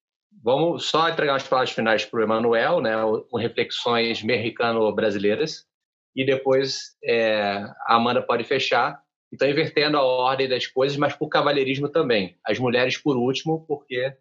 [0.42, 2.92] vamos só entregar as palavras finais para o Emanuel, né,
[3.28, 5.66] com reflexões mexicano-brasileiras,
[6.14, 9.04] e depois é, a Amanda pode fechar.
[9.32, 12.38] Então, invertendo a ordem das coisas, mas por cavalheirismo também.
[12.46, 14.14] As mulheres por último, porque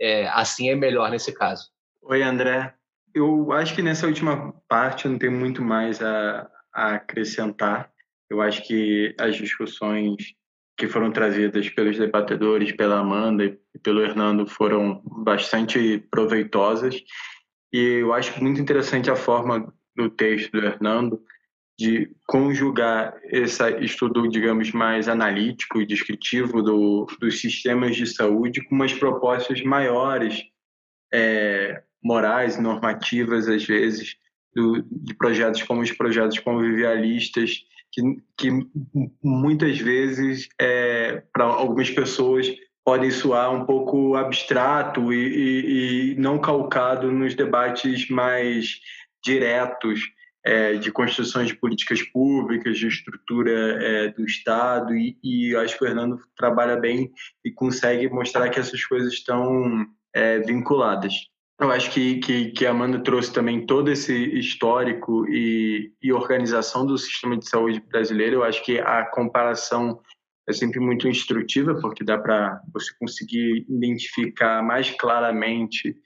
[0.00, 1.70] é, assim é melhor nesse caso.
[2.02, 2.74] Oi, André.
[3.14, 7.90] Eu acho que nessa última parte não tem muito mais a, a acrescentar.
[8.30, 10.34] Eu acho que as discussões
[10.76, 17.02] que foram trazidas pelos debatedores, pela Amanda e pelo Hernando foram bastante proveitosas.
[17.72, 21.20] E eu acho muito interessante a forma do texto do Hernando
[21.78, 28.74] de conjugar esse estudo, digamos, mais analítico e descritivo do, dos sistemas de saúde com
[28.74, 30.42] umas propostas maiores,
[31.12, 34.16] é, morais, normativas, às vezes,
[34.54, 38.02] do, de projetos como os projetos convivialistas, que,
[38.36, 38.50] que
[39.22, 42.48] muitas vezes, é, para algumas pessoas,
[42.84, 48.80] podem soar um pouco abstrato e, e, e não calcado nos debates mais
[49.22, 50.00] diretos
[50.44, 55.84] é, de construções de políticas públicas, de estrutura é, do Estado, e, e acho que
[55.84, 57.12] o Fernando trabalha bem
[57.44, 61.12] e consegue mostrar que essas coisas estão é, vinculadas.
[61.60, 66.86] Eu acho que, que, que a Amanda trouxe também todo esse histórico e, e organização
[66.86, 68.36] do sistema de saúde brasileiro.
[68.36, 70.00] Eu acho que a comparação
[70.48, 75.96] é sempre muito instrutiva, porque dá para você conseguir identificar mais claramente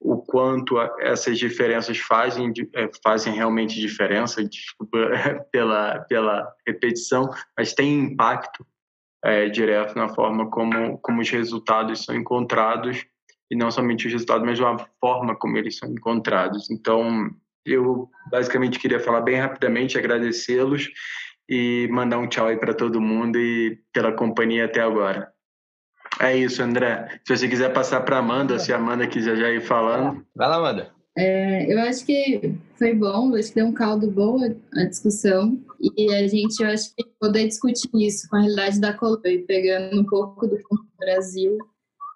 [0.00, 4.98] o quanto essas diferenças fazem, é, fazem realmente diferença, desculpa
[5.52, 8.66] pela, pela repetição, mas tem impacto
[9.22, 13.06] é, direto na forma como, como os resultados são encontrados
[13.50, 16.70] e não somente os resultados, mas a forma como eles são encontrados.
[16.70, 17.30] Então,
[17.64, 20.90] eu basicamente queria falar bem rapidamente, agradecê-los
[21.48, 25.32] e mandar um tchau aí para todo mundo e pela companhia até agora.
[26.20, 27.20] É isso, André.
[27.26, 30.24] Se você quiser passar para Amanda, se a Amanda quiser já ir falando.
[30.34, 30.94] Vai lá, Amanda.
[31.16, 34.36] É, eu acho que foi bom, acho que deu um caldo bom
[34.74, 35.60] a discussão
[35.96, 40.00] e a gente, eu acho que poder discutir isso com a realidade da Colômbia, pegando
[40.00, 40.58] um pouco do
[40.98, 41.56] Brasil,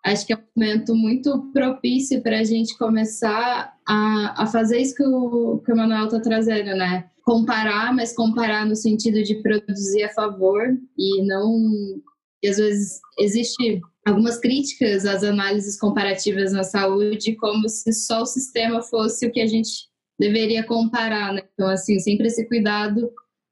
[0.04, 4.94] acho que é um momento muito propício para a gente começar a, a fazer isso
[4.94, 7.10] que o, que o Manuel está trazendo, né?
[7.22, 12.00] Comparar, mas comparar no sentido de produzir a favor e não.
[12.42, 18.26] E às vezes existe algumas críticas às análises comparativas na saúde, como se só o
[18.26, 19.88] sistema fosse o que a gente
[20.18, 21.42] deveria comparar, né?
[21.52, 23.10] Então, assim, sempre esse cuidado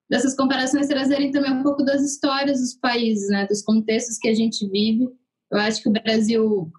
[0.09, 3.47] dessas comparações trazerem também um pouco das histórias dos países, né?
[3.47, 5.09] Dos contextos que a gente vive
[5.51, 6.71] eu acho que o Brasil,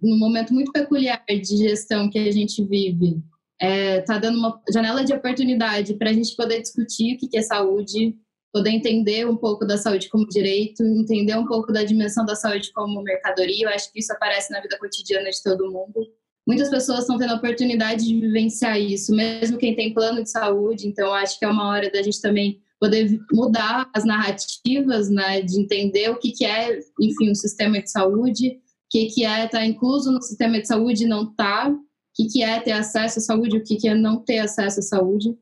[0.00, 3.22] num momento muito peculiar de gestão que a gente vive,
[3.60, 7.36] está é, tá dando uma janela de oportunidade para a gente poder discutir o que
[7.36, 8.16] é saúde,
[8.52, 12.72] poder entender um pouco da saúde como direito, entender um pouco da dimensão da saúde
[12.72, 13.66] como mercadoria.
[13.66, 16.06] Eu acho que isso aparece na vida cotidiana de todo mundo.
[16.46, 20.88] Muitas pessoas estão tendo a oportunidade de vivenciar isso, mesmo quem tem plano de saúde.
[20.88, 25.60] Então, acho que é uma hora da gente também poder mudar as narrativas, né, de
[25.60, 28.60] entender o que, que é, enfim, um sistema de saúde, o
[28.90, 31.78] que, que é estar tá incluso no sistema de saúde e não estar, tá, o
[32.12, 34.82] que, que é ter acesso à saúde, o que, que é não ter acesso à
[34.82, 35.32] saúde.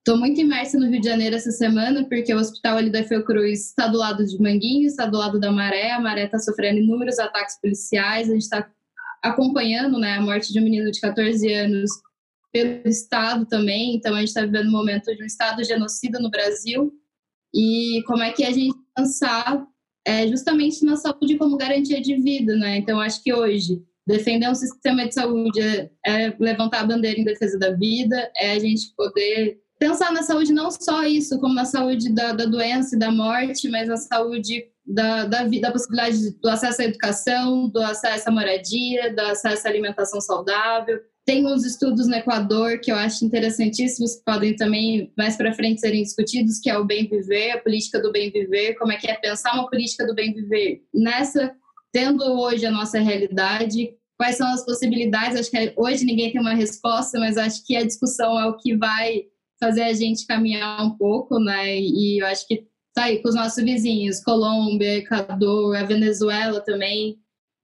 [0.00, 3.68] Estou muito imersa no Rio de Janeiro essa semana, porque o hospital ali da Fiocruz
[3.68, 7.20] está do lado de Manguinhos, está do lado da Maré, a Maré está sofrendo inúmeros
[7.20, 8.68] ataques policiais, a gente está
[9.22, 11.90] acompanhando né, a morte de um menino de 14 anos
[12.62, 13.94] pelo Estado também.
[13.94, 16.92] Então, a gente está vivendo um momento de um Estado genocida no Brasil.
[17.54, 19.66] E como é que a gente pensar
[20.06, 22.78] é, justamente na saúde como garantia de vida, né?
[22.78, 27.24] Então, acho que hoje defender um sistema de saúde é, é levantar a bandeira em
[27.24, 31.66] defesa da vida, é a gente poder pensar na saúde não só isso, como na
[31.66, 36.48] saúde da, da doença e da morte, mas na saúde da, da, da, possibilidade do
[36.48, 40.98] acesso à educação, do acesso à moradia, do acesso à alimentação saudável,
[41.28, 45.78] tem uns estudos no Equador que eu acho interessantíssimos, que podem também mais para frente
[45.78, 49.10] serem discutidos, que é o bem viver, a política do bem viver, como é que
[49.10, 50.80] é pensar uma política do bem viver.
[50.94, 51.54] Nessa,
[51.92, 55.38] tendo hoje a nossa realidade, quais são as possibilidades?
[55.38, 58.74] Acho que hoje ninguém tem uma resposta, mas acho que a discussão é o que
[58.74, 59.24] vai
[59.60, 61.78] fazer a gente caminhar um pouco, né?
[61.78, 62.64] E eu acho que
[62.94, 67.18] tá aí com os nossos vizinhos, Colômbia, Equador, a Venezuela também,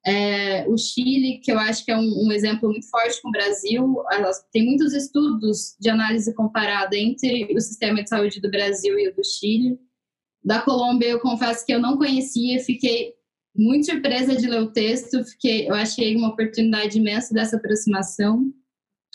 [0.06, 3.32] é, o Chile, que eu acho que é um, um, exemplo muito forte com o
[3.32, 3.96] Brasil,
[4.52, 9.14] tem muitos estudos de análise comparada entre o sistema de saúde do Brasil e o
[9.14, 9.78] do Chile.
[10.44, 13.14] Da Colômbia, eu confesso que eu não conhecia, fiquei
[13.56, 18.52] muito surpresa de ler o texto, fiquei, eu achei uma oportunidade imensa dessa aproximação,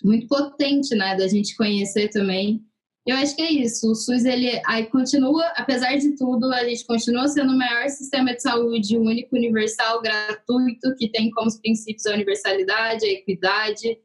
[0.03, 2.65] muito potente, né, da gente conhecer também.
[3.09, 3.89] Eu acho que é isso.
[3.89, 8.35] O SUS ele aí continua, apesar de tudo, a gente continua sendo o maior sistema
[8.35, 13.97] de saúde único, universal, gratuito, que tem como princípios a universalidade, a equidade,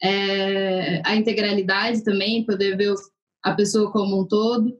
[0.00, 2.94] é, a integralidade também, poder ver
[3.42, 4.78] a pessoa como um todo.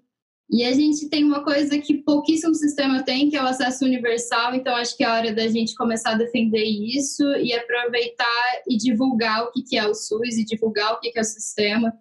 [0.49, 4.55] E a gente tem uma coisa que pouquíssimo sistema tem, que é o acesso universal.
[4.55, 9.43] Então, acho que é hora da gente começar a defender isso e aproveitar e divulgar
[9.43, 11.93] o que é o SUS e divulgar o que é o sistema.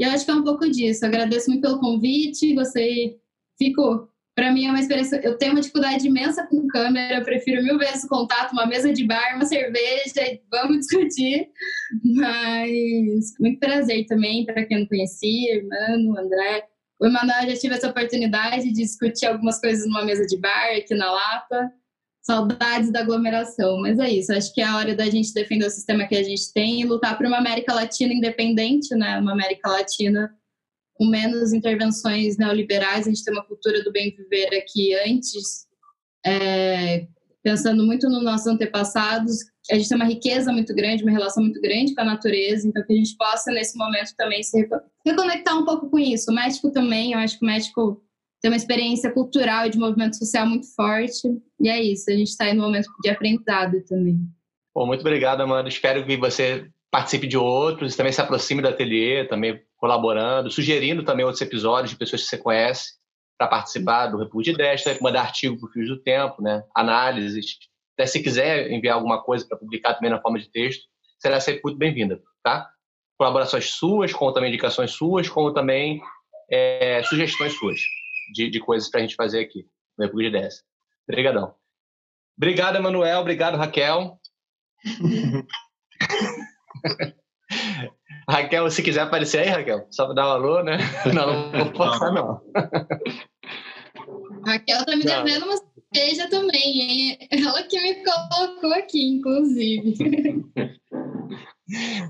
[0.00, 1.04] E eu acho que é um pouco disso.
[1.04, 2.54] agradeço muito pelo convite.
[2.54, 3.18] Gostei.
[3.58, 4.08] Fico.
[4.34, 5.20] Para mim é uma experiência.
[5.22, 7.18] Eu tenho uma dificuldade imensa com câmera.
[7.18, 10.40] Eu prefiro mil vezes o contato, uma mesa de bar, uma cerveja.
[10.50, 11.50] Vamos discutir.
[12.02, 16.64] Mas muito prazer também para quem não conhecia, Mano, André.
[16.98, 20.94] O Emanuel já tive essa oportunidade de discutir algumas coisas numa mesa de bar aqui
[20.94, 21.70] na Lapa.
[22.22, 24.32] Saudades da aglomeração, mas é isso.
[24.32, 26.84] Acho que é a hora da gente defender o sistema que a gente tem e
[26.84, 29.18] lutar por uma América Latina independente, né?
[29.18, 30.30] Uma América Latina
[30.94, 33.06] com menos intervenções neoliberais.
[33.06, 35.66] A gente tem uma cultura do bem viver aqui antes,
[36.26, 37.06] é,
[37.42, 39.38] pensando muito nos nossos antepassados.
[39.70, 42.84] A gente tem uma riqueza muito grande, uma relação muito grande com a natureza, então
[42.84, 44.68] que a gente possa, nesse momento, também se
[45.06, 46.30] reconectar um pouco com isso.
[46.30, 48.02] O México também, eu acho que o México
[48.40, 51.28] tem uma experiência cultural e de movimento social muito forte,
[51.60, 54.18] e é isso, a gente está aí no momento de aprendizado também.
[54.74, 55.68] Bom, muito obrigado, Amanda.
[55.68, 61.24] Espero que você participe de outros, também se aproxime do ateliê, também colaborando, sugerindo também
[61.24, 62.94] outros episódios de pessoas que você conhece
[63.38, 66.62] para participar do República de Ideias, mandar artigo para o Fios do Tempo, né?
[66.74, 67.58] análises,
[67.94, 70.84] até se quiser enviar alguma coisa para publicar também na forma de texto,
[71.18, 72.68] será sempre muito bem-vinda, tá?
[73.18, 76.00] Colaborações suas, como também indicações suas, como também
[76.50, 77.80] é, sugestões suas
[78.32, 79.66] de, de coisas para a gente fazer aqui
[79.98, 80.64] no República de Ideias.
[81.08, 81.54] Obrigadão.
[82.36, 83.20] Obrigado, Emanuel.
[83.20, 84.18] Obrigado, Raquel.
[88.28, 90.78] Raquel, se quiser aparecer aí, Raquel, só para dar um alô, né?
[91.14, 92.40] Não, não vou passar, não.
[94.46, 95.56] Raquel tá me devendo uma
[95.92, 97.18] cerveja também, hein?
[97.30, 99.94] Ela que me colocou aqui, inclusive.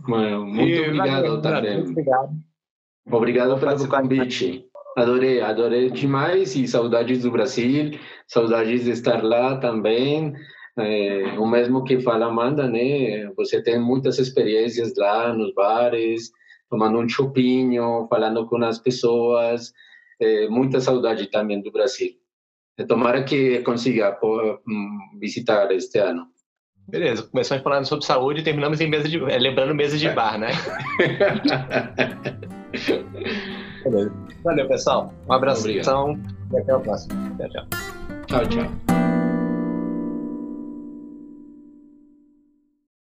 [0.07, 1.29] Mano, muito e, obrigado.
[1.29, 2.31] Muito obrigado.
[3.11, 4.70] Obrigado pelo convite.
[5.01, 7.99] Adorei, adorei demais e saudades do Brasil,
[8.29, 10.35] saudades de estar lá também.
[10.79, 13.27] É, o mesmo que fala Amanda, né?
[13.35, 16.31] Você tem muitas experiências lá nos bares,
[16.69, 19.73] tomando um chopinho, falando com as pessoas.
[20.21, 22.11] É, muita saudade também do Brasil.
[22.87, 26.27] Tomara que consiga hum, visitar este ano.
[26.87, 30.39] Beleza, começamos falando sobre saúde e terminamos em mesa de, é, lembrando mesa de bar,
[30.39, 30.51] né?
[34.45, 35.13] Valeu, pessoal.
[35.29, 35.61] Um abraço.
[35.61, 36.19] Obrigado.
[36.53, 37.37] E até o próximo.
[37.37, 37.67] Tchau, tchau.
[38.27, 39.10] Tchau, tchau.